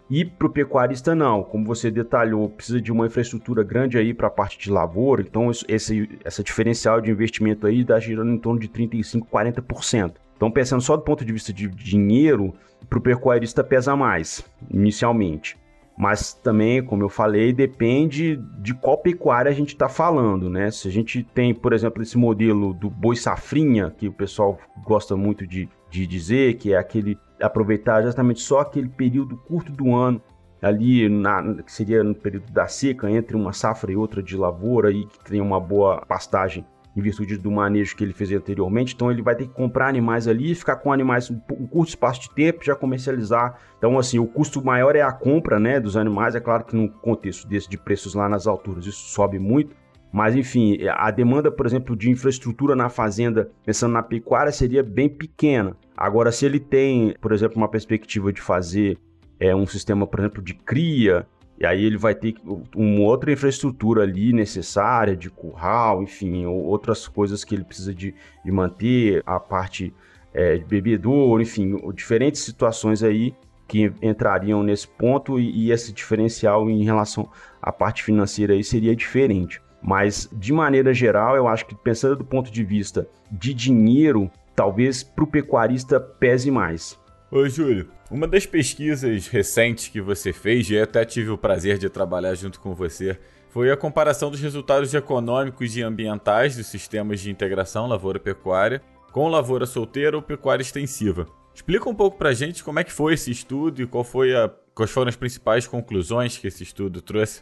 E 0.10 0.26
para 0.26 0.48
o 0.48 0.50
pecuarista 0.50 1.14
não, 1.14 1.44
como 1.44 1.66
você 1.66 1.92
detalhou, 1.92 2.50
precisa 2.50 2.82
de 2.82 2.92
uma 2.92 3.06
infraestrutura 3.06 3.62
grande 3.62 3.98
aí 3.98 4.12
para 4.12 4.28
a 4.28 4.32
parte 4.32 4.58
de 4.58 4.72
lavoura, 4.72 5.22
então 5.22 5.52
esse, 5.68 6.20
essa 6.24 6.44
diferencial 6.44 7.00
de 7.00 7.12
investimento 7.12 7.68
aí 7.68 7.82
está 7.82 8.00
girando 8.00 8.32
em 8.32 8.38
torno 8.38 8.60
de 8.60 8.68
35, 8.68 9.28
40%. 9.28 10.14
Então 10.36 10.50
pensando 10.50 10.82
só 10.82 10.98
do 10.98 11.04
ponto 11.04 11.24
de 11.24 11.32
vista 11.32 11.54
de 11.54 11.68
dinheiro, 11.68 12.56
para 12.90 12.98
o 12.98 13.02
pecuarista 13.02 13.64
pesa 13.64 13.96
mais, 13.96 14.44
inicialmente. 14.72 15.56
Mas 15.96 16.34
também, 16.34 16.82
como 16.82 17.04
eu 17.04 17.10
falei, 17.10 17.52
depende 17.52 18.38
de 18.60 18.74
qual 18.74 18.98
pecuária 18.98 19.52
a 19.52 19.54
gente 19.54 19.74
está 19.74 19.90
falando, 19.90 20.50
né? 20.50 20.72
Se 20.72 20.88
a 20.88 20.92
gente 20.92 21.24
tem, 21.24 21.54
por 21.54 21.74
exemplo, 21.74 22.02
esse 22.02 22.18
modelo 22.18 22.74
do 22.74 22.90
boi 22.90 23.18
safrinha, 23.18 23.94
que 23.96 24.08
o 24.08 24.14
pessoal 24.14 24.58
gosta 24.86 25.18
muito 25.18 25.46
de, 25.46 25.68
de 25.90 26.08
dizer, 26.08 26.56
que 26.56 26.72
é 26.74 26.78
aquele 26.78 27.18
aproveitar 27.42 28.02
justamente 28.04 28.42
só 28.42 28.60
aquele 28.60 28.90
período 28.90 29.38
curto 29.38 29.72
do 29.72 29.96
ano, 29.96 30.22
ali 30.62 31.08
na, 31.08 31.64
que 31.64 31.72
seria 31.72 32.04
no 32.04 32.14
período 32.14 32.52
da 32.52 32.68
seca, 32.68 33.10
entre 33.10 33.36
uma 33.36 33.54
safra 33.54 33.92
e 33.92 33.96
outra 33.96 34.22
de 34.22 34.36
lavoura, 34.36 34.92
e 34.92 35.06
que 35.06 35.24
tem 35.24 35.42
uma 35.42 35.60
boa 35.60 36.06
pastagem 36.06 36.66
em 36.96 37.02
virtude 37.02 37.38
do 37.38 37.52
manejo 37.52 37.96
que 37.96 38.04
ele 38.04 38.14
fez 38.14 38.32
anteriormente. 38.32 38.94
Então 38.94 39.12
ele 39.12 39.22
vai 39.22 39.36
ter 39.36 39.48
que 39.48 39.54
comprar 39.54 39.88
animais 39.88 40.28
ali, 40.28 40.54
ficar 40.54 40.78
com 40.78 40.92
animais 40.92 41.30
um 41.30 41.68
curto 41.68 41.90
espaço 41.90 42.22
de 42.22 42.32
tempo, 42.32 42.64
já 42.64 42.76
comercializar. 42.76 43.58
Então 43.78 43.98
assim, 43.98 44.20
o 44.20 44.28
custo 44.28 44.64
maior 44.64 44.96
é 44.96 45.02
a 45.02 45.12
compra, 45.12 45.60
né, 45.60 45.80
dos 45.80 45.96
animais. 45.96 46.36
É 46.36 46.40
claro 46.40 46.66
que 46.66 46.76
no 46.76 46.90
contexto 46.90 47.48
desse 47.48 47.70
de 47.70 47.78
preços 47.78 48.14
lá 48.14 48.28
nas 48.28 48.48
alturas 48.48 48.86
isso 48.86 49.10
sobe 49.10 49.40
muito, 49.40 49.76
mas, 50.12 50.36
enfim, 50.36 50.78
a 50.92 51.12
demanda, 51.12 51.52
por 51.52 51.66
exemplo, 51.66 51.96
de 51.96 52.10
infraestrutura 52.10 52.76
na 52.76 52.90
fazenda, 52.90 53.52
pensando 53.64 53.94
na 53.94 54.02
pecuária, 54.02 54.52
seria 54.52 54.82
bem 54.82 55.08
pequena. 55.08 55.78
Agora, 55.96 56.32
se 56.32 56.46
ele 56.46 56.60
tem, 56.60 57.14
por 57.22 57.32
exemplo, 57.32 57.58
uma 57.58 57.70
perspectiva 57.70 58.34
de 58.34 58.42
fazer 58.42 58.98
é, 59.40 59.56
um 59.56 59.68
sistema, 59.68 60.08
por 60.08 60.20
exemplo, 60.20 60.42
de 60.42 60.54
cria, 60.54 61.28
e 61.60 61.66
aí 61.66 61.84
ele 61.84 61.98
vai 61.98 62.16
ter 62.16 62.36
uma 62.76 63.02
outra 63.02 63.32
infraestrutura 63.32 64.04
ali 64.04 64.34
necessária, 64.34 65.16
de 65.16 65.30
curral, 65.30 66.02
enfim, 66.02 66.46
outras 66.46 67.08
coisas 67.08 67.44
que 67.44 67.54
ele 67.54 67.64
precisa 67.64 67.94
de, 67.94 68.16
de 68.44 68.52
manter, 68.52 69.22
a 69.26 69.40
parte 69.40 69.94
é, 70.34 70.58
de 70.58 70.66
bebedouro, 70.66 71.42
enfim, 71.42 71.78
diferentes 71.94 72.42
situações 72.42 73.04
aí 73.04 73.36
que 73.68 73.92
entrariam 74.02 74.64
nesse 74.64 74.88
ponto 74.88 75.40
e, 75.40 75.68
e 75.68 75.72
esse 75.72 75.94
diferencial 75.94 76.70
em 76.70 76.84
relação 76.84 77.30
à 77.62 77.72
parte 77.72 78.04
financeira 78.04 78.54
aí 78.54 78.64
seria 78.64 78.96
diferente. 78.96 79.62
Mas, 79.82 80.30
de 80.34 80.52
maneira 80.52 80.94
geral, 80.94 81.36
eu 81.36 81.48
acho 81.48 81.66
que 81.66 81.76
pensando 81.76 82.18
do 82.18 82.26
ponto 82.26 82.52
de 82.52 82.64
vista 82.64 83.08
de 83.32 83.54
dinheiro, 83.54 84.30
talvez 84.56 85.04
para 85.04 85.24
o 85.24 85.28
pecuarista 85.28 86.00
pese 86.00 86.52
mais. 86.52 87.00
Ô, 87.32 87.48
Júlio, 87.48 87.90
uma 88.12 88.28
das 88.28 88.46
pesquisas 88.46 89.28
recentes 89.28 89.88
que 89.88 90.02
você 90.02 90.34
fez, 90.34 90.70
e 90.70 90.78
até 90.80 91.06
tive 91.06 91.30
o 91.30 91.38
prazer 91.38 91.78
de 91.78 91.90
trabalhar 91.90 92.34
junto 92.36 92.60
com 92.60 92.74
você, 92.74 93.18
foi 93.50 93.72
a 93.72 93.78
comparação 93.78 94.30
dos 94.30 94.42
resultados 94.42 94.94
econômicos 94.94 95.76
e 95.76 95.82
ambientais 95.82 96.56
dos 96.56 96.68
sistemas 96.68 97.20
de 97.20 97.32
integração 97.32 97.88
lavoura-pecuária 97.88 98.82
com 99.12 99.28
lavoura 99.28 99.66
solteira 99.66 100.16
ou 100.16 100.22
pecuária 100.22 100.62
extensiva. 100.62 101.28
Explica 101.54 101.90
um 101.90 101.96
pouco 101.96 102.18
pra 102.18 102.34
gente 102.34 102.64
como 102.64 102.80
é 102.80 102.84
que 102.84 102.92
foi 102.92 103.16
esse 103.16 103.32
estudo 103.32 103.82
e 103.82 103.88
qual 103.88 104.04
foi 104.04 104.36
a, 104.36 104.50
quais 104.74 104.92
foram 104.92 105.10
as 105.10 105.16
principais 105.16 105.68
conclusões 105.68 106.38
que 106.38 106.48
esse 106.48 106.64
estudo 106.64 107.02
trouxe. 107.02 107.42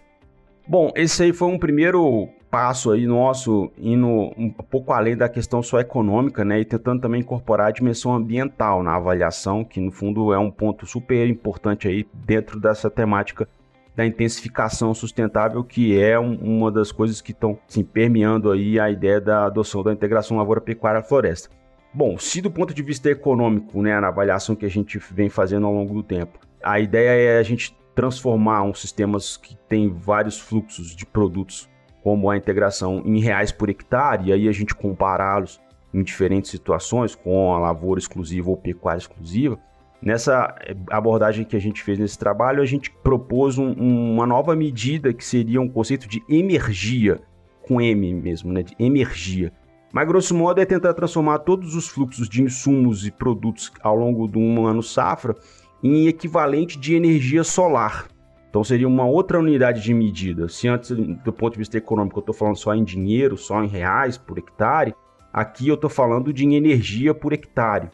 Bom, 0.70 0.92
esse 0.96 1.24
aí 1.24 1.32
foi 1.32 1.48
um 1.48 1.58
primeiro 1.58 2.28
passo 2.52 2.92
aí 2.92 3.06
nosso, 3.06 3.72
indo 3.78 4.08
um 4.38 4.50
pouco 4.50 4.92
além 4.92 5.16
da 5.16 5.30
questão 5.30 5.64
só 5.64 5.80
econômica, 5.80 6.44
né, 6.44 6.60
e 6.60 6.66
tentando 6.66 7.02
também 7.02 7.22
incorporar 7.22 7.68
a 7.68 7.72
dimensão 7.72 8.14
ambiental 8.14 8.84
na 8.84 8.96
avaliação, 8.96 9.64
que 9.64 9.80
no 9.80 9.92
fundo 9.92 10.34
é 10.34 10.38
um 10.38 10.52
ponto 10.52 10.86
super 10.86 11.26
importante 11.28 11.88
aí 11.88 12.06
dentro 12.14 12.60
dessa 12.60 12.90
temática 12.90 13.48
da 13.96 14.06
intensificação 14.06 14.94
sustentável, 14.94 15.64
que 15.64 16.00
é 16.00 16.20
um, 16.20 16.36
uma 16.36 16.72
das 16.72 16.92
coisas 16.92 17.22
que 17.22 17.32
estão 17.32 17.58
assim, 17.68 17.84
permeando 17.84 18.52
aí 18.52 18.78
a 18.78 18.92
ideia 18.92 19.22
da 19.22 19.46
adoção 19.46 19.84
da 19.84 19.94
integração 19.94 20.38
lavoura-pecuária-floresta. 20.38 21.50
Bom, 21.94 22.18
se 22.18 22.42
do 22.42 22.52
ponto 22.52 22.74
de 22.74 22.84
vista 22.84 23.10
econômico, 23.10 23.82
né, 23.82 23.98
na 24.00 24.10
avaliação 24.10 24.56
que 24.56 24.66
a 24.66 24.70
gente 24.70 25.00
vem 25.12 25.30
fazendo 25.30 25.66
ao 25.66 25.74
longo 25.74 25.94
do 25.94 26.04
tempo, 26.04 26.40
a 26.62 26.80
ideia 26.80 27.38
é 27.38 27.40
a 27.40 27.44
gente 27.44 27.74
transformar 27.98 28.62
um 28.62 28.76
sistemas 28.76 29.36
que 29.36 29.58
tem 29.68 29.90
vários 29.90 30.40
fluxos 30.40 30.96
de 30.96 31.04
produtos, 31.04 31.68
como 32.04 32.30
a 32.30 32.38
integração 32.38 33.02
em 33.04 33.20
reais 33.20 33.52
por 33.52 33.72
hectare, 33.72 34.30
e 34.30 34.32
aí 34.32 34.48
a 34.48 34.52
gente 34.52 34.76
compará-los 34.76 35.60
em 35.92 36.04
diferentes 36.04 36.52
situações, 36.52 37.16
com 37.16 37.52
a 37.56 37.58
lavoura 37.58 38.00
exclusiva 38.00 38.52
ou 38.52 38.56
pecuária 38.56 39.00
exclusiva, 39.00 39.60
Nessa 40.00 40.56
eh, 40.62 40.76
abordagem 40.92 41.44
que 41.44 41.56
a 41.56 41.60
gente 41.60 41.82
fez 41.82 41.98
nesse 41.98 42.20
trabalho, 42.20 42.62
a 42.62 42.66
gente 42.68 42.92
propôs 43.04 43.58
um, 43.58 43.72
uma 43.72 44.28
nova 44.28 44.56
medida 44.56 45.12
que 45.12 45.26
seria 45.26 45.60
um 45.60 45.68
conceito 45.68 46.08
de 46.08 46.24
emergia, 46.30 47.20
com 47.64 47.82
M 47.82 48.14
mesmo, 48.14 48.54
né? 48.54 48.62
De 48.62 48.76
emergia. 48.78 49.52
Mas, 49.92 50.08
grosso 50.08 50.36
modo, 50.36 50.62
é 50.62 50.66
tentar 50.66 50.94
transformar 50.94 51.40
todos 51.40 51.74
os 51.74 51.88
fluxos 51.88 52.30
de 52.30 52.44
insumos 52.44 53.08
e 53.08 53.12
produtos 53.12 53.72
ao 53.82 53.96
longo 53.96 54.28
de 54.28 54.38
um 54.38 54.68
ano 54.68 54.84
safra 54.84 55.36
em 55.84 56.08
equivalente 56.08 56.80
de 56.80 56.96
energia 56.96 57.44
solar. 57.44 58.08
Então, 58.50 58.64
seria 58.64 58.88
uma 58.88 59.06
outra 59.06 59.40
unidade 59.40 59.82
de 59.82 59.94
medida. 59.94 60.48
Se 60.48 60.68
antes, 60.68 60.90
do 60.90 61.34
ponto 61.34 61.54
de 61.54 61.60
vista 61.60 61.78
econômico, 61.78 62.18
eu 62.18 62.22
estou 62.22 62.34
falando 62.34 62.56
só 62.56 62.74
em 62.74 62.84
dinheiro, 62.84 63.38
só 63.38 63.64
em 63.64 63.68
reais 63.68 64.18
por 64.18 64.38
hectare, 64.38 64.96
aqui 65.32 65.68
eu 65.68 65.76
estou 65.76 65.90
falando 65.90 66.34
de 66.34 66.44
energia 66.46 67.14
por 67.14 67.34
hectare. 67.34 67.90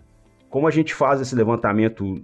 Como 0.50 0.68
a 0.68 0.72
gente 0.72 0.94
faz 0.94 1.20
esse 1.20 1.36
levantamento 1.36 2.22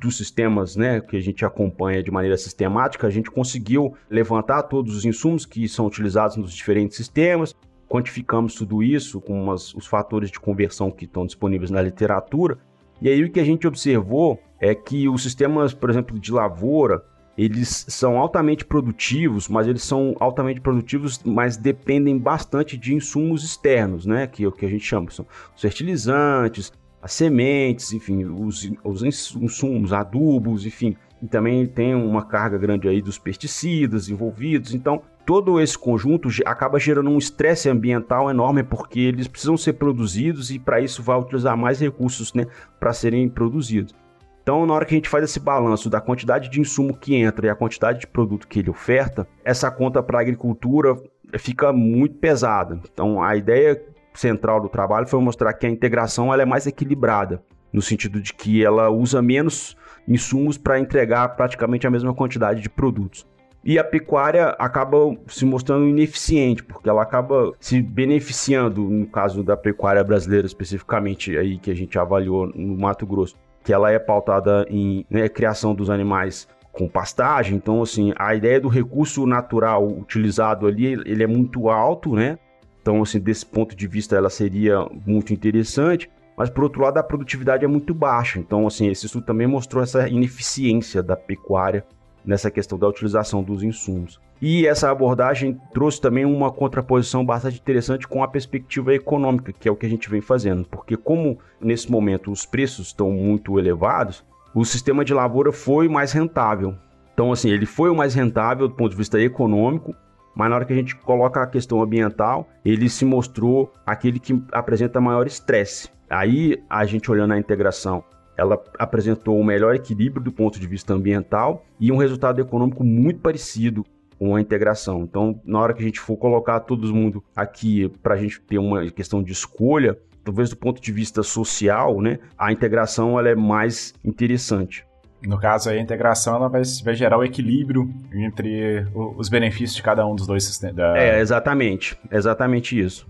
dos 0.00 0.16
sistemas 0.16 0.76
né, 0.76 1.00
que 1.00 1.16
a 1.16 1.20
gente 1.20 1.44
acompanha 1.44 2.02
de 2.02 2.10
maneira 2.10 2.36
sistemática, 2.36 3.06
a 3.06 3.10
gente 3.10 3.30
conseguiu 3.30 3.94
levantar 4.08 4.62
todos 4.64 4.96
os 4.96 5.04
insumos 5.04 5.44
que 5.44 5.68
são 5.68 5.86
utilizados 5.86 6.36
nos 6.36 6.52
diferentes 6.52 6.96
sistemas, 6.96 7.54
quantificamos 7.88 8.54
tudo 8.54 8.82
isso 8.82 9.20
com 9.20 9.42
umas, 9.42 9.74
os 9.74 9.86
fatores 9.86 10.30
de 10.30 10.40
conversão 10.40 10.90
que 10.90 11.04
estão 11.04 11.26
disponíveis 11.26 11.70
na 11.70 11.82
literatura, 11.82 12.58
e 13.00 13.08
aí 13.08 13.22
o 13.24 13.30
que 13.30 13.40
a 13.40 13.44
gente 13.44 13.66
observou 13.66 14.40
é 14.60 14.74
que 14.74 15.08
os 15.08 15.22
sistemas, 15.22 15.72
por 15.72 15.88
exemplo, 15.88 16.18
de 16.18 16.30
lavoura, 16.30 17.02
eles 17.36 17.86
são 17.88 18.18
altamente 18.18 18.64
produtivos, 18.64 19.48
mas 19.48 19.66
eles 19.66 19.82
são 19.82 20.14
altamente 20.20 20.60
produtivos, 20.60 21.20
mas 21.24 21.56
dependem 21.56 22.18
bastante 22.18 22.76
de 22.76 22.94
insumos 22.94 23.42
externos, 23.42 24.04
né? 24.04 24.26
Que 24.26 24.44
é 24.44 24.48
o 24.48 24.52
que 24.52 24.66
a 24.66 24.68
gente 24.68 24.84
chama, 24.84 25.10
são 25.10 25.26
os 25.56 25.62
fertilizantes, 25.62 26.70
as 27.00 27.12
sementes, 27.12 27.92
enfim, 27.94 28.24
os, 28.24 28.70
os 28.84 29.02
insumos, 29.02 29.92
adubos, 29.92 30.66
enfim. 30.66 30.96
E 31.22 31.26
também 31.26 31.66
tem 31.66 31.94
uma 31.94 32.24
carga 32.24 32.58
grande 32.58 32.88
aí 32.88 33.00
dos 33.00 33.18
pesticidas 33.18 34.08
envolvidos. 34.08 34.74
Então, 34.74 35.02
todo 35.24 35.60
esse 35.60 35.78
conjunto 35.78 36.28
acaba 36.44 36.78
gerando 36.78 37.08
um 37.08 37.18
estresse 37.18 37.68
ambiental 37.68 38.30
enorme 38.30 38.62
porque 38.62 39.00
eles 39.00 39.28
precisam 39.28 39.56
ser 39.56 39.74
produzidos 39.74 40.50
e 40.50 40.58
para 40.58 40.80
isso 40.80 41.02
vai 41.02 41.18
utilizar 41.18 41.56
mais 41.56 41.80
recursos 41.80 42.34
né, 42.34 42.46
para 42.78 42.92
serem 42.92 43.28
produzidos. 43.28 43.94
Então, 44.42 44.66
na 44.66 44.74
hora 44.74 44.84
que 44.84 44.94
a 44.94 44.96
gente 44.96 45.08
faz 45.08 45.24
esse 45.24 45.38
balanço 45.38 45.90
da 45.90 46.00
quantidade 46.00 46.48
de 46.48 46.60
insumo 46.60 46.96
que 46.96 47.14
entra 47.14 47.46
e 47.46 47.50
a 47.50 47.54
quantidade 47.54 48.00
de 48.00 48.06
produto 48.06 48.48
que 48.48 48.58
ele 48.58 48.70
oferta, 48.70 49.26
essa 49.44 49.70
conta 49.70 50.02
para 50.02 50.18
a 50.18 50.22
agricultura 50.22 50.96
fica 51.38 51.72
muito 51.72 52.16
pesada. 52.16 52.80
Então, 52.92 53.22
a 53.22 53.36
ideia 53.36 53.80
central 54.14 54.60
do 54.60 54.68
trabalho 54.68 55.06
foi 55.06 55.20
mostrar 55.20 55.52
que 55.52 55.66
a 55.66 55.70
integração 55.70 56.32
ela 56.32 56.42
é 56.42 56.46
mais 56.46 56.66
equilibrada, 56.66 57.42
no 57.72 57.80
sentido 57.80 58.20
de 58.20 58.32
que 58.32 58.64
ela 58.64 58.90
usa 58.90 59.22
menos 59.22 59.76
insumos 60.08 60.58
para 60.58 60.80
entregar 60.80 61.28
praticamente 61.36 61.86
a 61.86 61.90
mesma 61.90 62.14
quantidade 62.14 62.60
de 62.60 62.68
produtos. 62.68 63.26
E 63.62 63.78
a 63.78 63.84
pecuária 63.84 64.56
acaba 64.58 65.14
se 65.28 65.44
mostrando 65.44 65.86
ineficiente, 65.86 66.64
porque 66.64 66.88
ela 66.88 67.02
acaba 67.02 67.52
se 67.60 67.82
beneficiando, 67.82 68.82
no 68.82 69.06
caso 69.06 69.44
da 69.44 69.54
pecuária 69.54 70.02
brasileira 70.02 70.46
especificamente, 70.46 71.36
aí 71.36 71.58
que 71.58 71.70
a 71.70 71.74
gente 71.74 71.98
avaliou 71.98 72.46
no 72.54 72.78
Mato 72.78 73.06
Grosso, 73.06 73.36
que 73.62 73.72
ela 73.72 73.90
é 73.90 73.98
pautada 73.98 74.66
em 74.68 75.04
né, 75.10 75.28
criação 75.28 75.74
dos 75.74 75.90
animais 75.90 76.48
com 76.72 76.88
pastagem, 76.88 77.56
então 77.56 77.82
assim, 77.82 78.12
a 78.16 78.34
ideia 78.34 78.60
do 78.60 78.68
recurso 78.68 79.26
natural 79.26 79.86
utilizado 79.86 80.66
ali, 80.66 80.86
ele 80.86 81.22
é 81.22 81.26
muito 81.26 81.68
alto, 81.68 82.14
né? 82.14 82.38
Então, 82.80 83.02
assim, 83.02 83.20
desse 83.20 83.44
ponto 83.44 83.76
de 83.76 83.86
vista, 83.86 84.16
ela 84.16 84.30
seria 84.30 84.86
muito 85.06 85.32
interessante. 85.32 86.10
Mas, 86.36 86.48
por 86.48 86.64
outro 86.64 86.82
lado, 86.82 86.96
a 86.96 87.02
produtividade 87.02 87.64
é 87.64 87.68
muito 87.68 87.92
baixa. 87.92 88.38
Então, 88.38 88.66
assim, 88.66 88.88
esse 88.88 89.06
estudo 89.06 89.26
também 89.26 89.46
mostrou 89.46 89.82
essa 89.82 90.08
ineficiência 90.08 91.02
da 91.02 91.14
pecuária 91.14 91.84
nessa 92.24 92.50
questão 92.50 92.78
da 92.78 92.88
utilização 92.88 93.42
dos 93.42 93.62
insumos. 93.62 94.18
E 94.40 94.66
essa 94.66 94.90
abordagem 94.90 95.60
trouxe 95.74 96.00
também 96.00 96.24
uma 96.24 96.50
contraposição 96.50 97.24
bastante 97.24 97.60
interessante 97.60 98.08
com 98.08 98.22
a 98.22 98.28
perspectiva 98.28 98.94
econômica, 98.94 99.52
que 99.52 99.68
é 99.68 99.72
o 99.72 99.76
que 99.76 99.84
a 99.84 99.90
gente 99.90 100.08
vem 100.08 100.20
fazendo. 100.20 100.64
Porque, 100.64 100.96
como 100.96 101.38
nesse 101.60 101.90
momento 101.90 102.32
os 102.32 102.46
preços 102.46 102.88
estão 102.88 103.10
muito 103.10 103.58
elevados, 103.58 104.24
o 104.54 104.64
sistema 104.64 105.04
de 105.04 105.12
lavoura 105.12 105.52
foi 105.52 105.88
mais 105.88 106.12
rentável. 106.12 106.74
Então, 107.12 107.32
assim, 107.32 107.50
ele 107.50 107.66
foi 107.66 107.90
o 107.90 107.94
mais 107.94 108.14
rentável 108.14 108.66
do 108.66 108.74
ponto 108.74 108.90
de 108.90 108.96
vista 108.96 109.20
econômico 109.20 109.94
mas 110.34 110.48
na 110.48 110.56
hora 110.56 110.64
que 110.64 110.72
a 110.72 110.76
gente 110.76 110.96
coloca 110.96 111.42
a 111.42 111.46
questão 111.46 111.82
ambiental, 111.82 112.48
ele 112.64 112.88
se 112.88 113.04
mostrou 113.04 113.72
aquele 113.84 114.18
que 114.18 114.42
apresenta 114.52 115.00
maior 115.00 115.26
estresse. 115.26 115.90
Aí, 116.08 116.56
a 116.68 116.84
gente 116.84 117.10
olhando 117.10 117.34
a 117.34 117.38
integração, 117.38 118.02
ela 118.36 118.58
apresentou 118.78 119.38
o 119.38 119.44
melhor 119.44 119.74
equilíbrio 119.74 120.22
do 120.22 120.32
ponto 120.32 120.58
de 120.58 120.66
vista 120.66 120.94
ambiental 120.94 121.64
e 121.78 121.92
um 121.92 121.96
resultado 121.96 122.40
econômico 122.40 122.82
muito 122.82 123.20
parecido 123.20 123.84
com 124.20 124.36
a 124.36 124.40
integração. 124.40 125.00
Então, 125.00 125.40
na 125.46 125.58
hora 125.58 125.72
que 125.72 125.80
a 125.80 125.86
gente 125.86 125.98
for 125.98 126.14
colocar 126.14 126.60
todo 126.60 126.94
mundo 126.94 127.24
aqui 127.34 127.88
para 128.02 128.16
a 128.16 128.18
gente 128.18 128.38
ter 128.42 128.58
uma 128.58 128.90
questão 128.90 129.22
de 129.22 129.32
escolha, 129.32 129.98
talvez 130.22 130.50
do 130.50 130.58
ponto 130.58 130.78
de 130.78 130.92
vista 130.92 131.22
social, 131.22 132.02
né, 132.02 132.18
a 132.36 132.52
integração 132.52 133.18
ela 133.18 133.30
é 133.30 133.34
mais 133.34 133.94
interessante. 134.04 134.84
No 135.26 135.38
caso, 135.38 135.70
a 135.70 135.78
integração 135.78 136.36
ela 136.36 136.48
vai, 136.48 136.60
vai 136.84 136.94
gerar 136.94 137.16
o 137.16 137.24
equilíbrio 137.24 137.90
entre 138.12 138.86
os 138.94 139.30
benefícios 139.30 139.74
de 139.74 139.82
cada 139.82 140.06
um 140.06 140.14
dos 140.14 140.26
dois 140.26 140.44
sistemas. 140.44 140.76
Da... 140.76 140.98
É, 140.98 141.18
exatamente. 141.18 141.98
Exatamente 142.10 142.78
isso. 142.78 143.08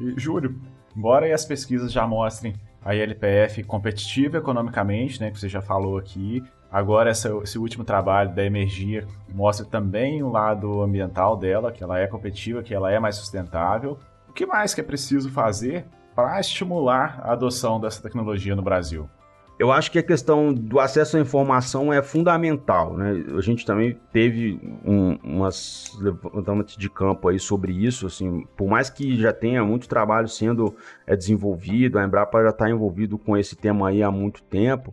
E, 0.00 0.18
Júlio, 0.18 0.58
embora 0.96 1.32
as 1.34 1.44
pesquisas 1.44 1.92
já 1.92 2.06
mostrem 2.06 2.54
a 2.82 2.94
ILPF 2.94 3.62
competitiva 3.64 4.38
economicamente, 4.38 5.20
né, 5.20 5.30
que 5.30 5.38
você 5.38 5.50
já 5.50 5.60
falou 5.60 5.98
aqui, 5.98 6.42
agora 6.74 7.08
essa, 7.08 7.28
esse 7.44 7.56
último 7.56 7.84
trabalho 7.84 8.34
da 8.34 8.44
Emergia 8.44 9.06
mostra 9.32 9.64
também 9.64 10.24
o 10.24 10.28
lado 10.28 10.82
ambiental 10.82 11.36
dela, 11.36 11.70
que 11.70 11.84
ela 11.84 12.00
é 12.00 12.08
competitiva, 12.08 12.64
que 12.64 12.74
ela 12.74 12.90
é 12.90 12.98
mais 12.98 13.14
sustentável. 13.14 13.96
O 14.28 14.32
que 14.32 14.44
mais 14.44 14.74
que 14.74 14.80
é 14.80 14.84
preciso 14.84 15.30
fazer 15.30 15.84
para 16.16 16.40
estimular 16.40 17.20
a 17.22 17.30
adoção 17.30 17.80
dessa 17.80 18.02
tecnologia 18.02 18.56
no 18.56 18.62
Brasil? 18.62 19.08
Eu 19.56 19.70
acho 19.70 19.92
que 19.92 20.00
a 20.00 20.02
questão 20.02 20.52
do 20.52 20.80
acesso 20.80 21.16
à 21.16 21.20
informação 21.20 21.92
é 21.92 22.02
fundamental, 22.02 22.96
né? 22.96 23.24
A 23.38 23.40
gente 23.40 23.64
também 23.64 23.96
teve 24.12 24.60
um, 24.84 25.16
umas 25.22 25.96
levantamentos 26.00 26.76
de 26.76 26.90
campo 26.90 27.28
aí 27.28 27.38
sobre 27.38 27.72
isso, 27.72 28.04
assim, 28.04 28.44
por 28.56 28.68
mais 28.68 28.90
que 28.90 29.16
já 29.16 29.32
tenha 29.32 29.64
muito 29.64 29.88
trabalho 29.88 30.26
sendo 30.26 30.74
é, 31.06 31.14
desenvolvido, 31.14 32.00
a 32.00 32.04
Embrapa 32.04 32.42
já 32.42 32.50
está 32.50 32.68
envolvido 32.68 33.16
com 33.16 33.36
esse 33.36 33.54
tema 33.54 33.90
aí 33.90 34.02
há 34.02 34.10
muito 34.10 34.42
tempo. 34.42 34.92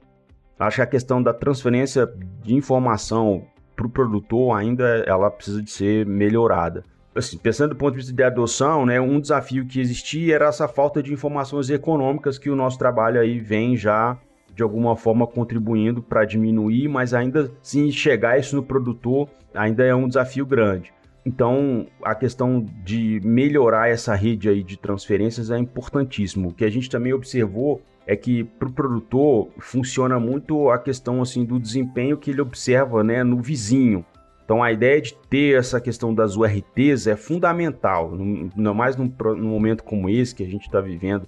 Acho 0.62 0.76
que 0.76 0.82
a 0.84 0.88
questão 0.88 1.24
da 1.24 1.34
transferência 1.34 2.08
de 2.43 2.54
informação 2.54 3.47
para 3.76 3.88
o 3.88 3.89
produtor 3.89 4.56
ainda 4.56 5.04
ela 5.08 5.32
precisa 5.32 5.60
de 5.60 5.71
ser 5.71 6.06
melhorada. 6.06 6.84
Assim, 7.15 7.36
pensando 7.36 7.71
do 7.71 7.76
ponto 7.76 7.93
de 7.93 7.97
vista 7.97 8.13
de 8.13 8.21
adoção, 8.21 8.86
né, 8.86 9.02
um 9.02 9.19
desafio 9.19 9.65
que 9.65 9.82
existia 9.82 10.36
era 10.36 10.45
essa 10.45 10.67
falta 10.67 11.02
de 11.02 11.12
informações 11.12 11.67
econômicas 11.71 12.38
que 12.38 12.47
o 12.47 12.56
nosso 12.56 12.78
trabalho 12.78 13.19
aí 13.19 13.39
vem 13.39 13.76
já 13.76 14.15
de 14.54 14.62
alguma 14.62 14.95
forma 14.95 15.26
contribuindo 15.26 16.00
para 16.00 16.26
diminuir, 16.26 16.88
mas 16.88 17.15
ainda 17.15 17.52
se 17.63 17.80
enxergar 17.80 18.38
isso 18.38 18.56
no 18.56 18.62
produtor 18.62 19.28
ainda 19.56 19.84
é 19.84 19.95
um 19.95 20.08
desafio 20.08 20.45
grande. 20.45 20.93
Então, 21.26 21.88
a 22.04 22.13
questão 22.13 22.63
de 22.84 23.19
melhorar 23.24 23.89
essa 23.89 24.13
rede 24.13 24.47
aí 24.47 24.62
de 24.62 24.78
transferências 24.78 25.50
é 25.50 25.58
importantíssimo. 25.58 26.50
O 26.50 26.54
que 26.54 26.65
a 26.65 26.69
gente 26.69 26.88
também 26.88 27.13
observou 27.13 27.82
é 28.06 28.16
que 28.16 28.44
para 28.44 28.68
o 28.68 28.74
produtor 28.74 29.50
funciona 29.60 30.20
muito 30.20 30.70
a 30.70 30.78
questão 30.78 31.22
assim 31.22 31.46
do 31.46 31.60
desempenho 31.60 32.18
que 32.18 32.32
ele 32.32 32.42
observa 32.42 33.04
né, 33.04 33.24
no 33.24 33.42
vizinho. 33.42 34.06
Então, 34.44 34.62
a 34.62 34.72
ideia 34.72 35.00
de 35.02 35.14
ter 35.30 35.58
essa 35.58 35.80
questão 35.80 36.14
das 36.14 36.36
URTs 36.36 37.08
é 37.08 37.16
fundamental, 37.16 38.12
não 38.56 38.74
mais 38.74 38.98
num, 38.98 39.10
num 39.38 39.50
momento 39.50 39.84
como 39.84 40.10
esse 40.10 40.36
que 40.36 40.44
a 40.44 40.48
gente 40.48 40.66
está 40.66 40.82
vivendo, 40.82 41.26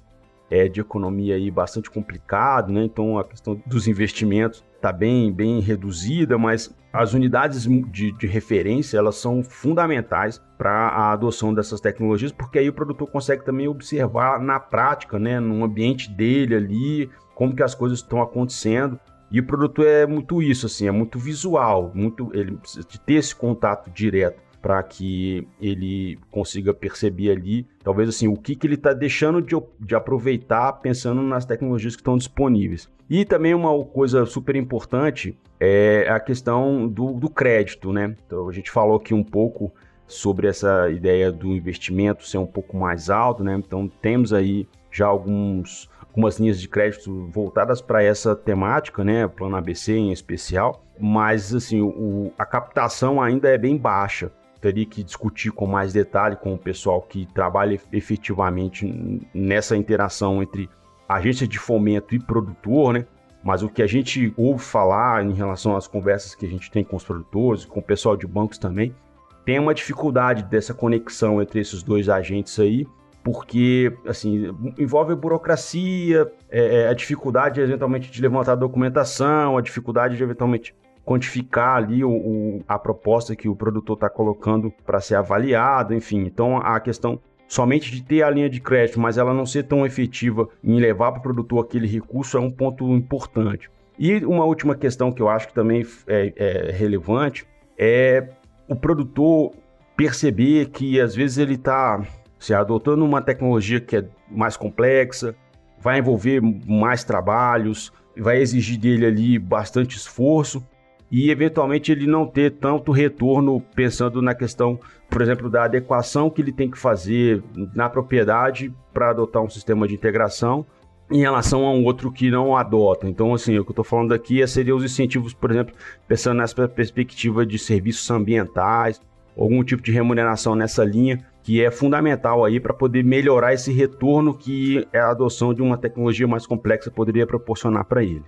é, 0.54 0.68
de 0.68 0.82
economia 0.82 1.36
aí 1.36 1.50
bastante 1.50 1.90
complicado, 1.90 2.72
né? 2.72 2.84
Então 2.84 3.18
a 3.18 3.24
questão 3.24 3.60
dos 3.66 3.88
investimentos 3.88 4.64
está 4.76 4.92
bem, 4.92 5.32
bem 5.32 5.60
reduzida, 5.60 6.38
mas 6.38 6.76
as 6.94 7.14
unidades 7.16 7.64
de, 7.64 8.12
de 8.12 8.28
referência 8.28 9.00
elas 9.00 9.16
são 9.16 9.44
fundamentais 9.44 10.40
para 10.58 10.70
a 10.70 11.12
adoção 11.12 11.52
dessas 11.52 11.82
tecnologias, 11.82 12.32
porque 12.32 12.60
aí 12.60 12.70
o 12.70 12.74
produtor 12.74 13.10
consegue 13.10 13.44
também 13.44 13.68
observar 13.68 14.40
na 14.40 14.60
prática, 14.60 15.18
né, 15.18 15.40
no 15.40 15.64
ambiente 15.64 16.10
dele 16.12 16.56
ali, 16.56 17.10
como 17.34 17.56
que 17.56 17.64
as 17.64 17.74
coisas 17.74 18.00
estão 18.00 18.22
acontecendo. 18.22 19.00
E 19.32 19.40
o 19.40 19.46
produtor 19.46 19.88
é 19.88 20.06
muito 20.06 20.44
isso, 20.44 20.68
assim, 20.68 20.88
é 20.88 20.92
muito 20.92 21.18
visual, 21.18 21.92
muito 21.96 22.30
ele 22.36 22.56
precisa 22.58 22.88
de 22.88 23.00
ter 23.00 23.16
esse 23.16 23.36
contato 23.36 23.90
direto 23.90 24.40
para 24.64 24.82
que 24.82 25.46
ele 25.62 26.18
consiga 26.32 26.74
perceber 26.74 27.32
ali, 27.32 27.68
talvez 27.84 28.08
assim, 28.08 28.30
o 28.30 28.38
que, 28.38 28.56
que 28.56 28.66
ele 28.66 28.76
está 28.76 28.94
deixando 28.94 29.42
de, 29.42 29.62
de 29.78 29.94
aproveitar 29.94 30.72
pensando 30.74 31.22
nas 31.22 31.46
tecnologias 31.46 31.98
que 31.98 32.02
estão 32.02 32.18
disponíveis. 32.18 32.90
E 33.10 33.26
também 33.26 33.54
uma 33.54 33.84
coisa 33.84 34.26
super 34.26 34.56
importante 34.56 35.38
é 35.60 36.08
a 36.10 36.18
questão 36.18 36.88
do, 36.88 37.12
do 37.12 37.30
crédito, 37.30 37.92
né? 37.92 38.16
Então 38.26 38.48
a 38.48 38.54
gente 38.54 38.72
falou 38.72 38.96
aqui 38.96 39.14
um 39.14 39.24
pouco 39.24 39.70
sobre 40.08 40.48
essa 40.48 40.90
ideia 40.90 41.30
do 41.30 41.48
investimento 41.48 42.26
ser 42.26 42.38
um 42.38 42.46
pouco 42.46 42.78
mais 42.78 43.10
alto, 43.10 43.44
né? 43.44 43.56
Então 43.56 43.92
temos 44.02 44.32
aí 44.32 44.66
já 44.90 45.08
alguns 45.08 45.90
algumas 46.08 46.40
linhas 46.40 46.62
de 46.62 46.70
crédito 46.70 47.28
voltadas 47.28 47.82
para 47.82 48.02
essa 48.02 48.36
temática, 48.36 49.04
né, 49.04 49.28
plano 49.28 49.56
ABC 49.56 49.94
em 49.94 50.12
especial, 50.12 50.86
mas 51.00 51.56
assim, 51.56 51.82
o, 51.82 52.32
a 52.38 52.46
captação 52.46 53.20
ainda 53.20 53.50
é 53.50 53.58
bem 53.58 53.76
baixa. 53.76 54.32
Teria 54.64 54.86
que 54.86 55.04
discutir 55.04 55.52
com 55.52 55.68
mais 55.68 55.92
detalhe 55.92 56.38
com 56.38 56.54
o 56.54 56.58
pessoal 56.58 57.02
que 57.02 57.26
trabalha 57.34 57.78
efetivamente 57.92 59.22
nessa 59.34 59.76
interação 59.76 60.42
entre 60.42 60.70
agência 61.08 61.46
de 61.46 61.60
fomento 61.60 62.16
e 62.16 62.20
produtor, 62.20 62.94
né? 62.94 63.06
Mas 63.44 63.62
o 63.62 63.68
que 63.68 63.84
a 63.84 63.88
gente 63.88 64.34
ouve 64.38 64.64
falar 64.64 65.22
em 65.22 65.34
relação 65.34 65.76
às 65.76 65.86
conversas 65.86 66.34
que 66.34 66.46
a 66.46 66.50
gente 66.50 66.72
tem 66.72 66.82
com 66.82 66.96
os 66.96 67.04
produtores, 67.04 67.66
com 67.66 67.82
o 67.82 67.84
pessoal 67.84 68.16
de 68.16 68.26
bancos 68.26 68.58
também, 68.58 68.96
tem 69.44 69.60
uma 69.60 69.74
dificuldade 69.74 70.44
dessa 70.44 70.74
conexão 70.74 71.42
entre 71.42 71.60
esses 71.60 71.84
dois 71.84 72.08
agentes 72.08 72.58
aí, 72.58 72.88
porque 73.22 73.94
assim 74.08 74.56
envolve 74.80 75.14
burocracia, 75.14 76.32
é, 76.50 76.84
é, 76.84 76.88
a 76.88 76.94
dificuldade 76.94 77.60
eventualmente 77.60 78.10
de 78.10 78.22
levantar 78.22 78.54
a 78.54 78.56
documentação, 78.56 79.58
a 79.58 79.62
dificuldade 79.62 80.16
de 80.16 80.24
eventualmente 80.24 80.74
quantificar 81.06 81.78
ali 81.78 82.04
o, 82.04 82.12
o 82.12 82.64
a 82.68 82.80
proposta 82.80 83.36
que 83.36 83.50
o 83.50 83.56
produtor 83.56 83.96
está 83.96 84.10
colocando 84.10 84.72
para 84.86 85.00
ser 85.00 85.16
avaliado, 85.16 85.94
enfim. 85.94 86.24
Então 86.26 86.58
a 86.58 86.80
questão 86.80 87.20
somente 87.48 87.92
de 87.92 88.02
ter 88.02 88.24
a 88.24 88.30
linha 88.30 88.50
de 88.50 88.60
crédito, 88.60 89.00
mas 89.00 89.18
ela 89.18 89.34
não 89.34 89.46
ser 89.46 89.64
tão 89.64 89.86
efetiva 89.86 90.48
em 90.64 90.80
levar 90.80 91.12
para 91.12 91.20
o 91.20 91.24
produtor 91.24 91.64
aquele 91.64 91.88
recurso 91.88 92.38
é 92.38 92.40
um 92.40 92.50
ponto 92.50 92.90
importante. 92.94 93.70
E 94.00 94.26
uma 94.26 94.46
última 94.46 94.76
questão 94.76 95.12
que 95.12 95.22
eu 95.22 95.30
acho 95.30 95.48
que 95.50 95.54
também 95.54 95.86
é, 96.08 96.34
é 96.36 96.72
relevante 96.72 97.46
é 97.78 98.28
o 98.68 98.76
produtor 98.76 99.52
perceber 99.96 100.70
que 100.70 101.00
às 101.00 101.14
vezes 101.14 101.38
ele 101.38 101.54
está 101.54 102.02
se 102.40 102.54
adotando 102.54 103.06
uma 103.06 103.22
tecnologia 103.22 103.80
que 103.80 103.98
é 103.98 104.06
mais 104.30 104.58
complexa, 104.58 105.36
vai 105.80 106.00
envolver 106.00 106.42
mais 106.42 107.04
trabalhos, 107.04 107.94
vai 108.18 108.42
exigir 108.42 108.80
dele 108.80 109.06
ali 109.06 109.38
bastante 109.38 109.96
esforço 109.96 110.66
e 111.14 111.30
eventualmente 111.30 111.92
ele 111.92 112.08
não 112.08 112.26
ter 112.26 112.54
tanto 112.54 112.92
retorno 112.92 113.62
pensando 113.76 114.20
na 114.20 114.34
questão, 114.34 114.80
por 115.08 115.22
exemplo, 115.22 115.48
da 115.48 115.66
adequação 115.66 116.28
que 116.28 116.42
ele 116.42 116.52
tem 116.52 116.72
que 116.72 116.78
fazer 116.78 117.44
na 117.76 117.88
propriedade 117.88 118.74
para 118.92 119.12
adotar 119.12 119.44
um 119.44 119.50
sistema 119.50 119.88
de 119.88 119.94
integração 119.94 120.66
em 121.12 121.20
relação 121.20 121.68
a 121.68 121.72
um 121.72 121.84
outro 121.86 122.12
que 122.12 122.32
não 122.32 122.58
adota. 122.58 123.08
Então, 123.08 123.32
assim, 123.32 123.60
o 123.60 123.64
que 123.64 123.70
eu 123.70 123.74
estou 123.74 123.86
falando 123.86 124.12
aqui 124.12 124.42
é, 124.42 124.48
seria 124.48 124.76
os 124.76 124.84
incentivos, 124.84 125.36
por 125.36 125.52
exemplo, 125.52 125.76
pensando 126.08 126.40
nessa 126.40 126.68
perspectiva 126.68 127.46
de 127.46 127.60
serviços 127.60 128.10
ambientais, 128.10 129.00
algum 129.38 129.64
tipo 129.64 129.84
de 129.84 129.92
remuneração 129.92 130.56
nessa 130.56 130.84
linha, 130.84 131.24
que 131.44 131.64
é 131.64 131.70
fundamental 131.70 132.44
aí 132.44 132.60
para 132.60 132.74
poder 132.74 133.04
melhorar 133.04 133.54
esse 133.54 133.72
retorno 133.72 134.34
que 134.34 134.88
a 134.92 135.12
adoção 135.12 135.54
de 135.54 135.62
uma 135.62 135.78
tecnologia 135.78 136.28
mais 136.28 136.48
complexa 136.48 136.90
poderia 136.90 137.28
proporcionar 137.28 137.86
para 137.86 138.04
ele. 138.04 138.24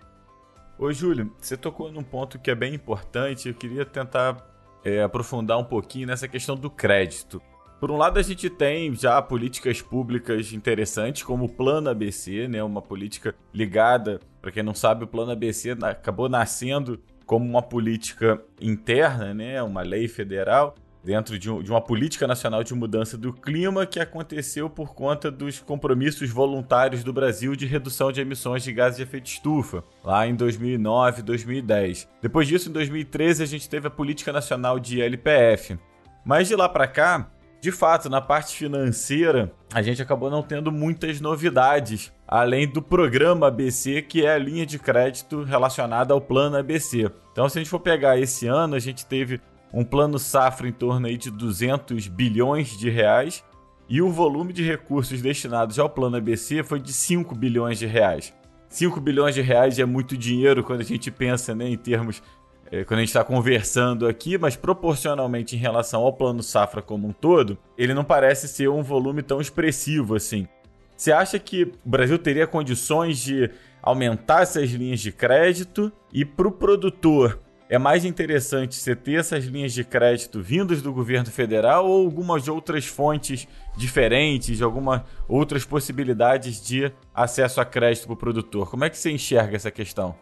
Ô 0.78 0.92
Júlio, 0.92 1.32
você 1.40 1.56
tocou 1.56 1.90
num 1.90 2.04
ponto 2.04 2.38
que 2.38 2.52
é 2.52 2.56
bem 2.56 2.74
importante, 2.74 3.48
eu 3.48 3.54
queria 3.54 3.86
tentar 3.86 4.46
é, 4.84 5.02
aprofundar 5.02 5.58
um 5.58 5.64
pouquinho 5.64 6.08
nessa 6.08 6.28
questão 6.28 6.56
do 6.56 6.70
crédito. 6.70 7.42
Por 7.80 7.92
um 7.92 7.98
lado, 7.98 8.20
a 8.20 8.22
gente 8.22 8.50
tem 8.50 8.94
já 8.94 9.22
políticas 9.22 9.82
públicas 9.82 10.52
interessantes, 10.52 11.24
como 11.24 11.46
o 11.46 11.50
Plano 11.50 11.90
ABC, 11.90 12.48
né? 12.48 12.64
Uma 12.64 12.82
política 12.82 13.36
ligada, 13.54 14.20
para 14.42 14.52
quem 14.52 14.64
não 14.64 14.74
sabe, 14.74 15.04
o 15.04 15.08
Plano 15.08 15.32
ABC 15.32 15.78
acabou 15.82 16.28
nascendo 16.28 17.00
como 17.26 17.46
uma 17.46 17.62
política 17.62 18.42
interna, 18.60 19.34
né? 19.34 19.62
Uma 19.64 19.82
lei 19.82 20.08
federal 20.08 20.76
dentro 21.06 21.38
de, 21.38 21.52
um, 21.52 21.62
de, 21.62 21.70
uma 21.70 21.80
política 21.80 22.26
nacional 22.26 22.64
de 22.64 22.74
mudança 22.74 23.16
do 23.16 23.32
clima 23.32 23.86
que 23.86 24.00
aconteceu 24.00 24.68
por 24.68 24.96
conta 24.96 25.30
dos 25.30 25.60
compromissos 25.60 26.32
voluntários 26.32 27.04
do 27.04 27.14
Brasil 27.14 27.56
de 27.56 27.68
redução 27.68 28.12
de 28.12 28.20
emissões 28.20 28.64
de 28.64 28.74
gases 28.74 28.98
de 28.98 29.04
efeito 29.04 29.28
estufa, 29.28 29.84
lá 30.04 30.28
em 30.28 30.34
2009 30.34 31.22
2010. 31.22 32.10
Depois 32.22 32.48
disso, 32.48 32.70
em 32.70 32.74
2013, 32.74 33.44
a 33.44 33.46
gente 33.46 33.70
teve 33.70 33.88
a 33.88 33.92
Política 33.92 34.34
Nacional 34.34 34.80
de 34.80 35.00
LPF. 35.00 35.78
Mas 36.26 36.48
de 36.48 36.56
lá 36.56 36.68
para 36.68 36.88
cá, 36.88 37.30
de 37.62 37.72
fato, 37.72 38.10
na 38.10 38.20
parte 38.20 38.56
financeira, 38.56 39.52
a 39.74 39.84
gente 39.84 40.02
acabou 40.02 40.32
não 40.32 40.42
tendo 40.42 40.72
muitas 40.72 41.22
novidades, 41.22 42.12
além 42.28 42.68
do 42.68 42.82
programa 42.82 43.48
ABC, 43.48 44.02
que 44.02 44.26
é 44.26 44.34
a 44.34 44.40
linha 44.40 44.66
de 44.66 44.80
crédito 44.80 45.44
relacionada 45.44 46.14
ao 46.16 46.22
plano 46.22 46.58
ABC. 46.58 47.12
Então, 47.32 47.48
se 47.48 47.60
a 47.60 47.62
gente 47.62 47.70
for 47.70 47.80
pegar 47.80 48.20
esse 48.20 48.48
ano, 48.48 48.76
a 48.76 48.80
gente 48.80 49.06
teve 49.06 49.40
um 49.76 49.84
plano 49.84 50.18
safra 50.18 50.70
em 50.70 50.72
torno 50.72 51.06
aí 51.06 51.18
de 51.18 51.30
200 51.30 52.08
bilhões 52.08 52.78
de 52.78 52.90
reais 52.90 53.44
e 53.90 54.02
o 54.02 54.10
volume 54.10 54.54
de 54.54 54.64
recursos 54.64 55.22
destinados 55.22 55.78
ao 55.78 55.90
plano 55.90 56.16
ABC 56.16 56.64
foi 56.64 56.80
de 56.80 56.94
5 56.94 57.36
bilhões 57.36 57.78
de 57.78 57.86
reais. 57.86 58.34
5 58.70 59.02
bilhões 59.02 59.36
de 59.36 59.42
reais 59.42 59.78
é 59.78 59.84
muito 59.84 60.16
dinheiro 60.16 60.64
quando 60.64 60.80
a 60.80 60.86
gente 60.86 61.12
pensa 61.12 61.54
né, 61.54 61.68
em 61.68 61.78
termos 61.78 62.24
é, 62.72 62.86
quando 62.86 63.00
a 63.00 63.02
gente 63.02 63.10
está 63.10 63.24
conversando 63.24 64.08
aqui, 64.08 64.38
mas 64.38 64.56
proporcionalmente 64.56 65.58
em 65.58 65.60
relação 65.60 66.04
ao 66.04 66.14
plano 66.14 66.42
safra 66.42 66.82
como 66.82 67.10
um 67.10 67.14
todo, 67.14 67.58
ele 67.78 67.94
não 67.94 68.04
parece 68.04 68.48
ser 68.48 68.70
um 68.70 68.82
volume 68.82 69.22
tão 69.22 69.42
expressivo 69.42 70.16
assim. 70.16 70.48
Você 70.96 71.12
acha 71.12 71.38
que 71.38 71.64
o 71.64 71.90
Brasil 71.90 72.18
teria 72.18 72.48
condições 72.48 73.20
de 73.20 73.52
aumentar 73.84 74.44
essas 74.44 74.72
linhas 74.72 75.02
de 75.02 75.12
crédito 75.12 75.92
e 76.14 76.24
para 76.24 76.48
o 76.48 76.52
produtor 76.52 77.40
é 77.68 77.78
mais 77.78 78.06
interessante 78.06 78.76
você 78.76 78.96
ter 78.96 79.20
essas 79.20 79.46
linhas 79.46 79.74
de 79.74 79.84
crédito 79.84 80.42
vindas 80.42 80.82
do 80.82 80.94
governo 80.94 81.32
federal 81.32 81.88
ou 81.88 82.06
algumas 82.06 82.48
outras 82.48 82.86
fontes 82.86 83.48
diferentes, 83.76 84.62
algumas 84.62 85.02
outras 85.28 85.66
possibilidades 85.66 86.64
de 86.64 86.92
acesso 87.14 87.60
a 87.60 87.66
crédito 87.66 88.06
para 88.06 88.14
o 88.14 88.18
produtor? 88.18 88.70
Como 88.70 88.86
é 88.86 88.90
que 88.90 88.98
você 88.98 89.12
enxerga 89.12 89.56
essa 89.56 89.72
questão? 89.72 90.16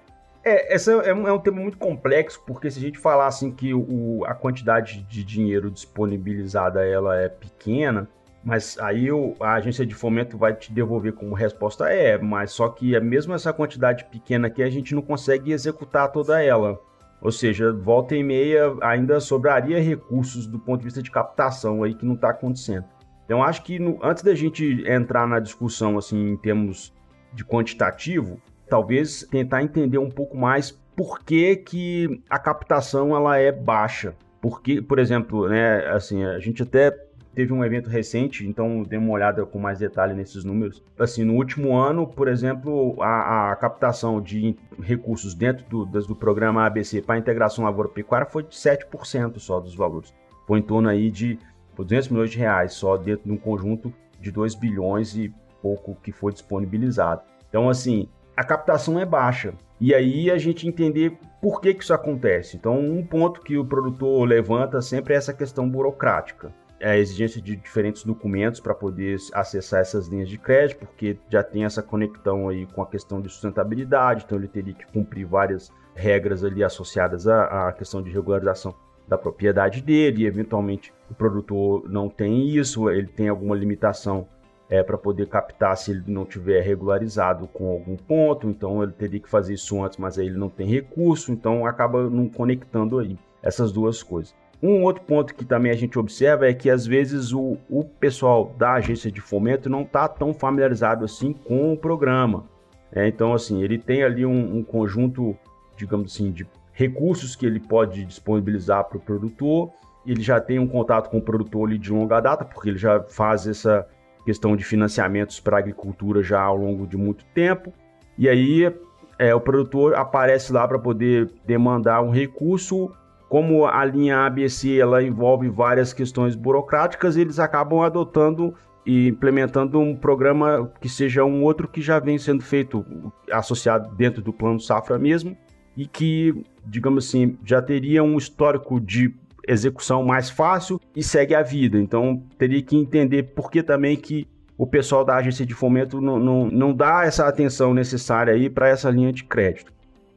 É, 0.46 0.74
essa 0.74 0.92
é 0.92 1.14
um, 1.14 1.28
é 1.28 1.32
um, 1.32 1.40
tema 1.40 1.62
muito 1.62 1.78
complexo, 1.78 2.42
porque 2.46 2.70
se 2.70 2.78
a 2.78 2.82
gente 2.82 3.00
falar 3.00 3.28
assim 3.28 3.52
que 3.52 3.74
o, 3.74 4.26
a 4.26 4.34
quantidade 4.34 5.02
de 5.04 5.24
dinheiro 5.24 5.72
disponibilizada 5.72 6.86
ela 6.86 7.18
é 7.18 7.30
pequena, 7.30 8.10
mas 8.44 8.78
aí 8.80 9.10
o, 9.10 9.36
a 9.40 9.54
agência 9.54 9.86
de 9.86 9.94
fomento 9.94 10.38
vai 10.38 10.54
te 10.54 10.72
devolver 10.72 11.14
como 11.14 11.34
resposta 11.34 11.90
é, 11.90 12.18
mas 12.18 12.52
só 12.52 12.68
que 12.68 12.94
é 12.94 13.00
mesmo 13.00 13.34
essa 13.34 13.54
quantidade 13.54 14.04
pequena 14.06 14.48
aqui 14.48 14.62
a 14.62 14.70
gente 14.70 14.94
não 14.94 15.02
consegue 15.02 15.54
executar 15.54 16.12
toda 16.12 16.44
ela. 16.44 16.80
Ou 17.24 17.32
seja, 17.32 17.72
volta 17.72 18.16
e 18.16 18.22
meia 18.22 18.76
ainda 18.82 19.20
sobraria 19.22 19.82
recursos 19.82 20.46
do 20.46 20.60
ponto 20.60 20.80
de 20.80 20.86
vista 20.86 21.02
de 21.02 21.10
captação 21.10 21.82
aí 21.82 21.96
que 21.96 22.06
não 22.06 22.16
está 22.16 22.32
acontecendo. 22.32 22.84
Então 23.24 23.42
acho 23.42 23.64
que 23.64 23.80
no, 23.80 23.98
antes 24.04 24.22
da 24.22 24.36
gente 24.36 24.84
entrar 24.86 25.26
na 25.26 25.40
discussão 25.40 25.98
assim 25.98 26.32
em 26.32 26.38
termos 26.38 26.94
de 27.32 27.46
quantitativo, 27.46 28.42
talvez 28.68 29.26
tentar 29.32 29.64
entender 29.64 29.98
um 29.98 30.10
pouco 30.10 30.36
mais 30.38 30.72
por 30.96 31.20
que, 31.24 31.56
que 31.56 32.22
a 32.30 32.38
captação 32.38 33.16
ela 33.16 33.38
é 33.38 33.52
baixa. 33.52 34.14
Porque, 34.42 34.82
por 34.82 35.00
exemplo, 35.00 35.48
né, 35.48 35.88
assim, 35.88 36.26
a 36.26 36.38
gente 36.40 36.62
até 36.62 36.92
teve 37.34 37.52
um 37.52 37.64
evento 37.64 37.90
recente, 37.90 38.48
então 38.48 38.84
dê 38.84 38.98
uma 38.98 39.12
olhada 39.12 39.46
com 39.46 39.60
mais 39.60 39.80
detalhe 39.80 40.14
nesses 40.14 40.44
números. 40.44 40.84
Assim, 40.98 41.24
no 41.24 41.34
último 41.34 41.76
ano, 41.76 42.08
por 42.08 42.28
exemplo, 42.28 42.96
a, 43.02 43.52
a 43.52 43.56
captação 43.56 44.22
de 44.22 44.56
recursos 44.82 45.34
dentro 45.34 45.66
do, 45.68 45.86
do 45.86 46.16
programa 46.16 46.66
ABC 46.66 47.02
para 47.02 47.16
a 47.16 47.18
integração 47.18 47.66
lavoura-pecuária 47.66 48.28
foi 48.28 48.44
de 48.44 48.56
7% 48.56 49.40
só 49.40 49.60
dos 49.60 49.76
valores. 49.76 50.14
Foi 50.48 50.60
em 50.60 50.64
torno 50.64 50.90
aí 50.90 51.10
de 51.10 51.40
200 51.76 52.10
milhões 52.10 52.32
de 52.32 52.38
reais, 52.38 52.74
só 52.74 52.98
dentro 52.98 53.26
de 53.26 53.32
um 53.32 53.38
conjunto 53.38 53.94
de 54.20 54.32
2 54.32 54.56
bilhões 54.56 55.16
e 55.16 55.34
pouco 55.62 55.96
que 56.04 56.12
foi 56.12 56.32
disponibilizado. 56.32 57.22
Então, 57.50 57.70
assim, 57.70 58.08
a 58.36 58.44
captação 58.44 59.00
é 59.00 59.06
baixa. 59.06 59.54
E 59.80 59.94
aí 59.94 60.30
a 60.32 60.38
gente 60.38 60.68
entender 60.68 61.18
por 61.42 61.60
que, 61.60 61.74
que 61.74 61.84
isso 61.84 61.94
acontece. 61.94 62.56
Então, 62.56 62.80
um 62.80 63.06
ponto 63.06 63.42
que 63.42 63.58
o 63.58 63.66
produtor 63.66 64.28
levanta 64.28 64.82
sempre 64.82 65.14
é 65.14 65.18
essa 65.18 65.34
questão 65.34 65.70
burocrática. 65.70 66.54
É 66.84 66.92
a 66.92 66.98
exigência 66.98 67.42
de 67.42 67.56
diferentes 67.56 68.04
documentos 68.04 68.60
para 68.60 68.76
poder 68.76 69.18
acessar 69.34 69.80
essas 69.80 70.10
linhas 70.10 70.28
de 70.28 70.38
crédito, 70.38 70.80
porque 70.80 71.18
já 71.30 71.42
tem 71.42 71.64
essa 71.64 71.82
conexão 71.82 72.50
aí 72.50 72.66
com 72.66 72.82
a 72.82 72.86
questão 72.86 73.22
de 73.22 73.30
sustentabilidade, 73.30 74.26
então 74.26 74.38
ele 74.38 74.50
teria 74.50 74.74
que 74.74 74.86
cumprir 74.88 75.26
várias 75.26 75.72
regras 75.96 76.44
ali 76.44 76.62
associadas 76.62 77.26
à, 77.26 77.70
à 77.70 77.72
questão 77.72 78.02
de 78.02 78.12
regularização 78.12 78.76
da 79.08 79.18
propriedade 79.18 79.82
dele, 79.82 80.24
e 80.24 80.26
eventualmente 80.26 80.94
o 81.10 81.14
produtor 81.14 81.90
não 81.90 82.10
tem 82.10 82.50
isso, 82.50 82.90
ele 82.90 83.08
tem 83.08 83.30
alguma 83.30 83.56
limitação 83.56 84.28
é, 84.70 84.84
para 84.84 84.98
poder 84.98 85.28
captar 85.28 85.78
se 85.78 85.92
ele 85.92 86.04
não 86.08 86.26
tiver 86.26 86.60
regularizado 86.64 87.48
com 87.48 87.72
algum 87.72 87.96
ponto, 87.96 88.50
então 88.50 88.84
ele 88.84 88.92
teria 88.92 89.22
que 89.22 89.30
fazer 89.30 89.54
isso 89.54 89.82
antes, 89.82 89.98
mas 89.98 90.20
aí 90.20 90.26
ele 90.26 90.38
não 90.38 90.50
tem 90.50 90.68
recurso, 90.68 91.32
então 91.32 91.66
acaba 91.66 92.10
não 92.10 92.28
conectando 92.28 93.00
aí 93.00 93.18
essas 93.42 93.72
duas 93.72 94.04
coisas. 94.04 94.36
Um 94.64 94.84
outro 94.84 95.04
ponto 95.04 95.36
que 95.36 95.44
também 95.44 95.74
a 95.74 95.76
gente 95.76 96.00
observa 96.00 96.48
é 96.48 96.54
que 96.54 96.70
às 96.70 96.88
vezes 96.88 97.34
o, 97.34 97.58
o 97.70 97.84
pessoal 97.84 98.56
da 98.58 98.76
agência 98.76 99.12
de 99.12 99.20
fomento 99.20 99.70
não 99.70 99.82
está 99.82 100.08
tão 100.08 100.34
familiarizado 100.34 101.04
assim 101.04 101.34
com 101.34 101.74
o 101.74 101.78
programa. 101.78 102.46
É, 102.90 103.06
então, 103.06 103.34
assim, 103.34 103.62
ele 103.62 103.78
tem 103.78 104.04
ali 104.04 104.26
um, 104.26 104.58
um 104.58 104.64
conjunto, 104.64 105.36
digamos 105.76 106.14
assim, 106.14 106.32
de 106.32 106.48
recursos 106.72 107.36
que 107.36 107.46
ele 107.46 107.60
pode 107.60 108.06
disponibilizar 108.06 108.86
para 108.86 108.98
o 108.98 109.02
produtor. 109.02 109.70
Ele 110.06 110.22
já 110.22 110.40
tem 110.40 110.60
um 110.60 110.68
contato 110.68 111.10
com 111.10 111.18
o 111.18 111.22
produtor 111.22 111.68
ali 111.68 111.78
de 111.78 111.92
longa 111.92 112.22
data, 112.22 112.46
porque 112.46 112.70
ele 112.70 112.78
já 112.78 113.04
faz 113.04 113.46
essa 113.46 113.86
questão 114.24 114.56
de 114.56 114.64
financiamentos 114.64 115.42
para 115.42 115.58
a 115.58 115.60
agricultura 115.60 116.24
já 116.24 116.42
ao 116.42 116.56
longo 116.56 116.88
de 116.88 116.96
muito 116.96 117.26
tempo. 117.34 117.74
E 118.18 118.30
aí 118.30 118.74
é, 119.20 119.36
o 119.36 119.42
produtor 119.42 119.96
aparece 119.96 120.54
lá 120.54 120.66
para 120.66 120.80
poder 120.80 121.30
demandar 121.46 122.02
um 122.02 122.12
recurso. 122.12 122.92
Como 123.34 123.66
a 123.66 123.84
linha 123.84 124.28
ABC 124.28 124.78
ela 124.78 125.02
envolve 125.02 125.50
várias 125.50 125.92
questões 125.92 126.36
burocráticas, 126.36 127.18
eles 127.18 127.40
acabam 127.40 127.82
adotando 127.82 128.54
e 128.86 129.08
implementando 129.08 129.80
um 129.80 129.96
programa 129.96 130.72
que 130.80 130.88
seja 130.88 131.26
um 131.26 131.42
outro 131.42 131.68
que 131.68 131.82
já 131.82 131.98
vem 131.98 132.20
sendo 132.20 132.44
feito 132.44 132.86
associado 133.32 133.90
dentro 133.96 134.22
do 134.22 134.32
plano 134.32 134.60
safra 134.60 135.00
mesmo 135.00 135.36
e 135.76 135.88
que, 135.88 136.44
digamos 136.64 137.08
assim, 137.08 137.36
já 137.44 137.60
teria 137.60 138.04
um 138.04 138.20
histórico 138.20 138.80
de 138.80 139.12
execução 139.48 140.04
mais 140.04 140.30
fácil 140.30 140.80
e 140.96 141.02
segue 141.02 141.34
a 141.34 141.42
vida. 141.42 141.80
Então, 141.80 142.22
teria 142.38 142.62
que 142.62 142.78
entender 142.78 143.24
por 143.34 143.50
que 143.50 143.64
também 143.64 143.98
que 143.98 144.28
o 144.56 144.68
pessoal 144.68 145.04
da 145.04 145.16
agência 145.16 145.44
de 145.44 145.56
fomento 145.56 146.00
não, 146.00 146.20
não, 146.20 146.46
não 146.52 146.72
dá 146.72 147.04
essa 147.04 147.28
atenção 147.28 147.74
necessária 147.74 148.32
aí 148.32 148.48
para 148.48 148.70
essa 148.70 148.92
linha 148.92 149.12
de 149.12 149.24
crédito. 149.24 149.74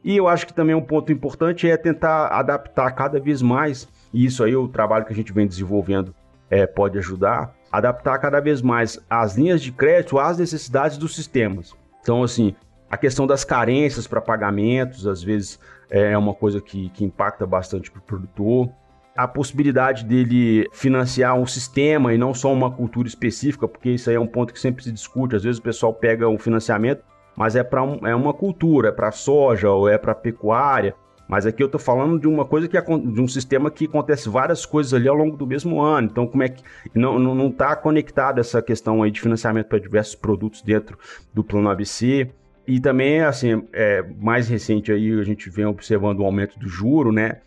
E 0.07 0.17
eu 0.17 0.29
acho 0.29 0.47
que 0.47 0.55
também 0.55 0.73
um 0.73 0.81
ponto 0.81 1.11
importante 1.11 1.69
é 1.69 1.77
tentar 1.77 2.29
adaptar 2.29 2.93
cada 2.93 3.19
vez 3.19 3.43
mais, 3.43 3.89
e 4.15 4.25
isso 4.25 4.45
aí 4.45 4.55
o 4.55 4.69
trabalho 4.69 5.05
que 5.05 5.13
a 5.13 5.17
gente 5.17 5.33
vem 5.33 5.49
desenvolvendo 5.49 6.15
é, 6.49 6.65
pode 6.65 6.97
ajudar, 6.97 7.53
adaptar 7.73 8.17
cada 8.21 8.39
vez 8.39 8.63
mais 8.63 9.05
as 9.11 9.37
linhas 9.37 9.61
de 9.61 9.73
crédito 9.73 10.17
às 10.17 10.39
necessidades 10.39 10.97
dos 10.97 11.13
sistemas. 11.13 11.75
Então, 12.01 12.23
assim, 12.23 12.55
a 12.89 12.97
questão 12.97 13.27
das 13.27 13.45
carências 13.45 14.07
para 14.07 14.21
pagamentos, 14.21 15.09
às 15.09 15.25
vezes, 15.25 15.59
é 15.91 16.17
uma 16.17 16.33
coisa 16.33 16.61
que, 16.61 16.89
que 16.91 17.05
impacta 17.05 17.45
bastante 17.45 17.91
para 17.91 17.99
o 17.99 18.03
produtor. 18.03 18.71
A 19.17 19.27
possibilidade 19.27 20.05
dele 20.05 20.69
financiar 20.73 21.35
um 21.35 21.47
sistema 21.47 22.15
e 22.15 22.19
não 22.19 22.33
só 22.33 22.53
uma 22.53 22.71
cultura 22.71 23.09
específica, 23.09 23.67
porque 23.67 23.91
isso 23.91 24.09
aí 24.09 24.15
é 24.15 24.21
um 24.21 24.27
ponto 24.29 24.53
que 24.53 24.61
sempre 24.61 24.85
se 24.85 24.93
discute. 24.93 25.35
Às 25.35 25.43
vezes 25.43 25.59
o 25.59 25.63
pessoal 25.63 25.93
pega 25.93 26.29
um 26.29 26.39
financiamento, 26.39 27.03
mas 27.37 27.55
é 27.55 27.63
para 27.63 27.83
um, 27.83 28.07
é 28.07 28.15
uma 28.15 28.33
cultura, 28.33 28.89
é 28.89 28.93
para 28.93 29.13
soja 29.13 29.71
ou 29.71 29.89
é 29.89 29.99
para 29.99 30.15
pecuária. 30.15 30.95
Mas 31.29 31.45
aqui 31.45 31.63
eu 31.63 31.67
estou 31.67 31.81
falando 31.81 32.21
de 32.21 32.29
uma 32.29 32.45
coisa 32.45 32.69
que 32.69 32.81
de 32.81 33.21
um 33.21 33.27
sistema 33.27 33.71
que 33.71 33.87
acontece 33.87 34.29
várias 34.29 34.65
coisas 34.65 34.95
ali 34.95 35.09
ao 35.09 35.15
longo 35.15 35.37
do 35.37 35.47
mesmo 35.47 35.81
ano. 35.81 36.09
Então, 36.11 36.27
como 36.27 36.43
é 36.43 36.49
que 36.49 36.63
não 36.95 37.19
não, 37.19 37.35
não 37.35 37.51
tá 37.51 37.75
conectado 37.75 38.39
essa 38.39 38.63
questão 38.63 39.03
aí 39.03 39.11
de 39.11 39.21
financiamento 39.21 39.67
para 39.67 39.79
diversos 39.79 40.15
produtos 40.15 40.63
dentro 40.63 40.97
do 41.35 41.43
plano 41.43 41.69
ABC? 41.69 42.31
E 42.67 42.81
também, 42.81 43.23
assim, 43.23 43.65
é, 43.73 44.05
mais 44.21 44.49
recente 44.49 44.91
aí 44.91 45.13
a 45.19 45.25
gente 45.25 45.51
vem 45.51 45.67
observando 45.67 46.21
o 46.21 46.25
aumento 46.25 46.59
do 46.59 46.69
juro, 46.69 47.13
né? 47.13 47.41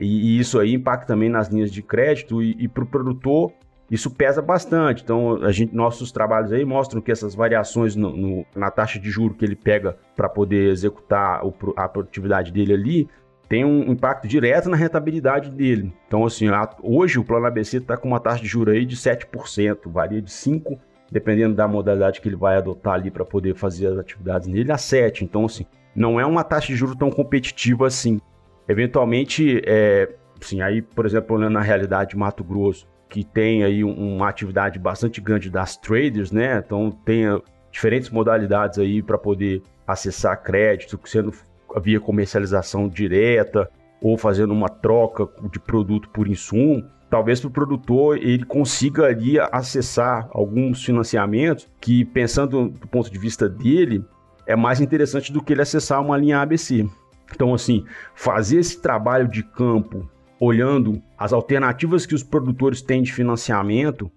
E, 0.00 0.36
e 0.36 0.40
isso 0.40 0.58
aí 0.58 0.74
impacta 0.74 1.06
também 1.06 1.28
nas 1.28 1.48
linhas 1.48 1.70
de 1.70 1.82
crédito 1.82 2.42
e, 2.42 2.56
e 2.58 2.68
para 2.68 2.82
o 2.82 2.86
produtor 2.86 3.52
isso 3.90 4.10
pesa 4.10 4.40
bastante. 4.40 5.02
Então, 5.02 5.42
a 5.42 5.50
gente, 5.50 5.74
nossos 5.74 6.12
trabalhos 6.12 6.52
aí 6.52 6.64
mostram 6.64 7.00
que 7.00 7.10
essas 7.10 7.34
variações 7.34 7.96
no, 7.96 8.16
no, 8.16 8.46
na 8.54 8.70
taxa 8.70 9.00
de 9.00 9.10
juro 9.10 9.34
que 9.34 9.44
ele 9.44 9.56
pega 9.56 9.96
para 10.14 10.28
poder 10.28 10.70
executar 10.70 11.44
o, 11.44 11.52
a 11.76 11.88
produtividade 11.88 12.52
dele 12.52 12.72
ali 12.72 13.08
tem 13.48 13.64
um 13.64 13.90
impacto 13.90 14.28
direto 14.28 14.70
na 14.70 14.76
rentabilidade 14.76 15.50
dele. 15.50 15.92
Então, 16.06 16.24
assim, 16.24 16.46
hoje 16.84 17.18
o 17.18 17.24
plano 17.24 17.46
ABC 17.46 17.78
está 17.78 17.96
com 17.96 18.06
uma 18.06 18.20
taxa 18.20 18.40
de 18.40 18.46
juro 18.46 18.70
aí 18.70 18.86
de 18.86 18.94
7%, 18.94 19.90
varia 19.90 20.22
de 20.22 20.30
5%, 20.30 20.78
dependendo 21.10 21.56
da 21.56 21.66
modalidade 21.66 22.20
que 22.20 22.28
ele 22.28 22.36
vai 22.36 22.56
adotar 22.56 22.94
ali 22.94 23.10
para 23.10 23.24
poder 23.24 23.56
fazer 23.56 23.88
as 23.88 23.98
atividades 23.98 24.46
nele, 24.46 24.70
a 24.70 24.76
7%. 24.76 25.22
Então, 25.22 25.46
assim, 25.46 25.66
não 25.96 26.20
é 26.20 26.24
uma 26.24 26.44
taxa 26.44 26.68
de 26.68 26.76
juro 26.76 26.94
tão 26.94 27.10
competitiva 27.10 27.88
assim. 27.88 28.20
Eventualmente, 28.68 29.60
é, 29.66 30.08
assim, 30.40 30.60
aí, 30.60 30.80
por 30.80 31.04
exemplo, 31.04 31.34
olhando 31.34 31.54
na 31.54 31.60
realidade 31.60 32.10
de 32.10 32.16
Mato 32.16 32.44
Grosso, 32.44 32.86
que 33.10 33.24
tem 33.24 33.64
aí 33.64 33.82
uma 33.82 34.28
atividade 34.28 34.78
bastante 34.78 35.20
grande 35.20 35.50
das 35.50 35.76
traders, 35.76 36.30
né? 36.30 36.62
Então 36.64 36.90
tem 37.04 37.24
diferentes 37.70 38.08
modalidades 38.08 38.78
aí 38.78 39.02
para 39.02 39.18
poder 39.18 39.62
acessar 39.86 40.40
crédito, 40.40 40.98
sendo 41.04 41.34
via 41.82 42.00
comercialização 42.00 42.88
direta 42.88 43.68
ou 44.00 44.16
fazendo 44.16 44.52
uma 44.52 44.68
troca 44.68 45.28
de 45.50 45.58
produto 45.58 46.08
por 46.10 46.28
insumo. 46.28 46.84
Talvez 47.10 47.40
para 47.40 47.48
o 47.48 47.50
produtor 47.50 48.16
ele 48.16 48.44
consiga 48.44 49.06
ali 49.06 49.38
acessar 49.38 50.28
alguns 50.30 50.84
financiamentos 50.84 51.68
que, 51.80 52.04
pensando 52.04 52.68
do 52.68 52.86
ponto 52.86 53.10
de 53.10 53.18
vista 53.18 53.48
dele, 53.48 54.04
é 54.46 54.54
mais 54.54 54.80
interessante 54.80 55.32
do 55.32 55.42
que 55.42 55.52
ele 55.52 55.62
acessar 55.62 56.00
uma 56.00 56.16
linha 56.16 56.40
ABC. 56.40 56.88
Então, 57.34 57.52
assim, 57.52 57.84
fazer 58.14 58.58
esse 58.58 58.80
trabalho 58.80 59.28
de 59.28 59.42
campo 59.42 60.08
olhando 60.40 61.02
as 61.18 61.34
alternativas 61.34 62.06
que 62.06 62.14
os 62.14 62.22
produtores 62.22 62.80
têm 62.80 63.02
de 63.02 63.12
financiamento 63.12 64.10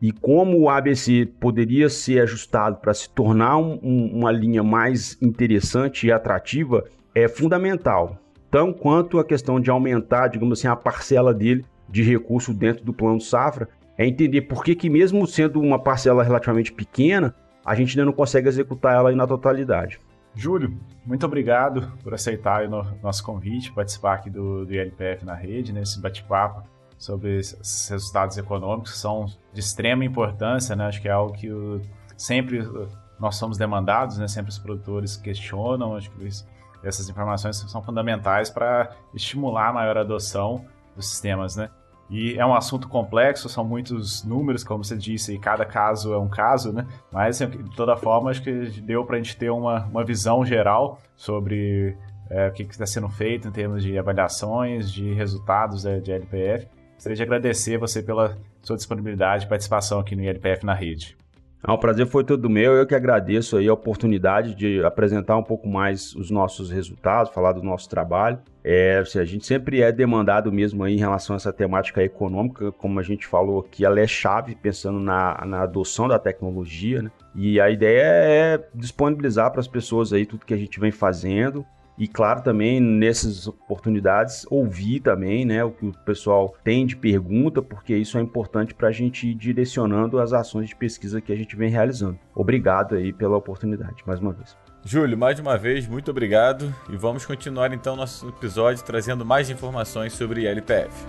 e 0.00 0.12
como 0.12 0.58
o 0.58 0.68
ABC 0.68 1.26
poderia 1.40 1.88
ser 1.88 2.20
ajustado 2.20 2.76
para 2.76 2.92
se 2.92 3.08
tornar 3.08 3.56
um, 3.56 3.78
um, 3.82 4.18
uma 4.18 4.30
linha 4.30 4.62
mais 4.62 5.16
interessante 5.20 6.06
e 6.06 6.12
atrativa 6.12 6.84
é 7.14 7.26
fundamental. 7.26 8.18
Tão 8.50 8.72
quanto 8.72 9.18
a 9.18 9.24
questão 9.24 9.58
de 9.58 9.70
aumentar, 9.70 10.28
digamos 10.28 10.58
assim, 10.58 10.68
a 10.68 10.76
parcela 10.76 11.32
dele 11.32 11.64
de 11.88 12.02
recurso 12.02 12.52
dentro 12.52 12.84
do 12.84 12.92
plano 12.92 13.20
safra, 13.20 13.68
é 13.96 14.06
entender 14.06 14.42
por 14.42 14.64
que, 14.64 14.74
que 14.74 14.88
mesmo 14.88 15.26
sendo 15.26 15.60
uma 15.60 15.78
parcela 15.78 16.22
relativamente 16.22 16.72
pequena, 16.72 17.34
a 17.64 17.74
gente 17.74 17.90
ainda 17.90 18.06
não 18.06 18.12
consegue 18.12 18.48
executar 18.48 18.94
ela 18.94 19.12
na 19.12 19.26
totalidade. 19.26 19.98
Júlio, 20.34 20.78
muito 21.04 21.26
obrigado 21.26 21.92
por 22.02 22.14
aceitar 22.14 22.64
o 22.64 22.84
nosso 23.02 23.22
convite, 23.24 23.72
participar 23.72 24.14
aqui 24.14 24.30
do, 24.30 24.64
do 24.64 24.72
ILPF 24.72 25.24
na 25.24 25.34
rede, 25.34 25.72
nesse 25.72 25.96
né, 25.96 26.02
bate-papo 26.02 26.62
sobre 26.96 27.38
esses 27.38 27.88
resultados 27.88 28.36
econômicos 28.36 28.92
que 28.92 28.98
são 28.98 29.26
de 29.52 29.60
extrema 29.60 30.04
importância, 30.04 30.76
né? 30.76 30.86
Acho 30.86 31.00
que 31.00 31.08
é 31.08 31.10
algo 31.10 31.32
que 31.32 31.50
o, 31.50 31.80
sempre 32.16 32.60
nós 33.18 33.36
somos 33.36 33.56
demandados, 33.58 34.18
né? 34.18 34.28
Sempre 34.28 34.50
os 34.50 34.58
produtores 34.58 35.16
questionam, 35.16 35.96
acho 35.96 36.10
que 36.10 36.28
essas 36.82 37.08
informações 37.08 37.56
são 37.56 37.82
fundamentais 37.82 38.50
para 38.50 38.94
estimular 39.14 39.68
a 39.68 39.72
maior 39.72 39.96
adoção 39.96 40.64
dos 40.94 41.08
sistemas, 41.08 41.56
né? 41.56 41.70
E 42.10 42.36
é 42.36 42.44
um 42.44 42.54
assunto 42.54 42.88
complexo, 42.88 43.48
são 43.48 43.64
muitos 43.64 44.24
números, 44.24 44.64
como 44.64 44.84
você 44.84 44.96
disse, 44.96 45.32
e 45.32 45.38
cada 45.38 45.64
caso 45.64 46.12
é 46.12 46.18
um 46.18 46.28
caso, 46.28 46.72
né? 46.72 46.84
Mas, 47.12 47.40
assim, 47.40 47.62
de 47.62 47.76
toda 47.76 47.96
forma, 47.96 48.30
acho 48.30 48.42
que 48.42 48.52
deu 48.80 49.04
para 49.04 49.16
a 49.16 49.18
gente 49.20 49.36
ter 49.36 49.48
uma, 49.48 49.86
uma 49.86 50.04
visão 50.04 50.44
geral 50.44 51.00
sobre 51.14 51.96
é, 52.28 52.48
o 52.48 52.52
que 52.52 52.64
está 52.64 52.84
sendo 52.84 53.08
feito 53.08 53.46
em 53.46 53.52
termos 53.52 53.84
de 53.84 53.96
avaliações, 53.96 54.90
de 54.90 55.14
resultados 55.14 55.86
é, 55.86 56.00
de 56.00 56.10
LPF. 56.10 56.66
Gostaria 56.94 57.16
de 57.16 57.22
agradecer 57.22 57.78
você 57.78 58.02
pela 58.02 58.36
sua 58.60 58.76
disponibilidade 58.76 59.46
e 59.46 59.48
participação 59.48 60.00
aqui 60.00 60.16
no 60.16 60.22
ILPF 60.22 60.66
na 60.66 60.74
rede. 60.74 61.19
Ah, 61.62 61.74
o 61.74 61.78
prazer 61.78 62.06
foi 62.06 62.24
todo 62.24 62.48
meu. 62.48 62.72
Eu 62.72 62.86
que 62.86 62.94
agradeço 62.94 63.58
aí 63.58 63.68
a 63.68 63.72
oportunidade 63.72 64.54
de 64.54 64.82
apresentar 64.82 65.36
um 65.36 65.42
pouco 65.42 65.68
mais 65.68 66.14
os 66.14 66.30
nossos 66.30 66.70
resultados, 66.70 67.32
falar 67.32 67.52
do 67.52 67.62
nosso 67.62 67.88
trabalho. 67.88 68.38
É, 68.64 68.98
assim, 68.98 69.18
a 69.18 69.24
gente 69.24 69.46
sempre 69.46 69.82
é 69.82 69.92
demandado 69.92 70.50
mesmo 70.50 70.82
aí 70.84 70.94
em 70.94 70.98
relação 70.98 71.34
a 71.34 71.36
essa 71.36 71.52
temática 71.52 72.02
econômica, 72.02 72.72
como 72.72 72.98
a 72.98 73.02
gente 73.02 73.26
falou 73.26 73.60
aqui, 73.60 73.84
ela 73.84 74.00
é 74.00 74.06
chave 74.06 74.54
pensando 74.54 74.98
na, 74.98 75.42
na 75.46 75.62
adoção 75.62 76.08
da 76.08 76.18
tecnologia, 76.18 77.02
né? 77.02 77.10
E 77.34 77.60
a 77.60 77.70
ideia 77.70 78.02
é 78.02 78.68
disponibilizar 78.74 79.50
para 79.50 79.60
as 79.60 79.68
pessoas 79.68 80.12
aí 80.12 80.26
tudo 80.26 80.44
que 80.44 80.54
a 80.54 80.58
gente 80.58 80.80
vem 80.80 80.90
fazendo 80.90 81.64
e 82.00 82.08
claro, 82.08 82.40
também 82.40 82.80
nessas 82.80 83.46
oportunidades, 83.46 84.46
ouvir 84.50 85.00
também 85.00 85.44
né, 85.44 85.62
o 85.62 85.70
que 85.70 85.84
o 85.84 85.92
pessoal 85.92 86.56
tem 86.64 86.86
de 86.86 86.96
pergunta, 86.96 87.60
porque 87.60 87.94
isso 87.94 88.16
é 88.16 88.22
importante 88.22 88.72
para 88.72 88.88
a 88.88 88.92
gente 88.92 89.28
ir 89.28 89.34
direcionando 89.34 90.18
as 90.18 90.32
ações 90.32 90.70
de 90.70 90.74
pesquisa 90.74 91.20
que 91.20 91.30
a 91.30 91.36
gente 91.36 91.54
vem 91.54 91.68
realizando. 91.68 92.18
Obrigado 92.34 92.94
aí 92.94 93.12
pela 93.12 93.36
oportunidade, 93.36 94.02
mais 94.06 94.18
uma 94.18 94.32
vez. 94.32 94.56
Júlio, 94.82 95.18
mais 95.18 95.38
uma 95.38 95.58
vez, 95.58 95.86
muito 95.86 96.10
obrigado 96.10 96.74
e 96.88 96.96
vamos 96.96 97.26
continuar 97.26 97.70
então 97.74 97.94
nosso 97.94 98.26
episódio 98.30 98.82
trazendo 98.82 99.22
mais 99.22 99.50
informações 99.50 100.14
sobre 100.14 100.46
LPF. 100.46 101.04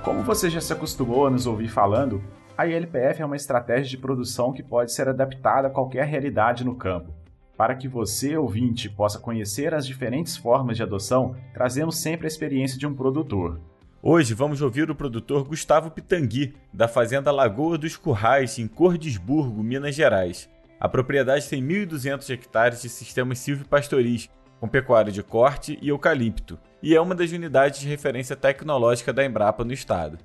Como 0.00 0.22
você 0.22 0.48
já 0.48 0.60
se 0.60 0.72
acostumou 0.72 1.26
a 1.26 1.30
nos 1.30 1.44
ouvir 1.44 1.66
falando, 1.66 2.22
a 2.56 2.66
ILPF 2.66 3.20
é 3.20 3.26
uma 3.26 3.36
estratégia 3.36 3.90
de 3.90 3.98
produção 3.98 4.52
que 4.52 4.62
pode 4.62 4.92
ser 4.92 5.08
adaptada 5.08 5.68
a 5.68 5.70
qualquer 5.70 6.06
realidade 6.06 6.64
no 6.64 6.76
campo. 6.76 7.12
Para 7.56 7.74
que 7.74 7.88
você, 7.88 8.36
ouvinte, 8.36 8.88
possa 8.88 9.18
conhecer 9.18 9.74
as 9.74 9.86
diferentes 9.86 10.36
formas 10.36 10.76
de 10.76 10.82
adoção, 10.82 11.34
trazemos 11.52 11.98
sempre 11.98 12.26
a 12.26 12.28
experiência 12.28 12.78
de 12.78 12.86
um 12.86 12.94
produtor. 12.94 13.60
Hoje 14.00 14.34
vamos 14.34 14.60
ouvir 14.60 14.90
o 14.90 14.94
produtor 14.94 15.44
Gustavo 15.44 15.90
Pitangui, 15.90 16.54
da 16.72 16.86
fazenda 16.86 17.32
Lagoa 17.32 17.78
dos 17.78 17.96
Currais, 17.96 18.58
em 18.58 18.68
Cordisburgo, 18.68 19.62
Minas 19.62 19.94
Gerais. 19.94 20.48
A 20.78 20.88
propriedade 20.88 21.48
tem 21.48 21.62
1.200 21.62 22.28
hectares 22.30 22.82
de 22.82 22.88
sistemas 22.88 23.38
silvipastoris, 23.38 24.28
com 24.60 24.68
pecuária 24.68 25.10
de 25.10 25.22
corte 25.22 25.78
e 25.80 25.88
eucalipto, 25.88 26.58
e 26.82 26.94
é 26.94 27.00
uma 27.00 27.14
das 27.14 27.32
unidades 27.32 27.80
de 27.80 27.88
referência 27.88 28.36
tecnológica 28.36 29.12
da 29.12 29.24
Embrapa 29.24 29.64
no 29.64 29.72
estado. 29.72 30.18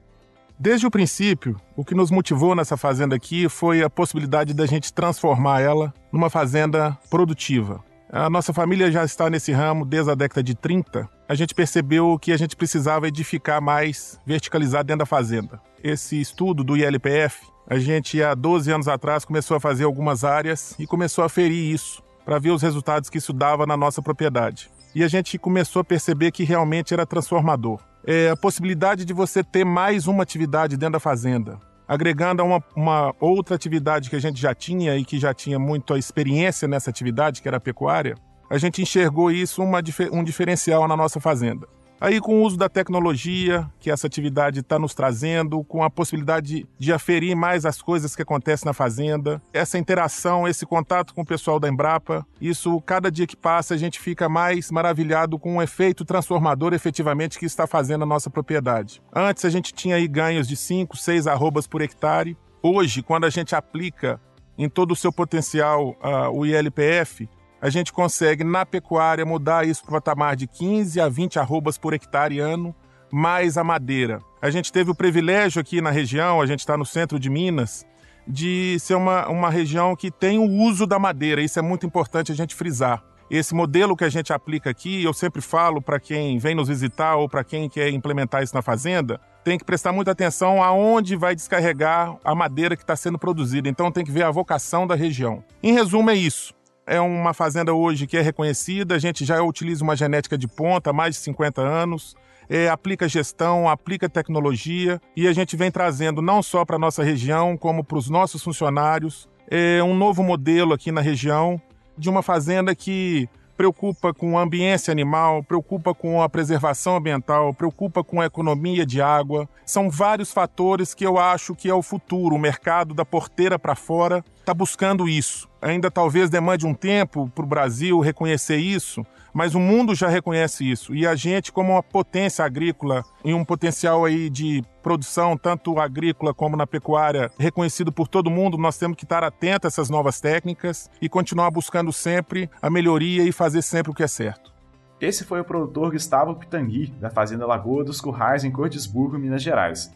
Desde 0.62 0.86
o 0.86 0.92
princípio, 0.92 1.56
o 1.74 1.86
que 1.86 1.96
nos 1.96 2.12
motivou 2.12 2.54
nessa 2.54 2.76
fazenda 2.76 3.16
aqui 3.16 3.48
foi 3.48 3.82
a 3.82 3.90
possibilidade 3.90 4.54
da 4.54 4.66
gente 4.66 4.92
transformar 4.92 5.62
ela 5.62 5.94
numa 6.12 6.30
fazenda 6.30 6.98
produtiva. 7.10 7.82
a 8.12 8.30
nossa 8.30 8.52
família 8.52 8.92
já 8.92 9.06
está 9.06 9.30
nesse 9.30 9.54
ramo 9.54 9.86
desde 9.86 10.12
a 10.12 10.16
década 10.16 10.44
de 10.44 10.54
30, 10.54 11.08
a 11.30 11.34
gente 11.34 11.56
percebeu 11.56 12.20
que 12.20 12.34
a 12.34 12.38
gente 12.38 12.58
precisava 12.58 13.08
edificar 13.08 13.62
mais 13.62 14.20
verticalizado 14.26 14.88
dentro 14.88 15.00
da 15.00 15.06
fazenda. 15.06 15.62
Esse 15.82 16.20
estudo 16.20 16.62
do 16.62 16.76
ILPF, 16.76 17.48
a 17.66 17.80
gente 17.80 18.22
há 18.22 18.36
12 18.36 18.70
anos 18.70 18.88
atrás 18.90 19.24
começou 19.24 19.56
a 19.56 19.62
fazer 19.62 19.86
algumas 19.86 20.26
áreas 20.26 20.76
e 20.78 20.86
começou 20.86 21.24
a 21.24 21.30
ferir 21.30 21.74
isso 21.74 22.04
para 22.26 22.38
ver 22.38 22.52
os 22.52 22.62
resultados 22.62 23.10
que 23.10 23.18
isso 23.18 23.32
dava 23.32 23.66
na 23.66 23.78
nossa 23.78 24.02
propriedade. 24.02 24.70
E 24.94 25.06
a 25.06 25.08
gente 25.08 25.38
começou 25.38 25.80
a 25.80 25.86
perceber 25.86 26.32
que 26.32 26.44
realmente 26.44 26.94
era 26.94 27.06
transformador. 27.06 27.80
É 28.06 28.30
a 28.30 28.36
possibilidade 28.36 29.06
de 29.06 29.14
você 29.14 29.44
ter 29.44 29.66
mais 29.66 30.08
uma 30.08 30.24
atividade 30.24 30.78
dentro 30.78 30.94
da 30.94 31.00
fazenda, 31.00 31.60
agregando 31.88 32.42
a 32.42 32.46
uma, 32.46 32.64
uma, 32.76 33.16
outra 33.20 33.56
atividade 33.56 34.10
que 34.10 34.16
a 34.16 34.20
gente 34.20 34.40
já 34.40 34.54
tinha 34.56 34.96
e 34.96 35.04
que 35.04 35.20
já 35.20 35.34
tinha 35.34 35.60
muita 35.60 35.98
experiência 35.98 36.68
nessa 36.68 36.90
atividade, 36.90 37.42
que 37.42 37.48
era 37.48 37.58
a 37.58 37.62
pecuária, 37.62 38.16
a 38.50 38.58
gente 38.58 38.82
enxergou 38.82 39.30
isso 39.30 39.62
uma, 39.62 39.80
um 40.12 40.24
diferencial 40.24 40.88
na 40.88 40.98
nossa 40.98 41.20
fazenda. 41.20 41.68
Aí, 42.02 42.22
com 42.22 42.40
o 42.40 42.44
uso 42.44 42.56
da 42.56 42.70
tecnologia 42.70 43.70
que 43.78 43.92
essa 43.92 44.08
atividade 44.08 44.62
está 44.62 44.80
nos 44.80 44.94
trazendo, 44.94 45.62
com 45.66 45.84
a 45.84 45.90
possibilidade 45.90 46.66
de 46.78 46.94
aferir 46.94 47.36
mais 47.36 47.66
as 47.66 47.82
coisas 47.82 48.16
que 48.16 48.22
acontecem 48.22 48.66
na 48.66 48.74
fazenda, 48.74 49.42
essa 49.52 49.78
interação, 49.78 50.48
esse 50.48 50.66
contato 50.66 51.14
com 51.14 51.22
o 51.22 51.26
pessoal 51.26 51.60
da 51.60 51.68
Embrapa, 51.68 52.26
isso, 52.40 52.80
cada 52.82 53.12
dia 53.12 53.28
que 53.28 53.36
passa, 53.36 53.74
a 53.74 53.78
gente 53.78 54.00
fica 54.00 54.30
mais 54.30 54.72
maravilhado 54.72 55.38
com 55.38 55.58
o 55.58 55.62
efeito 55.62 56.06
transformador 56.06 56.74
efetivamente 56.74 57.38
que 57.38 57.46
está 57.46 57.68
fazendo 57.68 58.04
a 58.04 58.08
nossa 58.08 58.30
propriedade. 58.30 59.02
Antes, 59.14 59.44
a 59.44 59.50
gente 59.50 59.74
tinha 59.74 59.98
aí 59.98 60.08
ganhos 60.08 60.48
de 60.48 60.56
5, 60.56 60.96
6 60.96 61.28
arrobas 61.28 61.68
por 61.68 61.82
hectare. 61.82 62.38
Hoje, 62.64 63.04
quando 63.04 63.26
a 63.26 63.30
gente 63.30 63.54
aplica 63.56 64.22
em 64.58 64.70
todo 64.70 64.92
o 64.92 64.96
seu 64.96 65.12
potencial 65.12 65.98
uh, 66.02 66.30
o 66.32 66.46
ILPF, 66.46 67.28
a 67.62 67.70
gente 67.70 67.92
consegue, 67.92 68.44
na 68.44 68.66
pecuária, 68.66 69.26
mudar 69.26 69.68
isso 69.68 69.84
para 69.84 69.92
o 69.92 70.02
patamar 70.02 70.36
de 70.36 70.48
15 70.48 71.00
a 71.02 71.10
20 71.10 71.40
arrobas 71.40 71.78
por 71.78 71.94
hectare 71.94 72.40
ano, 72.40 72.74
mais 73.12 73.58
a 73.58 73.64
madeira. 73.64 74.22
A 74.42 74.50
gente 74.50 74.72
teve 74.72 74.90
o 74.90 74.96
privilégio 74.96 75.60
aqui 75.60 75.82
na 75.82 75.90
região, 75.90 76.42
a 76.42 76.46
gente 76.46 76.60
está 76.60 76.78
no 76.78 76.86
centro 76.86 77.20
de 77.20 77.30
Minas, 77.30 77.86
de 78.26 78.78
ser 78.80 78.96
uma, 78.96 79.28
uma 79.28 79.50
região 79.50 79.96
que 79.96 80.10
tem 80.10 80.38
o 80.38 80.50
uso 80.50 80.88
da 80.88 80.98
madeira. 80.98 81.42
Isso 81.42 81.60
é 81.60 81.62
muito 81.62 81.86
importante 81.86 82.32
a 82.32 82.36
gente 82.36 82.56
frisar. 82.56 83.04
Esse 83.30 83.54
modelo 83.54 83.96
que 83.96 84.04
a 84.04 84.10
gente 84.10 84.34
aplica 84.34 84.70
aqui, 84.70 85.04
eu 85.04 85.14
sempre 85.14 85.42
falo 85.42 85.82
para 85.82 86.00
quem 86.00 86.40
vem 86.40 86.56
nos 86.56 86.68
visitar 86.68 87.16
ou 87.16 87.28
para 87.28 87.44
quem 87.44 87.70
quer 87.70 87.90
implementar 87.90 88.42
isso 88.42 88.56
na 88.56 88.62
fazenda, 88.62 89.20
tem 89.44 89.58
que 89.58 89.66
prestar 89.66 89.92
muita 89.92 90.12
atenção 90.12 90.64
aonde 90.64 91.16
vai 91.16 91.36
descarregar 91.36 92.16
a 92.24 92.34
madeira 92.34 92.76
que 92.76 92.84
está 92.84 92.96
sendo 92.96 93.20
produzida. 93.20 93.70
Então 93.70 93.92
tem 93.92 94.06
que 94.06 94.12
ver 94.12 94.24
a 94.24 94.32
vocação 94.32 94.88
da 94.88 94.96
região. 94.96 95.44
Em 95.62 95.74
resumo, 95.74 96.10
é 96.10 96.16
isso 96.16 96.58
é 96.90 97.00
uma 97.00 97.36
fazenda 97.36 97.72
hoje 97.72 98.08
que 98.08 98.18
é 98.18 98.22
reconhecida, 98.22 98.96
a 98.96 99.00
gente 99.00 99.24
já 99.24 99.40
utiliza 99.44 99.84
uma 99.84 99.96
genética 99.96 100.36
de 100.36 100.48
ponta 100.48 100.90
há 100.90 100.94
mais 100.94 101.14
de 101.14 101.22
50 101.22 101.62
anos, 101.62 102.16
é, 102.50 102.68
aplica 102.68 103.08
gestão, 103.08 103.70
aplica 103.70 104.10
tecnologia 104.10 105.00
e 105.16 105.28
a 105.28 105.32
gente 105.32 105.56
vem 105.56 105.70
trazendo 105.70 106.20
não 106.20 106.42
só 106.42 106.66
para 106.66 106.78
a 106.78 106.80
nossa 106.80 107.04
região, 107.04 107.56
como 107.56 107.84
para 107.84 108.00
os 108.00 108.10
nossos 108.10 108.44
funcionários, 108.44 109.30
é, 109.52 109.84
um 109.84 109.96
novo 109.96 110.24
modelo 110.24 110.74
aqui 110.74 110.92
na 110.92 111.00
região 111.00 111.62
de 111.96 112.10
uma 112.10 112.24
fazenda 112.24 112.74
que 112.74 113.30
preocupa 113.60 114.14
com 114.14 114.38
a 114.38 114.42
ambiência 114.42 114.90
animal, 114.90 115.44
preocupa 115.44 115.94
com 115.94 116.22
a 116.22 116.30
preservação 116.30 116.96
ambiental, 116.96 117.54
preocupa 117.54 118.02
com 118.02 118.22
a 118.22 118.26
economia 118.26 118.86
de 118.86 119.02
água. 119.02 119.50
São 119.66 119.90
vários 119.90 120.32
fatores 120.32 120.94
que 120.94 121.06
eu 121.06 121.18
acho 121.20 121.54
que 121.54 121.70
é 121.70 121.74
o 121.74 121.82
futuro. 121.82 122.36
O 122.36 122.40
mercado 122.40 122.94
da 122.94 123.04
porteira 123.04 123.60
para 123.60 123.76
fora 123.76 124.24
está 124.40 124.54
buscando 124.54 125.10
isso. 125.10 125.50
Ainda 125.62 125.92
talvez 125.92 126.30
demande 126.30 126.66
um 126.66 126.74
tempo 126.74 127.30
para 127.36 127.44
o 127.44 127.48
Brasil 127.48 128.00
reconhecer 128.00 128.56
isso, 128.56 129.06
mas 129.34 129.56
o 129.56 129.60
mundo 129.60 129.96
já 129.96 130.08
reconhece 130.08 130.70
isso. 130.70 130.94
E 130.94 131.06
a 131.06 131.16
gente, 131.16 131.52
como 131.52 131.74
uma 131.74 131.84
potência 131.84 132.44
agrícola 132.44 133.04
e 133.24 133.34
um 133.34 133.46
potencial 133.46 134.06
aí 134.06 134.30
de 134.30 134.64
produção, 134.82 135.38
tanto 135.38 135.80
agrícola 135.80 136.34
como 136.34 136.56
na 136.56 136.66
pecuária, 136.66 137.32
reconhecido 137.38 137.92
por 137.92 138.08
todo 138.08 138.30
mundo, 138.30 138.58
nós 138.58 138.78
temos 138.78 138.98
que 138.98 139.04
estar 139.04 139.24
atentos 139.24 139.66
a 139.66 139.68
essas 139.68 139.90
novas 139.90 140.20
técnicas 140.20 140.90
e 141.02 141.10
continuar 141.10 141.52
buscando 141.52 141.92
sempre 141.92 142.50
a 142.62 142.70
melhoria 142.70 143.24
e 143.24 143.32
fazer 143.32 143.62
sempre 143.62 143.92
o 143.92 143.96
que 143.96 144.04
é 144.04 144.08
certo. 144.08 144.54
Esse 145.00 145.24
foi 145.24 145.40
o 145.40 145.46
produtor 145.46 145.92
Gustavo 145.92 146.36
Pitangui, 146.36 146.88
da 147.00 147.10
Fazenda 147.10 147.48
Lagoa 147.48 147.86
dos 147.86 148.02
Currais, 148.02 148.44
em 148.44 148.52
Cordisburgo, 148.52 149.18
Minas 149.18 149.42
Gerais. 149.42 149.90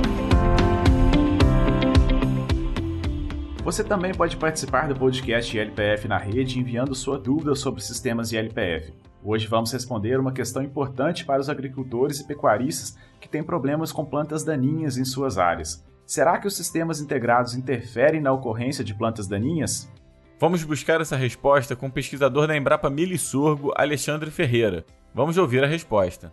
Você 3.63 3.85
também 3.85 4.15
pode 4.15 4.39
participar 4.39 4.89
do 4.89 4.99
podcast 4.99 5.55
ILPF 5.55 6.09
na 6.09 6.17
rede 6.17 6.59
enviando 6.59 6.95
sua 6.95 7.19
dúvida 7.19 7.55
sobre 7.55 7.83
sistemas 7.83 8.33
ILPF. 8.33 8.95
Hoje 9.23 9.47
vamos 9.47 9.71
responder 9.71 10.19
uma 10.19 10.33
questão 10.33 10.63
importante 10.63 11.27
para 11.27 11.43
os 11.43 11.51
agricultores 11.51 12.21
e 12.21 12.27
pecuaristas 12.27 12.97
que 13.21 13.29
têm 13.29 13.43
problemas 13.43 13.93
com 13.93 14.03
plantas 14.03 14.43
daninhas 14.43 14.97
em 14.97 15.05
suas 15.05 15.37
áreas. 15.37 15.85
Será 16.07 16.39
que 16.39 16.47
os 16.47 16.57
sistemas 16.57 17.03
integrados 17.03 17.55
interferem 17.55 18.21
na 18.21 18.33
ocorrência 18.33 18.83
de 18.83 18.95
plantas 18.95 19.29
daninhas? 19.29 19.91
Vamos 20.39 20.65
buscar 20.65 21.03
essa 21.03 21.15
resposta 21.15 21.77
com 21.77 21.89
o 21.89 21.93
pesquisador 21.93 22.47
da 22.47 22.57
Embrapa 22.57 22.89
Milho 22.89 23.15
e 23.15 23.19
Sorgo, 23.19 23.75
Alexandre 23.77 24.31
Ferreira. 24.31 24.87
Vamos 25.15 25.37
ouvir 25.37 25.63
a 25.63 25.67
resposta. 25.67 26.33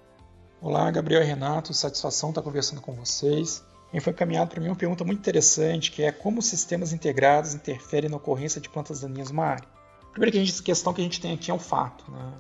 Olá, 0.61 0.89
Gabriel 0.89 1.21
e 1.21 1.25
Renato, 1.25 1.73
satisfação 1.73 2.29
estar 2.29 2.41
conversando 2.41 2.81
com 2.81 2.93
vocês. 2.93 3.66
E 3.93 3.99
foi 3.99 4.11
encaminhado 4.11 4.49
para 4.49 4.61
mim 4.61 4.67
uma 4.67 4.75
pergunta 4.75 5.03
muito 5.03 5.19
interessante, 5.19 5.91
que 5.91 6.03
é 6.03 6.11
como 6.11 6.41
sistemas 6.41 6.91
integrados 6.91 7.53
interferem 7.53 8.09
na 8.09 8.17
ocorrência 8.17 8.59
de 8.59 8.69
plantas 8.69 9.01
daninhas 9.01 9.29
numa 9.29 9.45
área. 9.45 9.67
A 10.03 10.11
primeira 10.11 10.51
questão 10.63 10.93
que 10.93 11.01
a 11.01 11.03
gente 11.03 11.21
tem 11.21 11.33
aqui 11.33 11.51
é 11.51 11.53
um 11.53 11.59
fato. 11.59 12.09
Né? 12.11 12.33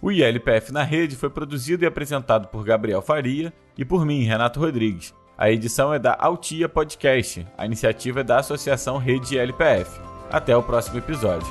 O 0.00 0.10
ILPF 0.10 0.72
na 0.72 0.82
Rede 0.82 1.14
foi 1.14 1.28
produzido 1.28 1.84
e 1.84 1.86
apresentado 1.86 2.48
por 2.48 2.64
Gabriel 2.64 3.02
Faria 3.02 3.52
e 3.76 3.84
por 3.84 4.06
mim, 4.06 4.22
Renato 4.22 4.60
Rodrigues. 4.60 5.14
A 5.36 5.50
edição 5.50 5.92
é 5.92 5.98
da 5.98 6.16
Altia 6.18 6.70
Podcast. 6.70 7.46
A 7.58 7.66
iniciativa 7.66 8.20
é 8.20 8.24
da 8.24 8.38
Associação 8.38 8.96
Rede 8.96 9.36
LPF. 9.36 10.00
Até 10.30 10.56
o 10.56 10.62
próximo 10.62 10.96
episódio. 10.96 11.46